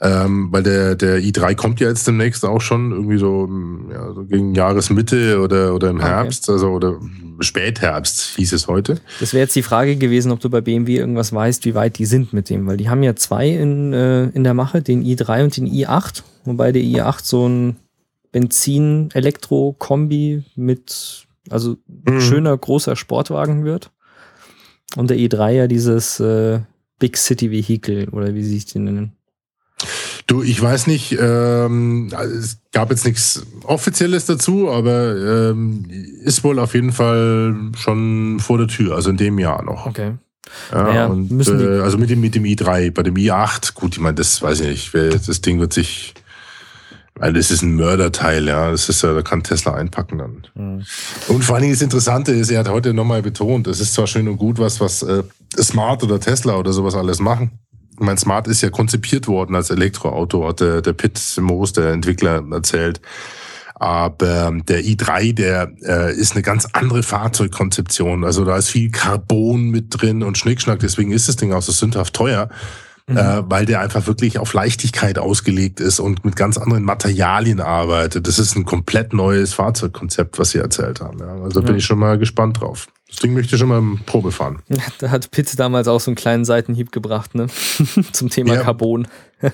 Ähm, 0.00 0.46
weil 0.52 0.62
der, 0.62 0.94
der 0.94 1.18
i3 1.18 1.56
kommt 1.56 1.80
ja 1.80 1.88
jetzt 1.88 2.06
demnächst 2.06 2.44
auch 2.44 2.60
schon 2.60 2.92
irgendwie 2.92 3.18
so, 3.18 3.48
ja, 3.90 4.12
so 4.12 4.24
gegen 4.24 4.54
Jahresmitte 4.54 5.40
oder, 5.40 5.74
oder 5.74 5.90
im 5.90 5.98
Herbst, 5.98 6.48
okay. 6.48 6.52
also 6.52 6.68
oder 6.68 7.00
Spätherbst 7.40 8.36
hieß 8.36 8.52
es 8.52 8.68
heute. 8.68 9.00
Das 9.18 9.32
wäre 9.32 9.42
jetzt 9.42 9.56
die 9.56 9.62
Frage 9.62 9.96
gewesen, 9.96 10.30
ob 10.30 10.38
du 10.38 10.50
bei 10.50 10.60
BMW 10.60 10.98
irgendwas 10.98 11.32
weißt, 11.32 11.64
wie 11.64 11.74
weit 11.74 11.98
die 11.98 12.04
sind 12.04 12.32
mit 12.32 12.48
dem, 12.48 12.68
weil 12.68 12.76
die 12.76 12.88
haben 12.88 13.02
ja 13.02 13.16
zwei 13.16 13.48
in, 13.48 13.92
äh, 13.92 14.28
in 14.28 14.44
der 14.44 14.54
Mache, 14.54 14.82
den 14.82 15.02
i3 15.02 15.42
und 15.42 15.56
den 15.56 15.66
i8, 15.66 16.22
wobei 16.44 16.70
der 16.70 16.82
i8 16.82 17.24
so 17.24 17.48
ein 17.48 17.74
Benzin-Elektro-Kombi 18.30 20.44
mit, 20.54 21.26
also 21.50 21.76
mhm. 21.86 22.20
schöner 22.20 22.56
großer 22.56 22.94
Sportwagen 22.94 23.64
wird. 23.64 23.90
Und 24.94 25.10
der 25.10 25.16
i3 25.16 25.50
ja 25.50 25.66
dieses 25.66 26.20
äh, 26.20 26.60
Big 27.00 27.16
City 27.16 27.50
Vehicle 27.50 28.08
oder 28.10 28.32
wie 28.34 28.44
sie 28.44 28.50
sich 28.50 28.66
den 28.66 28.84
nennen. 28.84 29.17
Du, 30.26 30.42
ich 30.42 30.60
weiß 30.60 30.86
nicht, 30.88 31.16
ähm, 31.18 32.10
es 32.12 32.58
gab 32.72 32.90
jetzt 32.90 33.04
nichts 33.04 33.46
Offizielles 33.64 34.26
dazu, 34.26 34.70
aber 34.70 35.50
ähm, 35.50 35.84
ist 36.22 36.44
wohl 36.44 36.58
auf 36.58 36.74
jeden 36.74 36.92
Fall 36.92 37.54
schon 37.76 38.40
vor 38.40 38.58
der 38.58 38.66
Tür, 38.66 38.96
also 38.96 39.10
in 39.10 39.16
dem 39.16 39.38
Jahr 39.38 39.62
noch. 39.62 39.86
Okay. 39.86 40.14
Ja, 40.72 40.82
naja, 40.82 41.06
und, 41.06 41.46
äh, 41.48 41.80
also 41.80 41.98
mit 41.98 42.10
dem, 42.10 42.20
mit 42.20 42.34
dem 42.34 42.44
i3, 42.44 42.90
bei 42.90 43.02
dem 43.02 43.14
i8, 43.14 43.74
gut, 43.74 43.94
ich 43.94 44.00
meine, 44.00 44.14
das 44.14 44.40
weiß 44.40 44.60
ich 44.60 44.92
nicht, 44.92 45.28
das 45.28 45.40
Ding 45.42 45.60
wird 45.60 45.74
sich, 45.74 46.14
weil 47.14 47.34
das 47.34 47.50
ist 47.50 47.62
ein 47.62 47.74
Mörderteil, 47.76 48.46
ja, 48.46 48.70
das 48.70 48.88
ist 48.88 49.02
ja, 49.02 49.12
da 49.12 49.22
kann 49.22 49.42
Tesla 49.42 49.74
einpacken 49.74 50.18
dann. 50.18 50.46
Mhm. 50.54 50.84
Und 51.28 51.44
vor 51.44 51.56
allen 51.56 51.62
Dingen 51.62 51.74
das 51.74 51.82
Interessante 51.82 52.32
ist, 52.32 52.50
er 52.50 52.60
hat 52.60 52.68
heute 52.68 52.94
nochmal 52.94 53.22
betont, 53.22 53.66
es 53.66 53.80
ist 53.80 53.94
zwar 53.94 54.06
schön 54.06 54.26
und 54.26 54.38
gut, 54.38 54.58
was, 54.58 54.80
was 54.80 55.02
äh, 55.02 55.22
Smart 55.58 56.02
oder 56.02 56.18
Tesla 56.18 56.56
oder 56.56 56.72
sowas 56.72 56.94
alles 56.94 57.18
machen 57.18 57.50
mein 57.98 58.18
Smart 58.18 58.48
ist 58.48 58.62
ja 58.62 58.70
konzipiert 58.70 59.28
worden 59.28 59.54
als 59.54 59.70
Elektroauto, 59.70 60.48
hat 60.48 60.60
der, 60.60 60.82
der 60.82 60.92
Pitt 60.92 61.20
Moos, 61.40 61.72
der 61.72 61.92
Entwickler, 61.92 62.42
erzählt. 62.50 63.00
Aber 63.80 64.48
ähm, 64.48 64.66
der 64.66 64.82
i3, 64.82 65.34
der 65.34 65.70
äh, 65.82 66.12
ist 66.12 66.32
eine 66.32 66.42
ganz 66.42 66.66
andere 66.72 67.04
Fahrzeugkonzeption. 67.04 68.24
Also 68.24 68.44
da 68.44 68.56
ist 68.56 68.70
viel 68.70 68.90
Carbon 68.90 69.70
mit 69.70 69.86
drin 69.90 70.24
und 70.24 70.36
Schnickschnack. 70.36 70.80
Deswegen 70.80 71.12
ist 71.12 71.28
das 71.28 71.36
Ding 71.36 71.52
auch 71.52 71.62
so 71.62 71.70
sündhaft 71.70 72.12
teuer, 72.14 72.48
mhm. 73.06 73.16
äh, 73.16 73.42
weil 73.48 73.66
der 73.66 73.80
einfach 73.80 74.08
wirklich 74.08 74.40
auf 74.40 74.52
Leichtigkeit 74.52 75.18
ausgelegt 75.18 75.78
ist 75.78 76.00
und 76.00 76.24
mit 76.24 76.34
ganz 76.34 76.58
anderen 76.58 76.82
Materialien 76.82 77.60
arbeitet. 77.60 78.26
Das 78.26 78.40
ist 78.40 78.56
ein 78.56 78.64
komplett 78.64 79.12
neues 79.12 79.54
Fahrzeugkonzept, 79.54 80.40
was 80.40 80.50
sie 80.50 80.58
erzählt 80.58 81.00
haben. 81.00 81.20
Ja. 81.20 81.36
Also 81.44 81.60
ja. 81.60 81.66
bin 81.66 81.76
ich 81.76 81.84
schon 81.84 82.00
mal 82.00 82.18
gespannt 82.18 82.60
drauf. 82.60 82.88
Das 83.08 83.16
Ding 83.16 83.32
möchte 83.32 83.54
ich 83.54 83.58
schon 83.58 83.68
mal 83.68 83.78
im 83.78 84.00
Probe 84.04 84.32
fahren. 84.32 84.62
Da 84.98 85.10
hat 85.10 85.30
Pitt 85.30 85.58
damals 85.58 85.88
auch 85.88 85.98
so 85.98 86.10
einen 86.10 86.16
kleinen 86.16 86.44
Seitenhieb 86.44 86.92
gebracht, 86.92 87.34
ne? 87.34 87.46
Zum 88.12 88.28
Thema 88.28 88.54
ja. 88.54 88.62
Carbon. 88.62 89.08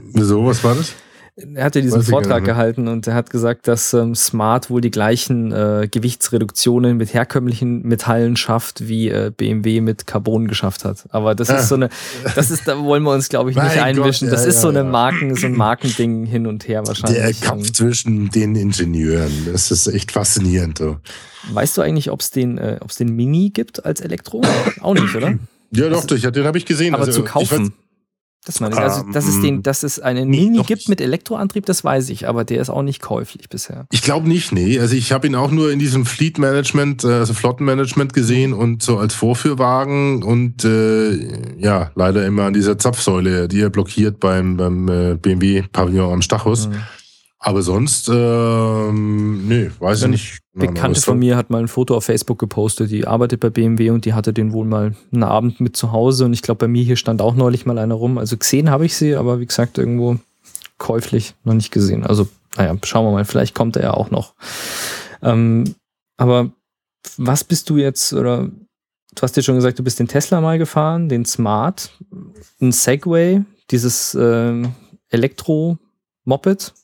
Wieso, 0.00 0.46
was 0.46 0.64
war 0.64 0.74
das? 0.74 0.94
Er 1.38 1.64
hatte 1.64 1.82
diesen 1.82 1.98
Weiß 1.98 2.08
Vortrag 2.08 2.44
gehalten 2.44 2.88
und 2.88 3.06
er 3.06 3.12
hat 3.12 3.28
gesagt, 3.28 3.68
dass 3.68 3.92
ähm, 3.92 4.14
Smart 4.14 4.70
wohl 4.70 4.80
die 4.80 4.90
gleichen 4.90 5.52
äh, 5.52 5.86
Gewichtsreduktionen 5.90 6.96
mit 6.96 7.12
herkömmlichen 7.12 7.82
Metallen 7.82 8.36
schafft, 8.36 8.88
wie 8.88 9.10
äh, 9.10 9.30
BMW 9.36 9.82
mit 9.82 10.06
Carbon 10.06 10.48
geschafft 10.48 10.86
hat. 10.86 11.04
Aber 11.10 11.34
das 11.34 11.50
ist 11.50 11.68
so 11.68 11.74
eine, 11.74 11.90
das 12.34 12.50
ist, 12.50 12.66
da 12.66 12.82
wollen 12.82 13.02
wir 13.02 13.12
uns, 13.12 13.28
glaube 13.28 13.50
ich, 13.50 13.56
nicht 13.56 13.78
einmischen. 13.78 14.28
Gott, 14.28 14.38
ja, 14.38 14.42
das 14.42 14.46
ist 14.46 14.54
ja, 14.54 14.60
so 14.62 14.68
eine 14.68 14.82
Marken, 14.82 15.34
so 15.34 15.46
ein 15.46 15.52
Markending 15.52 16.24
hin 16.24 16.46
und 16.46 16.66
her 16.68 16.86
wahrscheinlich. 16.86 17.38
Der 17.38 17.48
Kampf 17.48 17.70
zwischen 17.72 18.30
den 18.30 18.56
Ingenieuren, 18.56 19.30
das 19.52 19.70
ist 19.70 19.88
echt 19.88 20.12
faszinierend. 20.12 20.78
So. 20.78 20.96
Weißt 21.52 21.76
du 21.76 21.82
eigentlich, 21.82 22.10
ob 22.10 22.20
es 22.20 22.30
den, 22.30 22.56
äh, 22.56 22.78
den 22.98 23.14
Mini 23.14 23.50
gibt 23.50 23.84
als 23.84 24.00
Elektro? 24.00 24.40
Auch 24.80 24.94
nicht, 24.94 25.14
oder? 25.14 25.38
Ja, 25.70 25.90
doch, 25.90 26.08
also, 26.10 26.30
den 26.30 26.44
habe 26.46 26.56
ich 26.56 26.64
gesehen. 26.64 26.94
Aber 26.94 27.04
also, 27.04 27.20
zu 27.20 27.24
kaufen. 27.26 27.74
Das 28.46 28.60
meine 28.60 28.76
ich. 28.76 28.80
Also, 28.80 29.02
dass 29.12 29.26
es, 29.26 29.40
den, 29.40 29.64
dass 29.64 29.82
es 29.82 29.98
einen 29.98 30.30
nee, 30.30 30.42
Mini 30.42 30.62
gibt 30.62 30.88
mit 30.88 31.00
Elektroantrieb, 31.00 31.66
das 31.66 31.82
weiß 31.82 32.10
ich, 32.10 32.28
aber 32.28 32.44
der 32.44 32.60
ist 32.62 32.70
auch 32.70 32.82
nicht 32.82 33.02
käuflich 33.02 33.48
bisher. 33.48 33.86
Ich 33.90 34.02
glaube 34.02 34.28
nicht, 34.28 34.52
nee. 34.52 34.78
Also 34.78 34.94
ich 34.94 35.10
habe 35.10 35.26
ihn 35.26 35.34
auch 35.34 35.50
nur 35.50 35.72
in 35.72 35.80
diesem 35.80 36.06
Fleet 36.06 36.38
Management, 36.38 37.02
äh, 37.02 37.08
also 37.08 37.34
Flottenmanagement 37.34 38.14
gesehen 38.14 38.52
und 38.52 38.84
so 38.84 38.98
als 38.98 39.14
Vorführwagen 39.14 40.22
und 40.22 40.64
äh, 40.64 41.58
ja, 41.58 41.90
leider 41.96 42.24
immer 42.24 42.44
an 42.44 42.52
dieser 42.52 42.78
Zapfsäule, 42.78 43.48
die 43.48 43.60
er 43.60 43.70
blockiert 43.70 44.20
beim, 44.20 44.56
beim 44.56 44.88
äh, 44.88 45.14
BMW-Pavillon 45.16 46.12
am 46.12 46.22
Stachus. 46.22 46.68
Mhm. 46.68 46.74
Aber 47.46 47.62
sonst, 47.62 48.08
ähm, 48.12 49.46
nee, 49.46 49.70
weiß 49.78 50.02
ich 50.02 50.08
nicht. 50.08 50.38
Bekannte 50.52 51.00
von 51.00 51.16
mir 51.16 51.36
hat 51.36 51.48
mal 51.48 51.60
ein 51.60 51.68
Foto 51.68 51.96
auf 51.96 52.04
Facebook 52.04 52.40
gepostet, 52.40 52.90
die 52.90 53.06
arbeitet 53.06 53.38
bei 53.38 53.50
BMW 53.50 53.90
und 53.90 54.04
die 54.04 54.14
hatte 54.14 54.32
den 54.32 54.52
wohl 54.52 54.66
mal 54.66 54.96
einen 55.12 55.22
Abend 55.22 55.60
mit 55.60 55.76
zu 55.76 55.92
Hause 55.92 56.24
und 56.24 56.32
ich 56.32 56.42
glaube, 56.42 56.58
bei 56.58 56.66
mir 56.66 56.82
hier 56.82 56.96
stand 56.96 57.22
auch 57.22 57.36
neulich 57.36 57.64
mal 57.64 57.78
einer 57.78 57.94
rum. 57.94 58.18
Also 58.18 58.36
gesehen 58.36 58.68
habe 58.68 58.84
ich 58.84 58.96
sie, 58.96 59.14
aber 59.14 59.38
wie 59.38 59.46
gesagt, 59.46 59.78
irgendwo 59.78 60.16
käuflich 60.78 61.36
noch 61.44 61.54
nicht 61.54 61.70
gesehen. 61.70 62.02
Also, 62.02 62.26
naja, 62.56 62.76
schauen 62.82 63.06
wir 63.06 63.12
mal, 63.12 63.24
vielleicht 63.24 63.54
kommt 63.54 63.76
er 63.76 63.82
ja 63.82 63.94
auch 63.94 64.10
noch. 64.10 64.34
Ähm, 65.22 65.76
aber 66.16 66.50
was 67.16 67.44
bist 67.44 67.70
du 67.70 67.76
jetzt, 67.76 68.12
oder 68.12 68.48
du 68.48 69.22
hast 69.22 69.36
ja 69.36 69.44
schon 69.44 69.54
gesagt, 69.54 69.78
du 69.78 69.84
bist 69.84 70.00
den 70.00 70.08
Tesla 70.08 70.40
mal 70.40 70.58
gefahren, 70.58 71.08
den 71.08 71.24
Smart, 71.24 71.92
ein 72.60 72.72
Segway, 72.72 73.44
dieses 73.70 74.16
äh, 74.16 74.64
Elektro-Moped. 76.26 76.74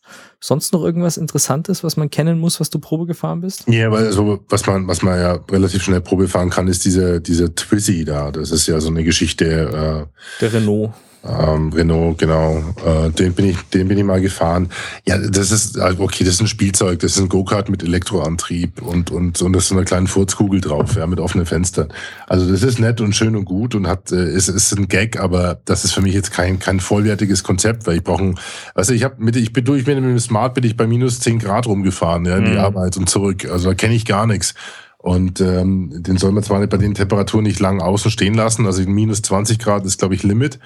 Sonst 0.40 0.72
noch 0.72 0.82
irgendwas 0.84 1.16
Interessantes, 1.16 1.84
was 1.84 1.96
man 1.96 2.10
kennen 2.10 2.38
muss, 2.38 2.60
was 2.60 2.70
du 2.70 2.78
Probe 2.78 3.06
gefahren 3.06 3.40
bist? 3.40 3.64
Ja, 3.68 3.90
weil 3.90 4.06
also, 4.06 4.40
was 4.48 4.66
man, 4.66 4.88
was 4.88 5.02
man 5.02 5.18
ja 5.18 5.32
relativ 5.50 5.82
schnell 5.82 6.00
Probe 6.00 6.28
fahren 6.28 6.50
kann, 6.50 6.68
ist 6.68 6.84
diese, 6.84 7.20
diese 7.20 7.54
Twizy 7.54 8.04
da. 8.04 8.30
Das 8.30 8.50
ist 8.50 8.66
ja 8.66 8.80
so 8.80 8.88
eine 8.88 9.04
Geschichte. 9.04 9.44
Äh, 9.44 10.40
Der 10.40 10.52
Renault. 10.52 10.92
Ähm, 11.24 11.72
Renault, 11.72 12.18
genau. 12.18 12.62
Äh, 12.84 13.10
den 13.10 13.32
bin 13.34 13.46
ich, 13.50 13.56
den 13.72 13.86
bin 13.86 13.96
ich 13.96 14.02
mal 14.02 14.20
gefahren. 14.20 14.68
Ja, 15.06 15.18
das 15.18 15.52
ist 15.52 15.78
also 15.78 16.02
okay, 16.02 16.24
das 16.24 16.34
ist 16.34 16.40
ein 16.40 16.48
Spielzeug, 16.48 16.98
das 16.98 17.12
ist 17.12 17.22
ein 17.22 17.28
Go-Kart 17.28 17.68
mit 17.68 17.84
Elektroantrieb 17.84 18.82
und 18.82 19.12
und 19.12 19.40
und 19.40 19.52
das 19.52 19.64
ist 19.64 19.68
so 19.68 19.76
eine 19.76 19.84
kleine 19.84 20.08
Furzkugel 20.08 20.60
drauf, 20.60 20.96
ja, 20.96 21.06
mit 21.06 21.20
offenen 21.20 21.46
Fenstern. 21.46 21.92
Also 22.26 22.50
das 22.50 22.64
ist 22.64 22.80
nett 22.80 23.00
und 23.00 23.14
schön 23.14 23.36
und 23.36 23.44
gut 23.44 23.76
und 23.76 23.86
hat 23.86 24.10
äh, 24.10 24.32
ist 24.32 24.48
ist 24.48 24.76
ein 24.76 24.88
Gag, 24.88 25.20
aber 25.20 25.60
das 25.64 25.84
ist 25.84 25.92
für 25.92 26.00
mich 26.00 26.14
jetzt 26.14 26.32
kein 26.32 26.58
kein 26.58 26.80
vollwertiges 26.80 27.44
Konzept, 27.44 27.86
weil 27.86 27.98
ich 27.98 28.04
brauche, 28.04 28.24
ein, 28.24 28.38
also 28.74 28.92
ich 28.92 29.04
habe 29.04 29.14
mit 29.18 29.36
ich 29.36 29.52
bin 29.52 29.64
durch 29.64 29.86
mit 29.86 29.96
dem 29.96 30.18
Smart 30.18 30.54
bin 30.54 30.64
ich 30.64 30.76
bei 30.76 30.88
minus 30.88 31.20
zehn 31.20 31.38
Grad 31.38 31.66
rumgefahren, 31.66 32.24
ja, 32.24 32.36
in 32.36 32.46
die 32.46 32.52
mhm. 32.52 32.58
Arbeit 32.58 32.96
und 32.96 33.08
zurück. 33.08 33.44
Also 33.48 33.68
da 33.68 33.74
kenne 33.74 33.94
ich 33.94 34.06
gar 34.06 34.26
nichts. 34.26 34.54
Und 34.98 35.40
ähm, 35.40 35.90
den 36.02 36.16
soll 36.16 36.30
man 36.30 36.44
zwar 36.44 36.60
nicht 36.60 36.70
bei 36.70 36.76
den 36.76 36.94
Temperaturen 36.94 37.42
nicht 37.42 37.58
lang 37.58 37.80
außen 37.80 38.10
stehen 38.10 38.34
lassen, 38.34 38.66
also 38.66 38.82
minus 38.82 39.22
20 39.22 39.58
Grad 39.58 39.84
ist, 39.84 39.98
glaube 39.98 40.14
ich, 40.14 40.22
Limit. 40.22 40.60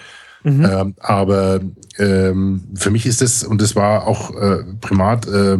Mhm. 0.46 0.64
Ähm, 0.64 0.94
aber 1.00 1.60
ähm, 1.98 2.62
für 2.76 2.92
mich 2.92 3.04
ist 3.04 3.20
das, 3.20 3.42
und 3.42 3.60
das 3.60 3.74
war 3.74 4.06
auch 4.06 4.30
äh, 4.30 4.62
primat, 4.80 5.26
äh, 5.26 5.58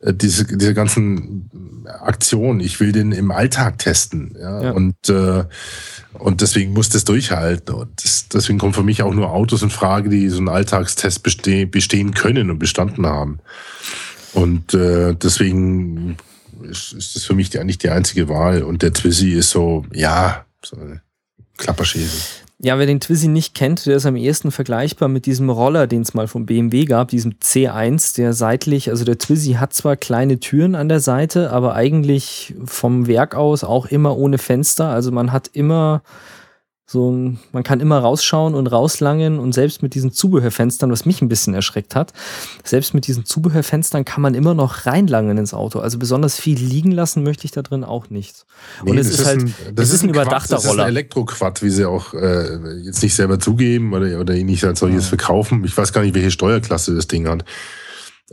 diese, 0.00 0.46
diese 0.46 0.72
ganzen 0.72 1.50
Aktionen, 1.86 2.60
ich 2.60 2.80
will 2.80 2.92
den 2.92 3.12
im 3.12 3.30
Alltag 3.30 3.78
testen. 3.78 4.34
Ja? 4.40 4.62
ja. 4.62 4.70
Und, 4.70 5.10
äh, 5.10 5.44
und 6.14 6.40
deswegen 6.40 6.72
muss 6.72 6.88
das 6.88 7.04
durchhalten. 7.04 7.74
Und 7.74 8.02
das, 8.02 8.28
deswegen 8.28 8.58
kommen 8.58 8.72
für 8.72 8.82
mich 8.82 9.02
auch 9.02 9.12
nur 9.12 9.30
Autos 9.30 9.62
in 9.62 9.68
Frage, 9.68 10.08
die 10.08 10.30
so 10.30 10.38
einen 10.38 10.48
Alltagstest 10.48 11.22
beste 11.22 11.66
bestehen 11.66 12.14
können 12.14 12.50
und 12.50 12.58
bestanden 12.58 13.06
haben. 13.06 13.38
Und 14.32 14.72
äh, 14.72 15.14
deswegen 15.14 16.16
ist, 16.62 16.94
ist 16.94 17.16
das 17.16 17.24
für 17.24 17.34
mich 17.34 17.50
die, 17.50 17.58
eigentlich 17.58 17.78
die 17.78 17.90
einzige 17.90 18.30
Wahl. 18.30 18.62
Und 18.62 18.80
der 18.80 18.94
Twizy 18.94 19.32
ist 19.32 19.50
so, 19.50 19.84
ja, 19.92 20.46
so 20.64 20.78
eine 20.78 21.02
Klapperschäse. 21.58 22.16
Ja, 22.64 22.78
wer 22.78 22.86
den 22.86 23.00
Twizy 23.00 23.26
nicht 23.26 23.56
kennt, 23.56 23.86
der 23.86 23.96
ist 23.96 24.06
am 24.06 24.14
ehesten 24.14 24.52
vergleichbar 24.52 25.08
mit 25.08 25.26
diesem 25.26 25.50
Roller, 25.50 25.88
den 25.88 26.02
es 26.02 26.14
mal 26.14 26.28
vom 26.28 26.46
BMW 26.46 26.84
gab, 26.84 27.08
diesem 27.08 27.32
C1, 27.42 28.14
der 28.14 28.34
seitlich, 28.34 28.88
also 28.88 29.04
der 29.04 29.18
Twizy 29.18 29.54
hat 29.54 29.72
zwar 29.72 29.96
kleine 29.96 30.38
Türen 30.38 30.76
an 30.76 30.88
der 30.88 31.00
Seite, 31.00 31.50
aber 31.50 31.74
eigentlich 31.74 32.54
vom 32.64 33.08
Werk 33.08 33.34
aus 33.34 33.64
auch 33.64 33.86
immer 33.86 34.16
ohne 34.16 34.38
Fenster. 34.38 34.86
Also 34.90 35.10
man 35.10 35.32
hat 35.32 35.50
immer 35.52 36.02
so, 36.84 37.10
man 37.52 37.62
kann 37.62 37.80
immer 37.80 37.98
rausschauen 38.00 38.54
und 38.54 38.66
rauslangen 38.66 39.38
und 39.38 39.52
selbst 39.52 39.82
mit 39.82 39.94
diesen 39.94 40.12
Zubehörfenstern, 40.12 40.90
was 40.90 41.06
mich 41.06 41.22
ein 41.22 41.28
bisschen 41.28 41.54
erschreckt 41.54 41.94
hat, 41.94 42.12
selbst 42.64 42.92
mit 42.92 43.06
diesen 43.06 43.24
Zubehörfenstern 43.24 44.04
kann 44.04 44.20
man 44.20 44.34
immer 44.34 44.52
noch 44.52 44.84
reinlangen 44.84 45.38
ins 45.38 45.54
Auto. 45.54 45.78
Also 45.78 45.98
besonders 45.98 46.38
viel 46.38 46.58
liegen 46.58 46.90
lassen 46.90 47.22
möchte 47.22 47.44
ich 47.46 47.52
da 47.52 47.62
drin 47.62 47.84
auch 47.84 48.10
nicht. 48.10 48.44
Nee, 48.84 48.90
und 48.90 48.98
es 48.98 49.08
ist, 49.08 49.20
ist 49.20 49.26
halt, 49.26 49.40
ein, 49.40 49.54
das 49.74 49.88
es 49.88 49.94
ist 49.94 50.02
ein, 50.02 50.08
ein 50.08 50.14
überdachter 50.14 50.56
Quad, 50.56 50.64
Roller. 50.64 50.64
Das 50.64 50.74
ist 50.74 50.80
ein 50.80 50.88
Elektroquad, 50.88 51.62
wie 51.62 51.70
sie 51.70 51.84
auch 51.86 52.14
äh, 52.14 52.56
jetzt 52.82 53.02
nicht 53.02 53.14
selber 53.14 53.38
zugeben 53.38 53.94
oder, 53.94 54.20
oder 54.20 54.34
ihn 54.34 54.46
nicht 54.46 54.64
als 54.64 54.80
solches 54.80 55.04
ja. 55.04 55.08
verkaufen. 55.10 55.64
Ich 55.64 55.76
weiß 55.76 55.92
gar 55.92 56.02
nicht, 56.02 56.14
welche 56.14 56.30
Steuerklasse 56.30 56.94
das 56.94 57.06
Ding 57.06 57.28
hat. 57.28 57.44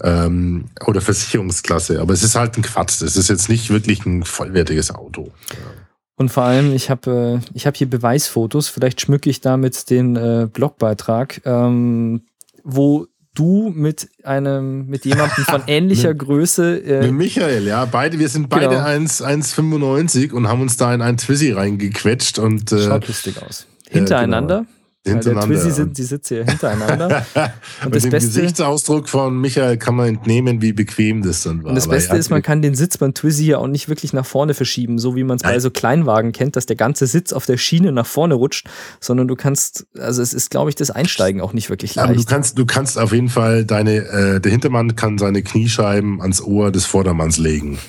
Ähm, 0.01 0.65
oder 0.85 1.01
Versicherungsklasse. 1.01 2.01
Aber 2.01 2.13
es 2.13 2.23
ist 2.23 2.35
halt 2.35 2.57
ein 2.57 2.63
Quad. 2.63 2.89
Das 2.89 3.15
ist 3.15 3.29
jetzt 3.29 3.47
nicht 3.47 3.69
wirklich 3.69 4.05
ein 4.05 4.23
vollwertiges 4.23 4.93
Auto. 4.93 5.31
Ja. 5.51 5.88
Und 6.19 6.27
vor 6.27 6.43
allem, 6.43 6.73
ich 6.73 6.89
habe 6.89 7.41
äh, 7.55 7.59
hab 7.61 7.77
hier 7.77 7.89
Beweisfotos, 7.89 8.67
vielleicht 8.67 8.99
schmücke 8.99 9.29
ich 9.29 9.39
damit 9.39 9.89
den 9.89 10.17
äh, 10.17 10.49
Blogbeitrag, 10.51 11.41
ähm, 11.45 12.23
wo 12.65 13.07
du 13.35 13.71
mit 13.73 14.09
einem, 14.25 14.87
mit 14.87 15.05
jemandem 15.05 15.45
von 15.45 15.61
ähnlicher 15.67 16.13
Größe. 16.13 16.83
Äh, 16.83 17.01
mit 17.03 17.13
Michael, 17.13 17.65
ja. 17.65 17.85
Beide, 17.85 18.19
wir 18.19 18.27
sind 18.27 18.49
beide 18.49 18.67
genau. 18.67 18.83
1,95 18.83 20.33
und 20.33 20.49
haben 20.49 20.61
uns 20.61 20.75
da 20.75 20.93
in 20.93 21.01
einen 21.01 21.15
Twizy 21.15 21.53
reingequetscht 21.53 22.37
und 22.37 22.69
äh, 22.73 22.81
schaut 22.81 23.07
lustig 23.07 23.41
aus. 23.41 23.65
Hintereinander. 23.89 24.57
Genau. 24.57 24.69
Hintereinander. 25.05 25.47
Der 25.47 25.63
Twizy 25.63 25.71
sind, 25.71 25.97
die 25.97 26.03
sitzen 26.03 26.35
hier 26.35 26.45
hintereinander. 26.45 27.25
und 27.85 27.95
das 27.95 28.03
dem 28.03 28.11
Beste, 28.11 28.41
Gesichtsausdruck 28.41 29.07
von 29.07 29.39
Michael 29.39 29.77
kann 29.77 29.95
man 29.95 30.09
entnehmen, 30.09 30.61
wie 30.61 30.73
bequem 30.73 31.21
das 31.21 31.43
dann 31.43 31.63
war. 31.63 31.69
Und 31.69 31.75
das 31.75 31.87
Beste 31.87 32.17
ist, 32.17 32.29
man 32.29 32.41
kann 32.41 32.61
den 32.61 32.75
Sitz 32.75 32.97
beim 32.97 33.13
Twizy 33.13 33.45
ja 33.45 33.59
auch 33.59 33.67
nicht 33.67 33.87
wirklich 33.87 34.11
nach 34.11 34.25
vorne 34.25 34.53
verschieben, 34.53 34.99
so 34.99 35.15
wie 35.15 35.23
man 35.23 35.37
es 35.37 35.43
bei 35.43 35.57
so 35.59 35.71
Kleinwagen 35.71 36.33
kennt, 36.33 36.57
dass 36.57 36.65
der 36.65 36.75
ganze 36.75 37.07
Sitz 37.07 37.31
auf 37.31 37.45
der 37.45 37.55
Schiene 37.55 37.93
nach 37.93 38.05
vorne 38.05 38.33
rutscht, 38.33 38.67
sondern 38.99 39.29
du 39.29 39.35
kannst, 39.35 39.87
also 39.97 40.21
es 40.21 40.33
ist, 40.33 40.51
glaube 40.51 40.69
ich, 40.69 40.75
das 40.75 40.91
Einsteigen 40.91 41.39
auch 41.39 41.53
nicht 41.53 41.69
wirklich 41.69 41.95
leicht. 41.95 42.09
Aber 42.09 42.17
du 42.17 42.25
kannst, 42.25 42.57
du 42.57 42.65
kannst 42.65 42.97
auf 42.97 43.13
jeden 43.13 43.29
Fall 43.29 43.63
deine, 43.63 43.95
äh, 43.95 44.41
der 44.41 44.51
Hintermann 44.51 44.97
kann 44.97 45.17
seine 45.17 45.43
Kniescheiben 45.43 46.21
ans 46.21 46.41
Ohr 46.41 46.71
des 46.71 46.85
Vordermanns 46.85 47.37
legen. 47.37 47.79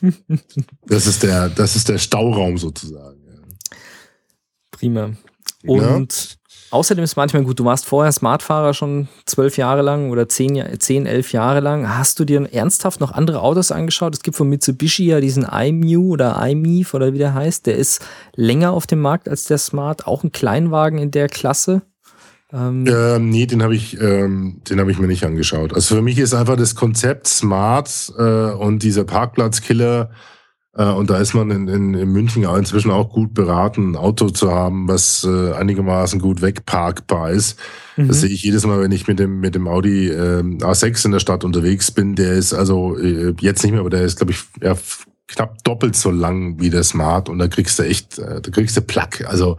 das 0.86 1.06
ist 1.06 1.22
der, 1.22 1.48
das 1.48 1.76
ist 1.76 1.88
der 1.88 1.98
Stauraum 1.98 2.58
sozusagen. 2.58 3.20
Prima. 4.72 5.10
Und 5.66 6.39
Außerdem 6.72 7.02
ist 7.02 7.16
manchmal 7.16 7.42
gut, 7.42 7.58
du 7.58 7.64
warst 7.64 7.84
vorher 7.84 8.12
Smartfahrer 8.12 8.74
schon 8.74 9.08
zwölf 9.26 9.56
Jahre 9.56 9.82
lang 9.82 10.10
oder 10.10 10.28
zehn, 10.28 10.64
zehn, 10.78 11.04
elf 11.04 11.32
Jahre 11.32 11.58
lang. 11.58 11.96
Hast 11.96 12.20
du 12.20 12.24
dir 12.24 12.48
ernsthaft 12.52 13.00
noch 13.00 13.10
andere 13.10 13.42
Autos 13.42 13.72
angeschaut? 13.72 14.14
Es 14.14 14.22
gibt 14.22 14.36
von 14.36 14.48
Mitsubishi 14.48 15.06
ja 15.06 15.20
diesen 15.20 15.44
iMU 15.44 16.12
oder 16.12 16.40
iMIF 16.48 16.94
oder 16.94 17.12
wie 17.12 17.18
der 17.18 17.34
heißt. 17.34 17.66
Der 17.66 17.76
ist 17.76 18.06
länger 18.36 18.70
auf 18.70 18.86
dem 18.86 19.00
Markt 19.00 19.28
als 19.28 19.44
der 19.44 19.58
Smart. 19.58 20.06
Auch 20.06 20.22
ein 20.22 20.30
Kleinwagen 20.30 21.00
in 21.00 21.10
der 21.10 21.28
Klasse. 21.28 21.82
Ähm, 22.52 22.84
ähm, 22.86 23.30
nee, 23.30 23.46
den 23.46 23.62
habe 23.64 23.74
ich, 23.74 24.00
ähm, 24.00 24.60
den 24.68 24.78
habe 24.78 24.92
ich 24.92 24.98
mir 24.98 25.08
nicht 25.08 25.24
angeschaut. 25.24 25.74
Also 25.74 25.96
für 25.96 26.02
mich 26.02 26.18
ist 26.18 26.34
einfach 26.34 26.56
das 26.56 26.76
Konzept 26.76 27.26
Smart 27.26 28.12
äh, 28.16 28.22
und 28.22 28.84
dieser 28.84 29.04
Parkplatzkiller 29.04 30.10
und 30.72 31.10
da 31.10 31.18
ist 31.18 31.34
man 31.34 31.50
in, 31.50 31.66
in, 31.66 31.94
in 31.94 32.12
München 32.12 32.46
auch 32.46 32.56
inzwischen 32.56 32.92
auch 32.92 33.10
gut 33.10 33.34
beraten, 33.34 33.92
ein 33.92 33.96
Auto 33.96 34.30
zu 34.30 34.52
haben, 34.52 34.86
was 34.86 35.24
äh, 35.24 35.52
einigermaßen 35.52 36.20
gut 36.20 36.42
wegparkbar 36.42 37.30
ist. 37.30 37.58
Mhm. 37.96 38.08
Das 38.08 38.20
sehe 38.20 38.30
ich 38.30 38.44
jedes 38.44 38.64
Mal, 38.64 38.80
wenn 38.80 38.92
ich 38.92 39.08
mit 39.08 39.18
dem, 39.18 39.40
mit 39.40 39.56
dem 39.56 39.66
Audi 39.66 40.08
äh, 40.08 40.42
A6 40.42 41.06
in 41.06 41.12
der 41.12 41.18
Stadt 41.18 41.42
unterwegs 41.42 41.90
bin. 41.90 42.14
Der 42.14 42.34
ist 42.34 42.54
also 42.54 42.96
äh, 42.96 43.34
jetzt 43.40 43.64
nicht 43.64 43.72
mehr, 43.72 43.80
aber 43.80 43.90
der 43.90 44.02
ist, 44.02 44.18
glaube 44.18 44.32
ich, 44.32 44.44
ja, 44.62 44.76
knapp 45.26 45.62
doppelt 45.64 45.96
so 45.96 46.10
lang 46.10 46.60
wie 46.60 46.70
der 46.70 46.82
Smart 46.82 47.28
und 47.28 47.38
da 47.38 47.48
kriegst 47.48 47.78
du 47.78 47.84
echt, 47.84 48.18
äh, 48.18 48.40
da 48.40 48.50
kriegst 48.50 48.76
du 48.76 48.80
Plack. 48.80 49.24
Also 49.28 49.58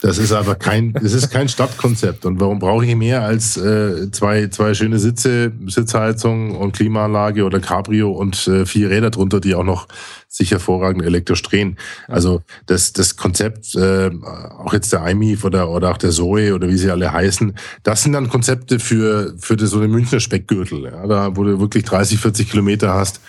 das 0.00 0.18
ist 0.18 0.32
aber 0.32 0.56
kein, 0.56 0.92
das 0.92 1.14
ist 1.14 1.30
kein 1.30 1.48
Stadtkonzept. 1.48 2.26
Und 2.26 2.38
warum 2.38 2.58
brauche 2.58 2.84
ich 2.84 2.94
mehr 2.94 3.22
als 3.22 3.56
äh, 3.56 4.10
zwei, 4.10 4.48
zwei 4.48 4.74
schöne 4.74 4.98
Sitze, 4.98 5.52
Sitzheizung 5.66 6.54
und 6.54 6.72
Klimaanlage 6.72 7.44
oder 7.44 7.60
Cabrio 7.60 8.10
und 8.10 8.46
äh, 8.46 8.66
vier 8.66 8.90
Räder 8.90 9.10
drunter, 9.10 9.40
die 9.40 9.54
auch 9.54 9.64
noch 9.64 9.88
sich 10.28 10.50
hervorragend 10.50 11.02
elektrisch 11.02 11.40
drehen? 11.40 11.78
Also 12.08 12.42
das, 12.66 12.92
das 12.92 13.16
Konzept, 13.16 13.74
äh, 13.74 14.10
auch 14.58 14.74
jetzt 14.74 14.92
der 14.92 15.06
iMIF 15.06 15.44
oder, 15.44 15.70
oder 15.70 15.92
auch 15.92 15.98
der 15.98 16.10
Zoe 16.10 16.54
oder 16.54 16.68
wie 16.68 16.76
sie 16.76 16.90
alle 16.90 17.10
heißen, 17.10 17.54
das 17.82 18.02
sind 18.02 18.12
dann 18.12 18.28
Konzepte 18.28 18.78
für, 18.78 19.34
für 19.38 19.56
so 19.66 19.78
eine 19.78 19.88
Münchner 19.88 20.20
Speckgürtel, 20.20 20.84
ja, 20.84 21.06
da 21.06 21.36
wo 21.36 21.42
du 21.42 21.58
wirklich 21.58 21.84
30, 21.84 22.18
40 22.18 22.50
Kilometer 22.50 22.92
hast 22.92 23.20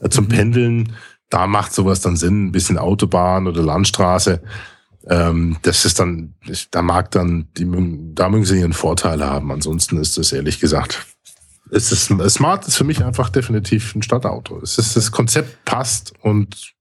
äh, 0.00 0.10
zum 0.10 0.26
mhm. 0.26 0.28
Pendeln. 0.28 0.92
Da 1.30 1.46
macht 1.46 1.72
sowas 1.72 2.00
dann 2.00 2.16
Sinn, 2.16 2.46
ein 2.46 2.52
bisschen 2.52 2.76
Autobahn 2.76 3.46
oder 3.46 3.62
Landstraße. 3.62 4.42
Ähm, 5.06 5.56
das 5.62 5.84
ist 5.84 5.98
dann, 5.98 6.34
da 6.70 6.82
mag 6.82 7.10
dann, 7.10 7.48
die, 7.56 7.66
da 8.14 8.28
mögen 8.28 8.44
sie 8.44 8.60
ihren 8.60 8.72
Vorteil 8.72 9.24
haben. 9.24 9.50
Ansonsten 9.50 9.98
ist 9.98 10.18
das 10.18 10.32
ehrlich 10.32 10.60
gesagt, 10.60 11.06
es 11.70 11.92
ist, 11.92 12.12
Smart 12.30 12.66
ist 12.66 12.76
für 12.76 12.84
mich 12.84 13.04
einfach 13.04 13.28
definitiv 13.28 13.94
ein 13.94 14.02
Stadtauto. 14.02 14.60
Es 14.62 14.78
ist, 14.78 14.96
das 14.96 15.12
Konzept 15.12 15.64
passt 15.64 16.12
und 16.22 16.74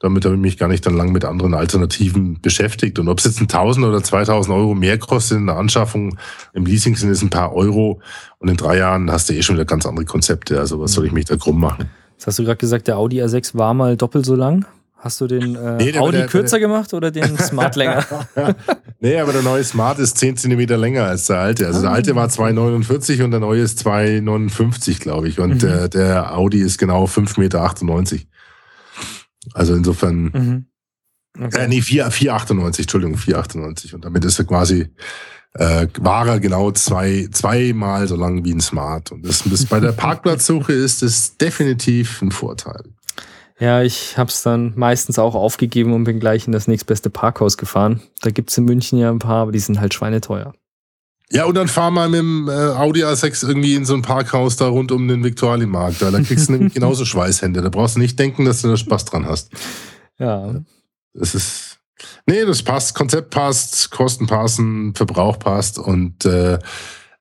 damit 0.00 0.24
habe 0.24 0.34
ich 0.34 0.40
mich 0.40 0.58
gar 0.58 0.68
nicht 0.68 0.84
dann 0.84 0.96
lang 0.96 1.12
mit 1.12 1.24
anderen 1.24 1.54
Alternativen 1.54 2.40
beschäftigt. 2.42 2.98
Und 2.98 3.08
ob 3.08 3.20
es 3.20 3.24
jetzt 3.24 3.40
ein 3.40 3.44
1000 3.44 3.86
oder 3.86 4.02
2000 4.02 4.54
Euro 4.54 4.74
mehr 4.74 4.98
kostet 4.98 5.38
in 5.38 5.46
der 5.46 5.56
Anschaffung, 5.56 6.18
im 6.52 6.66
Leasing 6.66 6.96
sind 6.96 7.10
es 7.10 7.22
ein 7.22 7.30
paar 7.30 7.54
Euro 7.54 8.02
und 8.38 8.48
in 8.48 8.56
drei 8.56 8.76
Jahren 8.76 9.10
hast 9.10 9.30
du 9.30 9.32
eh 9.34 9.42
schon 9.42 9.56
wieder 9.56 9.64
ganz 9.64 9.86
andere 9.86 10.04
Konzepte. 10.04 10.58
Also 10.58 10.80
was 10.80 10.92
soll 10.92 11.06
ich 11.06 11.12
mich 11.12 11.24
da 11.24 11.36
krumm 11.36 11.60
machen? 11.60 11.88
Jetzt 12.12 12.26
hast 12.26 12.38
du 12.38 12.44
gerade 12.44 12.58
gesagt, 12.58 12.86
der 12.86 12.98
Audi 12.98 13.22
A6 13.22 13.56
war 13.56 13.72
mal 13.72 13.96
doppelt 13.96 14.26
so 14.26 14.34
lang. 14.34 14.66
Hast 15.04 15.20
du 15.20 15.26
den 15.26 15.54
äh, 15.54 15.76
nee, 15.76 15.98
Audi 15.98 16.16
der, 16.16 16.26
kürzer 16.28 16.58
der, 16.58 16.66
gemacht 16.66 16.94
oder 16.94 17.10
den 17.10 17.38
Smart 17.38 17.76
länger? 17.76 18.06
nee, 19.00 19.18
aber 19.18 19.34
der 19.34 19.42
neue 19.42 19.62
Smart 19.62 19.98
ist 19.98 20.16
10 20.16 20.38
cm 20.38 20.60
länger 20.80 21.04
als 21.04 21.26
der 21.26 21.40
alte. 21.40 21.66
Also 21.66 21.82
der 21.82 21.90
alte 21.90 22.16
war 22.16 22.28
2,49 22.28 23.22
und 23.22 23.30
der 23.30 23.40
neue 23.40 23.60
ist 23.60 23.86
2,59, 23.86 25.00
glaube 25.00 25.28
ich. 25.28 25.40
Und 25.40 25.56
mhm. 25.56 25.58
der, 25.58 25.88
der 25.88 26.34
Audi 26.34 26.58
ist 26.60 26.78
genau 26.78 27.04
5,98 27.04 27.38
Meter. 27.38 28.26
Also 29.52 29.74
insofern. 29.74 30.22
Mhm. 30.32 30.66
Okay. 31.38 31.64
Äh, 31.64 31.68
nee, 31.68 31.80
4,98, 31.80 32.78
Entschuldigung, 32.80 33.16
4,98. 33.16 33.94
Und 33.94 34.06
damit 34.06 34.24
ist 34.24 34.38
er 34.38 34.46
quasi, 34.46 34.88
äh, 35.52 35.86
war 35.98 36.26
er 36.28 36.40
genau 36.40 36.70
zwei, 36.70 37.28
zweimal 37.30 38.08
so 38.08 38.16
lang 38.16 38.42
wie 38.46 38.54
ein 38.54 38.60
Smart. 38.62 39.12
Und 39.12 39.26
das, 39.26 39.42
das 39.44 39.66
bei 39.66 39.80
der 39.80 39.92
Parkplatzsuche 39.92 40.72
ist 40.72 41.02
es 41.02 41.36
definitiv 41.36 42.22
ein 42.22 42.30
Vorteil. 42.30 42.84
Ja, 43.60 43.82
ich 43.82 44.18
habe 44.18 44.30
es 44.30 44.42
dann 44.42 44.72
meistens 44.76 45.18
auch 45.18 45.34
aufgegeben 45.34 45.92
und 45.92 46.04
bin 46.04 46.18
gleich 46.18 46.46
in 46.46 46.52
das 46.52 46.66
nächstbeste 46.66 47.08
Parkhaus 47.08 47.56
gefahren. 47.56 48.02
Da 48.20 48.30
gibt 48.30 48.50
es 48.50 48.58
in 48.58 48.64
München 48.64 48.98
ja 48.98 49.10
ein 49.10 49.20
paar, 49.20 49.42
aber 49.42 49.52
die 49.52 49.60
sind 49.60 49.80
halt 49.80 49.94
schweineteuer. 49.94 50.54
Ja, 51.30 51.44
und 51.46 51.54
dann 51.54 51.68
fahr 51.68 51.90
mal 51.90 52.08
mit 52.08 52.20
dem 52.20 52.48
äh, 52.48 52.52
Audi 52.52 53.04
A6 53.04 53.46
irgendwie 53.46 53.74
in 53.74 53.84
so 53.84 53.94
ein 53.94 54.02
Parkhaus 54.02 54.56
da 54.56 54.68
rund 54.68 54.92
um 54.92 55.08
den 55.08 55.24
Viktualienmarkt. 55.24 56.02
Da, 56.02 56.10
da 56.10 56.20
kriegst 56.20 56.48
du 56.48 56.52
nämlich 56.52 56.74
genauso 56.74 57.04
Schweißhände. 57.04 57.62
Da 57.62 57.68
brauchst 57.68 57.96
du 57.96 58.00
nicht 58.00 58.18
denken, 58.18 58.44
dass 58.44 58.62
du 58.62 58.68
da 58.68 58.76
Spaß 58.76 59.06
dran 59.06 59.26
hast. 59.26 59.50
Ja. 60.18 60.60
Das 61.14 61.34
ist, 61.34 61.74
Nee, 62.26 62.44
das 62.44 62.62
passt, 62.62 62.94
Konzept 62.94 63.30
passt, 63.30 63.90
Kosten 63.90 64.26
passen, 64.26 64.94
Verbrauch 64.94 65.38
passt 65.38 65.78
und 65.78 66.24
äh, 66.24 66.54
äh, 66.54 66.58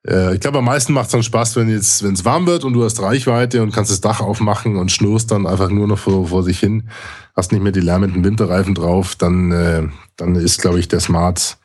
ich 0.06 0.42
glaube, 0.42 0.58
am 0.58 0.66
meisten 0.66 0.92
macht 0.92 1.06
es 1.06 1.12
dann 1.14 1.24
Spaß, 1.24 1.56
wenn 1.56 1.70
es 1.70 2.26
warm 2.26 2.46
wird 2.46 2.66
und 2.66 2.74
du 2.74 2.84
hast 2.84 3.02
Reichweite 3.02 3.64
und 3.64 3.72
kannst 3.72 3.90
das 3.90 4.02
Dach 4.02 4.20
aufmachen 4.20 4.76
und 4.76 4.92
schnurst 4.92 5.32
dann 5.32 5.48
einfach 5.48 5.70
nur 5.70 5.88
noch 5.88 5.98
vor, 5.98 6.28
vor 6.28 6.44
sich 6.44 6.60
hin, 6.60 6.90
hast 7.36 7.54
nicht 7.54 7.62
mehr 7.62 7.72
die 7.72 7.80
lärmenden 7.80 8.24
Winterreifen 8.24 8.76
drauf, 8.76 9.16
dann, 9.16 9.52
äh, 9.54 9.88
dann 10.18 10.36
ist, 10.36 10.60
glaube 10.60 10.80
ich, 10.80 10.90
der 10.90 11.00
Smart 11.00 11.58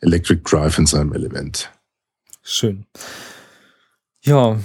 Electric 0.00 0.40
Drive 0.42 0.78
in 0.78 0.86
seinem 0.86 1.12
Element. 1.12 1.70
Schön. 2.42 2.86
Ja, 4.22 4.56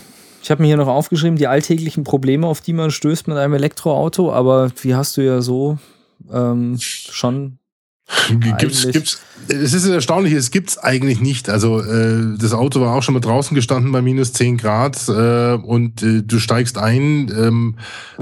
ich 0.42 0.50
habe 0.50 0.62
mir 0.62 0.68
hier 0.68 0.78
noch 0.78 0.88
aufgeschrieben, 0.88 1.38
die 1.38 1.48
alltäglichen 1.48 2.06
Probleme, 2.06 2.48
auf 2.48 2.62
die 2.62 2.72
man 2.72 2.92
stößt 2.92 3.28
mit 3.28 3.38
einem 3.38 3.56
Elektroauto, 3.56 4.32
aber 4.32 4.72
wie 4.82 4.96
hast 4.96 5.18
du 5.18 5.22
ja 5.22 5.42
so 5.42 5.78
ähm, 6.32 6.78
schon 6.80 7.60
Gibt's, 8.58 8.88
gibt's, 8.90 9.22
es 9.50 9.74
ist 9.74 9.86
erstaunlich, 9.86 10.34
es 10.34 10.52
gibt's 10.52 10.78
eigentlich 10.78 11.20
nicht. 11.20 11.50
Also 11.50 11.82
äh, 11.82 12.38
das 12.38 12.54
Auto 12.54 12.80
war 12.80 12.96
auch 12.96 13.04
schon 13.04 13.14
mal 13.14 13.20
draußen 13.20 13.54
gestanden 13.54 13.92
bei 13.92 14.02
minus 14.02 14.34
10 14.34 14.58
Grad 14.58 15.10
äh, 15.10 15.54
und 15.54 16.04
äh, 16.04 16.24
du 16.24 16.40
steigst 16.40 16.78
ein, 16.78 17.30
ähm, 17.38 17.76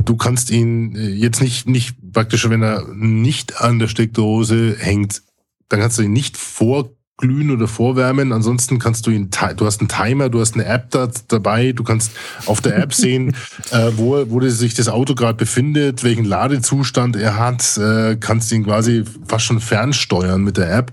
du 0.03 0.15
kannst 0.15 0.49
ihn 0.49 0.95
äh, 0.95 1.09
jetzt 1.09 1.41
nicht, 1.41 1.67
nicht 1.67 1.95
praktisch, 2.13 2.49
wenn 2.49 2.63
er 2.63 2.87
nicht 2.93 3.61
an 3.61 3.77
der 3.77 3.87
Steckdose 3.87 4.75
hängt, 4.79 5.21
dann 5.69 5.79
kannst 5.79 5.99
du 5.99 6.03
ihn 6.03 6.13
nicht 6.13 6.37
vor 6.37 6.94
glühen 7.17 7.51
oder 7.51 7.67
vorwärmen. 7.67 8.33
Ansonsten 8.33 8.79
kannst 8.79 9.07
du 9.07 9.11
ihn, 9.11 9.29
du 9.55 9.65
hast 9.65 9.79
einen 9.79 9.87
Timer, 9.87 10.29
du 10.29 10.41
hast 10.41 10.55
eine 10.55 10.65
App 10.65 10.91
da, 10.91 11.07
dabei, 11.27 11.71
du 11.71 11.83
kannst 11.83 12.11
auf 12.45 12.61
der 12.61 12.77
App 12.77 12.93
sehen, 12.93 13.35
äh, 13.71 13.91
wo, 13.95 14.29
wo 14.29 14.41
sich 14.41 14.73
das 14.73 14.89
Auto 14.89 15.15
gerade 15.15 15.37
befindet, 15.37 16.03
welchen 16.03 16.25
Ladezustand 16.25 17.15
er 17.15 17.39
hat, 17.39 17.77
äh, 17.77 18.17
kannst 18.17 18.51
ihn 18.51 18.65
quasi 18.65 19.05
fast 19.27 19.45
schon 19.45 19.59
fernsteuern 19.59 20.43
mit 20.43 20.57
der 20.57 20.75
App. 20.75 20.91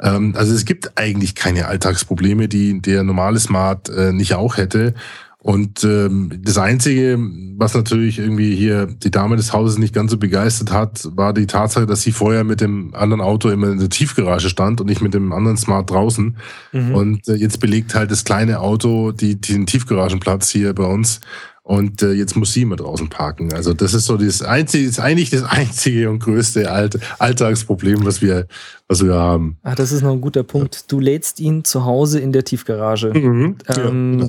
Ähm, 0.00 0.34
also 0.36 0.54
es 0.54 0.64
gibt 0.64 0.98
eigentlich 0.98 1.34
keine 1.34 1.66
Alltagsprobleme, 1.66 2.48
die 2.48 2.80
der 2.80 3.02
normale 3.02 3.38
Smart 3.38 3.88
äh, 3.90 4.12
nicht 4.12 4.34
auch 4.34 4.56
hätte. 4.56 4.94
Und 5.42 5.84
ähm, 5.84 6.30
das 6.42 6.58
Einzige, 6.58 7.18
was 7.56 7.74
natürlich 7.74 8.18
irgendwie 8.18 8.54
hier 8.54 8.86
die 8.86 9.10
Dame 9.10 9.36
des 9.36 9.54
Hauses 9.54 9.78
nicht 9.78 9.94
ganz 9.94 10.10
so 10.10 10.18
begeistert 10.18 10.70
hat, 10.70 11.08
war 11.16 11.32
die 11.32 11.46
Tatsache, 11.46 11.86
dass 11.86 12.02
sie 12.02 12.12
vorher 12.12 12.44
mit 12.44 12.60
dem 12.60 12.94
anderen 12.94 13.22
Auto 13.22 13.48
immer 13.48 13.70
in 13.70 13.78
der 13.78 13.88
Tiefgarage 13.88 14.50
stand 14.50 14.82
und 14.82 14.86
nicht 14.86 15.00
mit 15.00 15.14
dem 15.14 15.32
anderen 15.32 15.56
Smart 15.56 15.90
draußen. 15.90 16.36
Mhm. 16.72 16.94
Und 16.94 17.28
äh, 17.28 17.34
jetzt 17.34 17.58
belegt 17.58 17.94
halt 17.94 18.10
das 18.10 18.24
kleine 18.24 18.60
Auto 18.60 19.12
die, 19.12 19.40
den 19.40 19.64
Tiefgaragenplatz 19.64 20.50
hier 20.50 20.74
bei 20.74 20.84
uns. 20.84 21.20
Und 21.62 22.02
äh, 22.02 22.12
jetzt 22.12 22.36
muss 22.36 22.52
sie 22.52 22.62
immer 22.62 22.76
draußen 22.76 23.08
parken. 23.08 23.54
Also 23.54 23.72
das 23.72 23.94
ist 23.94 24.06
so 24.06 24.18
das 24.18 24.42
einzige, 24.42 24.86
ist 24.86 25.00
eigentlich 25.00 25.30
das 25.30 25.44
einzige 25.44 26.10
und 26.10 26.18
größte 26.18 26.70
Alt 26.70 26.98
Alltagsproblem, 27.18 28.04
was 28.04 28.20
wir, 28.20 28.46
was 28.88 29.02
wir 29.02 29.14
haben. 29.14 29.56
Ah, 29.62 29.74
das 29.74 29.92
ist 29.92 30.02
noch 30.02 30.12
ein 30.12 30.20
guter 30.20 30.42
Punkt. 30.42 30.90
Du 30.92 31.00
lädst 31.00 31.40
ihn 31.40 31.64
zu 31.64 31.84
Hause 31.86 32.20
in 32.20 32.32
der 32.32 32.44
Tiefgarage. 32.44 33.12
Mhm, 33.14 33.56
ähm, 33.68 34.18
ja 34.18 34.28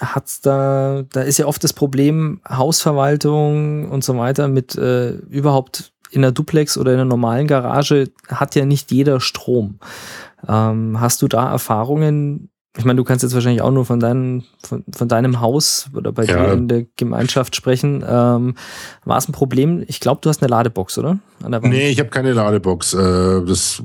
hat's 0.00 0.40
da, 0.40 1.04
da 1.12 1.20
ist 1.22 1.38
ja 1.38 1.46
oft 1.46 1.62
das 1.64 1.72
Problem 1.72 2.40
Hausverwaltung 2.48 3.90
und 3.90 4.04
so 4.04 4.16
weiter 4.16 4.48
mit 4.48 4.76
äh, 4.76 5.10
überhaupt 5.10 5.92
in 6.10 6.22
der 6.22 6.32
Duplex 6.32 6.78
oder 6.78 6.92
in 6.92 7.00
einer 7.00 7.08
normalen 7.08 7.46
Garage 7.46 8.10
hat 8.28 8.54
ja 8.54 8.64
nicht 8.64 8.90
jeder 8.90 9.20
Strom. 9.20 9.78
Ähm, 10.46 11.00
hast 11.00 11.22
du 11.22 11.28
da 11.28 11.50
Erfahrungen? 11.50 12.50
Ich 12.76 12.84
meine, 12.84 12.96
du 12.96 13.04
kannst 13.04 13.24
jetzt 13.24 13.34
wahrscheinlich 13.34 13.62
auch 13.62 13.72
nur 13.72 13.84
von, 13.84 13.98
deinem 13.98 14.44
von, 14.62 14.84
von 14.94 15.08
deinem 15.08 15.40
Haus 15.40 15.90
oder 15.94 16.12
bei 16.12 16.24
ja. 16.24 16.46
dir 16.46 16.52
in 16.52 16.68
der 16.68 16.86
Gemeinschaft 16.96 17.56
sprechen. 17.56 18.04
Ähm, 18.08 18.54
War 19.04 19.18
es 19.18 19.28
ein 19.28 19.32
Problem? 19.32 19.84
Ich 19.88 20.00
glaube, 20.00 20.20
du 20.22 20.28
hast 20.28 20.42
eine 20.42 20.50
Ladebox, 20.50 20.96
oder? 20.98 21.18
An 21.42 21.52
der 21.52 21.62
Wand? 21.62 21.72
Nee, 21.72 21.88
ich 21.88 21.98
habe 21.98 22.10
keine 22.10 22.32
Ladebox. 22.32 22.94
Äh, 22.94 23.44
das 23.44 23.82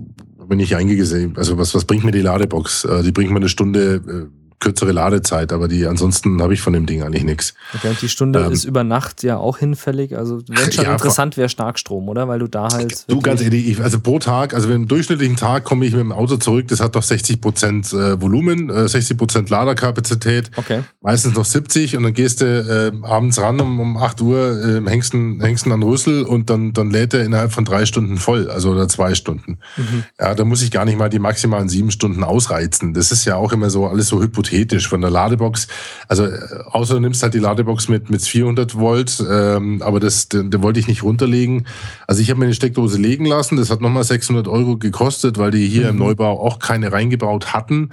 bin 0.48 0.60
ich 0.60 0.76
eingegesehen. 0.76 1.36
Also 1.38 1.58
was, 1.58 1.74
was 1.74 1.86
bringt 1.86 2.04
mir 2.04 2.12
die 2.12 2.22
Ladebox? 2.22 2.86
Äh, 2.86 3.04
die 3.04 3.12
bringt 3.12 3.32
mir 3.32 3.38
eine 3.38 3.50
Stunde 3.50 3.96
äh, 3.96 4.43
kürzere 4.64 4.94
Ladezeit, 4.94 5.52
aber 5.52 5.68
die 5.68 5.86
ansonsten 5.86 6.42
habe 6.42 6.54
ich 6.54 6.62
von 6.62 6.72
dem 6.72 6.86
Ding 6.86 7.04
eigentlich 7.04 7.26
nichts. 7.26 7.54
Okay, 7.76 7.90
und 7.90 8.02
die 8.02 8.08
Stunde 8.08 8.40
ähm, 8.40 8.52
ist 8.52 8.64
über 8.64 8.86
Nacht 8.86 9.22
ja 9.22 9.38
auch 9.38 9.58
hinfällig. 9.58 10.18
Also 10.18 10.42
wenn 10.48 10.72
schon 10.72 10.86
ja, 10.86 10.94
interessant 10.94 11.36
wäre 11.36 11.50
Starkstrom, 11.50 12.08
oder? 12.08 12.30
Weil 12.30 12.40
du 12.40 12.48
da 12.48 12.70
halt. 12.72 13.04
Du 13.10 13.20
ganz 13.20 13.42
ehrlich, 13.42 13.82
also 13.82 14.00
pro 14.00 14.20
Tag, 14.20 14.54
also 14.54 14.72
im 14.72 14.88
durchschnittlichen 14.88 15.36
Tag 15.36 15.66
komme 15.66 15.86
ich 15.86 15.92
mit 15.92 16.00
dem 16.00 16.14
Auto 16.14 16.38
zurück, 16.38 16.70
das 16.70 16.80
hat 16.80 16.96
doch 16.96 17.04
60 17.04 17.42
Prozent 17.42 17.92
äh, 17.92 18.22
Volumen, 18.22 18.70
äh, 18.70 18.88
60 18.88 19.18
Prozent 19.18 19.50
Laderkapazität, 19.50 20.50
okay. 20.56 20.84
meistens 21.02 21.36
noch 21.36 21.46
70 21.46 21.98
und 21.98 22.04
dann 22.04 22.14
gehst 22.14 22.40
du 22.40 22.46
äh, 22.46 23.06
abends 23.06 23.40
ran 23.40 23.60
um, 23.60 23.80
um 23.82 23.98
8 23.98 24.22
Uhr, 24.22 24.82
äh, 24.86 24.90
hängst, 24.90 25.14
hängst 25.14 25.68
an 25.68 25.84
Rüssel 25.84 26.24
und 26.24 26.50
dann, 26.50 26.72
dann 26.72 26.90
lädt 26.90 27.14
er 27.14 27.26
innerhalb 27.26 27.52
von 27.52 27.66
drei 27.66 27.86
Stunden 27.86 28.16
voll, 28.18 28.50
also 28.50 28.72
oder 28.72 28.88
zwei 28.88 29.14
Stunden. 29.14 29.60
Mhm. 29.76 30.04
Ja, 30.20 30.34
da 30.36 30.46
muss 30.46 30.62
ich 30.62 30.72
gar 30.72 30.86
nicht 30.86 30.98
mal 30.98 31.10
die 31.10 31.20
maximalen 31.20 31.68
sieben 31.68 31.92
Stunden 31.92 32.24
ausreizen. 32.24 32.94
Das 32.94 33.12
ist 33.12 33.26
ja 33.26 33.36
auch 33.36 33.52
immer 33.52 33.70
so 33.70 33.88
alles 33.88 34.08
so 34.08 34.22
hypothetisch 34.22 34.53
von 34.82 35.02
der 35.02 35.10
Ladebox. 35.10 35.68
Also 36.08 36.26
äh, 36.26 36.40
außer 36.72 36.96
du 36.96 37.00
nimmst 37.00 37.24
halt 37.24 37.34
die 37.34 37.40
Ladebox 37.40 37.90
mit, 37.90 38.10
mit 38.10 38.22
400 38.22 38.76
Volt, 38.76 39.24
ähm, 39.30 39.82
aber 39.82 40.00
das, 40.00 40.30
den, 40.30 40.52
den 40.52 40.64
wollte 40.64 40.80
ich 40.80 40.88
nicht 40.88 41.04
runterlegen. 41.04 41.68
Also 42.08 42.22
ich 42.22 42.30
habe 42.30 42.40
mir 42.40 42.46
eine 42.46 42.54
Steckdose 42.54 43.00
legen 43.00 43.26
lassen, 43.26 43.58
das 43.58 43.70
hat 43.70 43.82
nochmal 43.82 44.04
600 44.04 44.48
Euro 44.48 44.78
gekostet, 44.78 45.38
weil 45.38 45.52
die 45.52 45.68
hier 45.68 45.84
mhm. 45.84 45.90
im 45.90 45.98
Neubau 45.98 46.40
auch 46.40 46.60
keine 46.60 46.92
reingebaut 46.92 47.54
hatten. 47.54 47.90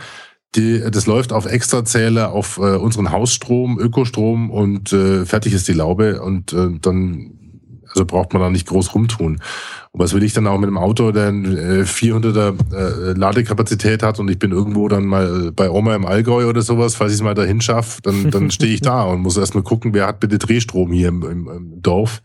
Die, 0.57 0.81
das 0.91 1.07
läuft 1.07 1.33
auf 1.33 1.47
Extrazähler, 1.47 2.33
auf 2.33 2.59
äh, 2.59 2.77
unseren 2.77 3.13
Hausstrom, 3.13 3.79
Ökostrom 3.79 4.51
und 4.51 4.93
äh, 4.93 5.25
fertig 5.25 5.53
ist 5.53 5.69
die 5.69 5.73
Laube 5.73 6.21
und 6.23 6.53
äh, 6.53 6.71
dann 6.81 7.37
also 7.91 8.05
braucht 8.05 8.33
man 8.33 8.43
da 8.43 8.51
nicht 8.51 8.67
groß 8.67 8.95
rumtun. 8.95 9.41
Und 9.93 10.01
was 10.01 10.13
will 10.15 10.23
ich 10.23 10.33
dann 10.33 10.47
auch 10.47 10.59
mit 10.59 10.69
einem 10.69 10.79
Auto, 10.79 11.11
der 11.11 11.29
äh, 11.29 11.83
400er 11.83 12.55
äh, 12.73 13.13
Ladekapazität 13.19 14.05
hat 14.05 14.21
und 14.21 14.31
ich 14.31 14.39
bin 14.39 14.53
irgendwo 14.53 14.87
dann 14.87 15.05
mal 15.05 15.51
bei 15.51 15.69
Oma 15.69 15.97
im 15.97 16.07
Allgäu 16.07 16.49
oder 16.49 16.63
sowas, 16.63 16.95
falls 16.95 17.11
ich 17.11 17.19
es 17.19 17.23
mal 17.23 17.35
dahin 17.35 17.61
schaffe, 17.61 18.01
dann, 18.03 18.31
dann 18.31 18.51
stehe 18.53 18.73
ich 18.73 18.83
da 18.83 19.03
und 19.03 19.21
muss 19.21 19.37
erstmal 19.37 19.65
gucken, 19.65 19.93
wer 19.93 20.07
hat 20.07 20.21
bitte 20.21 20.39
Drehstrom 20.39 20.93
hier 20.93 21.09
im, 21.09 21.23
im, 21.25 21.49
im 21.49 21.83
Dorf. 21.83 22.23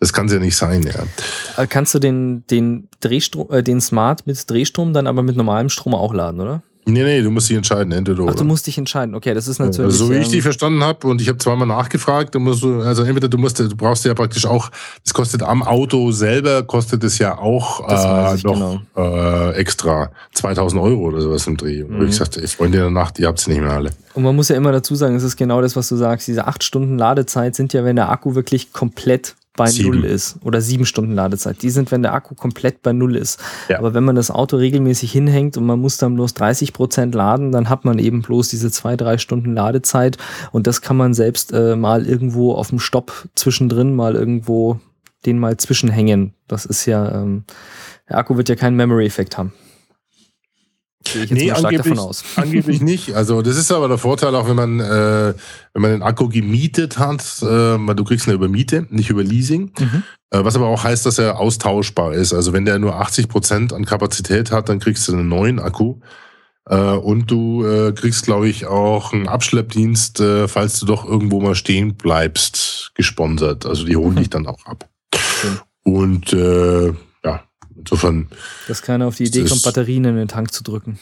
Das 0.00 0.12
kann 0.12 0.26
es 0.26 0.32
ja 0.32 0.38
nicht 0.38 0.56
sein, 0.56 0.84
ja. 0.84 1.62
Äh, 1.62 1.66
kannst 1.66 1.92
du 1.92 1.98
den, 1.98 2.46
den 2.46 2.88
Drehstrom, 3.00 3.50
äh, 3.50 3.64
den 3.64 3.80
Smart 3.80 4.28
mit 4.28 4.48
Drehstrom 4.48 4.92
dann 4.92 5.08
aber 5.08 5.24
mit 5.24 5.36
normalem 5.36 5.70
Strom 5.70 5.96
auch 5.96 6.14
laden, 6.14 6.40
oder? 6.40 6.62
Nee, 6.88 7.04
nee, 7.04 7.20
du 7.20 7.30
musst 7.30 7.50
dich 7.50 7.56
entscheiden, 7.56 7.92
entweder 7.92 8.22
oder. 8.22 8.32
Ach, 8.32 8.38
du 8.38 8.44
musst 8.44 8.66
dich 8.66 8.78
entscheiden. 8.78 9.14
Okay, 9.14 9.34
das 9.34 9.46
ist 9.46 9.58
natürlich. 9.58 9.92
Also, 9.92 10.06
so 10.06 10.10
wie 10.10 10.16
ich 10.16 10.28
die 10.28 10.40
verstanden 10.40 10.82
habe 10.82 11.06
und 11.06 11.20
ich 11.20 11.28
habe 11.28 11.36
zweimal 11.36 11.66
nachgefragt, 11.66 12.34
du 12.34 12.40
musst 12.40 12.62
du, 12.62 12.80
also 12.80 13.02
entweder 13.02 13.28
du 13.28 13.36
musst, 13.36 13.58
du 13.58 13.76
brauchst 13.76 14.06
ja 14.06 14.14
praktisch 14.14 14.46
auch, 14.46 14.70
das 15.04 15.12
kostet 15.12 15.42
am 15.42 15.62
Auto 15.62 16.10
selber, 16.12 16.62
kostet 16.62 17.04
es 17.04 17.18
ja 17.18 17.36
auch 17.36 17.86
äh, 17.88 18.36
noch 18.42 18.54
genau. 18.54 18.80
äh, 18.96 19.52
extra 19.56 20.10
2000 20.32 20.80
Euro 20.80 21.02
oder 21.02 21.20
sowas 21.20 21.46
im 21.46 21.58
Dreh. 21.58 21.82
Und 21.82 21.98
mhm. 21.98 22.08
ich 22.08 22.16
sagte, 22.16 22.40
ich 22.40 22.56
Freunde 22.56 22.78
in 22.78 22.84
der 22.84 22.90
Nacht, 22.90 23.18
ihr 23.18 23.28
habt 23.28 23.38
sie 23.38 23.50
nicht 23.50 23.60
mehr 23.60 23.72
alle. 23.72 23.90
Und 24.14 24.22
man 24.22 24.34
muss 24.34 24.48
ja 24.48 24.56
immer 24.56 24.72
dazu 24.72 24.94
sagen, 24.94 25.14
es 25.14 25.22
ist 25.22 25.36
genau 25.36 25.60
das, 25.60 25.76
was 25.76 25.88
du 25.88 25.96
sagst. 25.96 26.26
Diese 26.26 26.46
acht 26.46 26.64
Stunden 26.64 26.96
Ladezeit 26.96 27.54
sind 27.54 27.74
ja, 27.74 27.84
wenn 27.84 27.96
der 27.96 28.08
Akku 28.08 28.34
wirklich 28.34 28.72
komplett 28.72 29.36
bei 29.58 29.66
sieben. 29.66 29.90
Null 29.90 30.04
ist 30.04 30.38
oder 30.42 30.60
sieben 30.60 30.86
Stunden 30.86 31.12
Ladezeit. 31.14 31.62
Die 31.62 31.70
sind, 31.70 31.90
wenn 31.92 32.02
der 32.02 32.14
Akku 32.14 32.34
komplett 32.34 32.82
bei 32.82 32.92
Null 32.92 33.16
ist. 33.16 33.38
Ja. 33.68 33.78
Aber 33.78 33.92
wenn 33.92 34.04
man 34.04 34.16
das 34.16 34.30
Auto 34.30 34.56
regelmäßig 34.56 35.12
hinhängt 35.12 35.56
und 35.56 35.66
man 35.66 35.78
muss 35.78 35.98
dann 35.98 36.14
bloß 36.14 36.34
30 36.34 36.72
Prozent 36.72 37.14
laden, 37.14 37.52
dann 37.52 37.68
hat 37.68 37.84
man 37.84 37.98
eben 37.98 38.22
bloß 38.22 38.48
diese 38.48 38.70
zwei, 38.70 38.96
drei 38.96 39.18
Stunden 39.18 39.54
Ladezeit 39.54 40.16
und 40.52 40.66
das 40.66 40.80
kann 40.80 40.96
man 40.96 41.12
selbst 41.12 41.52
äh, 41.52 41.76
mal 41.76 42.06
irgendwo 42.06 42.54
auf 42.54 42.68
dem 42.68 42.78
Stopp 42.78 43.28
zwischendrin 43.34 43.94
mal 43.94 44.14
irgendwo 44.14 44.80
den 45.26 45.38
mal 45.38 45.56
zwischenhängen. 45.56 46.32
Das 46.46 46.64
ist 46.64 46.86
ja, 46.86 47.22
ähm, 47.22 47.44
der 48.08 48.18
Akku 48.18 48.36
wird 48.36 48.48
ja 48.48 48.54
keinen 48.54 48.76
Memory-Effekt 48.76 49.36
haben. 49.36 49.52
Gehe 51.12 51.24
ich 51.24 51.30
jetzt 51.30 51.38
nee, 51.38 51.50
mal 51.50 51.58
stark 51.58 51.76
davon 51.76 51.98
aus. 51.98 52.24
Angeblich 52.36 52.80
nicht. 52.80 53.14
Also 53.14 53.42
das 53.42 53.56
ist 53.56 53.72
aber 53.72 53.88
der 53.88 53.98
Vorteil 53.98 54.34
auch, 54.34 54.48
wenn 54.48 54.56
man, 54.56 54.80
äh, 54.80 55.34
wenn 55.74 55.82
man 55.82 55.90
den 55.90 56.02
Akku 56.02 56.28
gemietet 56.28 56.98
hat, 56.98 57.22
äh, 57.42 57.46
weil 57.46 57.94
du 57.94 58.04
kriegst 58.04 58.26
eine 58.26 58.34
Übermiete, 58.34 58.86
nicht 58.90 59.10
über 59.10 59.22
Leasing. 59.22 59.72
Mhm. 59.78 60.02
Äh, 60.30 60.44
was 60.44 60.56
aber 60.56 60.66
auch 60.66 60.84
heißt, 60.84 61.06
dass 61.06 61.18
er 61.18 61.38
austauschbar 61.38 62.14
ist. 62.14 62.32
Also 62.32 62.52
wenn 62.52 62.64
der 62.64 62.78
nur 62.78 62.96
80 62.96 63.28
Prozent 63.28 63.72
an 63.72 63.84
Kapazität 63.84 64.50
hat, 64.50 64.68
dann 64.68 64.78
kriegst 64.78 65.08
du 65.08 65.12
einen 65.12 65.28
neuen 65.28 65.58
Akku. 65.58 65.96
Äh, 66.68 66.76
und 66.76 67.30
du 67.30 67.64
äh, 67.64 67.92
kriegst, 67.92 68.24
glaube 68.24 68.48
ich, 68.48 68.66
auch 68.66 69.12
einen 69.12 69.26
Abschleppdienst, 69.26 70.20
äh, 70.20 70.48
falls 70.48 70.80
du 70.80 70.86
doch 70.86 71.06
irgendwo 71.06 71.40
mal 71.40 71.54
stehen 71.54 71.94
bleibst, 71.94 72.92
gesponsert. 72.94 73.64
Also 73.64 73.84
die 73.84 73.96
holen 73.96 74.14
mhm. 74.14 74.18
dich 74.18 74.30
dann 74.30 74.46
auch 74.46 74.66
ab. 74.66 74.88
Okay. 75.14 75.56
Und 75.84 76.36
Insofern. 77.78 78.28
Dass 78.66 78.82
keiner 78.82 79.06
auf 79.06 79.16
die 79.16 79.24
Idee 79.24 79.44
kommt, 79.44 79.62
Batterien 79.62 80.04
in 80.04 80.16
den 80.16 80.28
Tank 80.28 80.52
zu 80.52 80.62
drücken. 80.62 80.98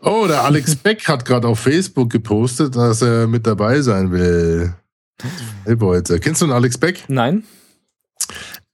Oh, 0.00 0.26
der 0.26 0.44
Alex 0.44 0.76
Beck 0.82 1.08
hat 1.08 1.24
gerade 1.24 1.48
auf 1.48 1.60
Facebook 1.60 2.10
gepostet, 2.10 2.76
dass 2.76 3.02
er 3.02 3.26
mit 3.26 3.46
dabei 3.46 3.80
sein 3.82 4.12
will. 4.12 4.74
Hey 5.64 5.76
Beute. 5.76 6.20
Kennst 6.20 6.42
du 6.42 6.46
den 6.46 6.52
Alex 6.52 6.78
Beck? 6.78 7.04
Nein. 7.08 7.44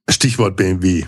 Stichwort 0.09 0.57
BMW. 0.57 1.05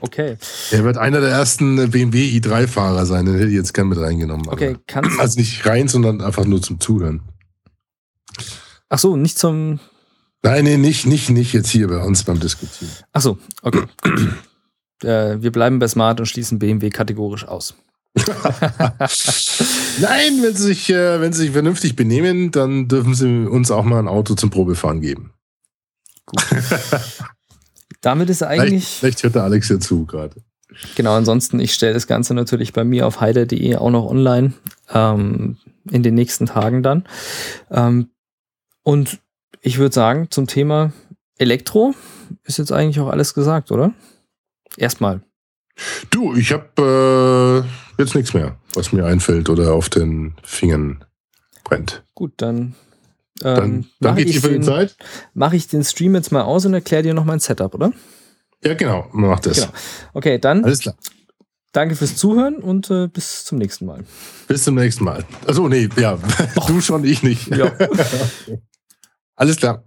Okay. 0.00 0.36
Er 0.70 0.84
wird 0.84 0.96
einer 0.96 1.20
der 1.20 1.30
ersten 1.30 1.90
BMW 1.90 2.38
i3-Fahrer 2.38 3.04
sein, 3.04 3.26
den 3.26 3.34
hätte 3.34 3.48
ich 3.48 3.54
jetzt 3.54 3.74
gern 3.74 3.88
mit 3.88 3.98
reingenommen. 3.98 4.48
Okay, 4.48 4.76
kannst 4.86 5.18
Also 5.20 5.38
nicht 5.38 5.66
rein, 5.66 5.88
sondern 5.88 6.20
einfach 6.20 6.44
nur 6.44 6.62
zum 6.62 6.80
Zuhören. 6.80 7.22
Ach 8.88 8.98
so, 8.98 9.16
nicht 9.16 9.38
zum. 9.38 9.80
Nein, 10.42 10.64
nee, 10.64 10.76
nicht, 10.76 11.06
nicht, 11.06 11.30
nicht 11.30 11.52
jetzt 11.52 11.70
hier 11.70 11.88
bei 11.88 11.98
uns 11.98 12.22
beim 12.22 12.40
Diskutieren. 12.40 12.92
Ach 13.12 13.20
so, 13.20 13.38
okay. 13.62 13.82
Äh, 15.04 15.42
wir 15.42 15.52
bleiben 15.52 15.78
bei 15.78 15.88
Smart 15.88 16.20
und 16.20 16.26
schließen 16.26 16.58
BMW 16.58 16.90
kategorisch 16.90 17.46
aus. 17.46 17.74
Nein, 20.00 20.40
wenn 20.42 20.54
sie, 20.54 20.62
sich, 20.62 20.90
äh, 20.90 21.20
wenn 21.20 21.32
sie 21.32 21.42
sich 21.42 21.50
vernünftig 21.50 21.96
benehmen, 21.96 22.50
dann 22.52 22.86
dürfen 22.88 23.14
sie 23.14 23.46
uns 23.48 23.70
auch 23.70 23.84
mal 23.84 23.98
ein 23.98 24.08
Auto 24.08 24.34
zum 24.34 24.50
Probefahren 24.50 25.00
geben. 25.00 25.32
Gut. 26.26 26.44
Damit 28.00 28.30
ist 28.30 28.42
eigentlich. 28.42 28.86
Vielleicht, 28.86 28.98
vielleicht 28.98 29.22
hört 29.24 29.34
der 29.34 29.42
Alex 29.44 29.68
ja 29.68 29.80
zu 29.80 30.06
gerade. 30.06 30.36
Genau, 30.94 31.14
ansonsten, 31.14 31.60
ich 31.60 31.74
stelle 31.74 31.94
das 31.94 32.06
Ganze 32.06 32.34
natürlich 32.34 32.72
bei 32.72 32.84
mir 32.84 33.06
auf 33.06 33.20
heider.de 33.20 33.76
auch 33.76 33.90
noch 33.90 34.06
online 34.06 34.52
ähm, 34.92 35.56
in 35.90 36.02
den 36.02 36.14
nächsten 36.14 36.46
Tagen 36.46 36.82
dann. 36.82 37.04
Ähm, 37.70 38.10
und 38.82 39.20
ich 39.60 39.78
würde 39.78 39.94
sagen, 39.94 40.28
zum 40.30 40.46
Thema 40.46 40.92
Elektro 41.38 41.94
ist 42.44 42.58
jetzt 42.58 42.72
eigentlich 42.72 43.00
auch 43.00 43.08
alles 43.08 43.34
gesagt, 43.34 43.72
oder? 43.72 43.92
Erstmal. 44.76 45.22
Du, 46.10 46.34
ich 46.34 46.52
habe 46.52 47.66
äh, 47.98 48.02
jetzt 48.02 48.14
nichts 48.14 48.34
mehr, 48.34 48.56
was 48.74 48.92
mir 48.92 49.04
einfällt 49.06 49.48
oder 49.48 49.72
auf 49.72 49.88
den 49.88 50.34
Fingern 50.42 51.04
brennt. 51.64 52.04
Gut, 52.14 52.34
dann. 52.36 52.74
Ähm, 53.42 53.56
dann 53.56 53.86
danke 54.00 54.22
ich 54.22 54.32
dir 54.32 54.40
für 54.40 54.58
die 54.58 54.64
Zeit. 54.64 54.96
Mache 55.34 55.56
ich 55.56 55.66
den 55.66 55.82
Stream 55.82 56.14
jetzt 56.14 56.30
mal 56.30 56.42
aus 56.42 56.64
und 56.66 56.74
erkläre 56.74 57.02
dir 57.02 57.14
noch 57.14 57.24
mein 57.24 57.40
Setup, 57.40 57.74
oder? 57.74 57.92
Ja, 58.62 58.74
genau, 58.74 59.08
mach 59.12 59.40
das. 59.40 59.56
Genau. 59.56 59.72
Okay, 60.12 60.38
dann. 60.38 60.64
Alles 60.64 60.80
klar. 60.80 60.94
Danke 61.72 61.96
fürs 61.96 62.14
Zuhören 62.14 62.56
und 62.56 62.88
äh, 62.90 63.08
bis 63.08 63.44
zum 63.44 63.58
nächsten 63.58 63.86
Mal. 63.86 64.04
Bis 64.46 64.62
zum 64.62 64.76
nächsten 64.76 65.02
Mal. 65.02 65.24
Also 65.44 65.66
nee, 65.66 65.88
ja, 65.96 66.16
du 66.68 66.80
schon, 66.80 67.04
ich 67.04 67.24
nicht. 67.24 67.48
Ja. 67.56 67.72
Alles 69.34 69.56
klar. 69.56 69.82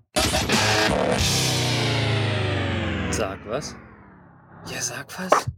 Sag 3.12 3.40
was? 3.48 3.74
Ja, 4.70 4.82
sag 4.82 5.12
was. 5.18 5.57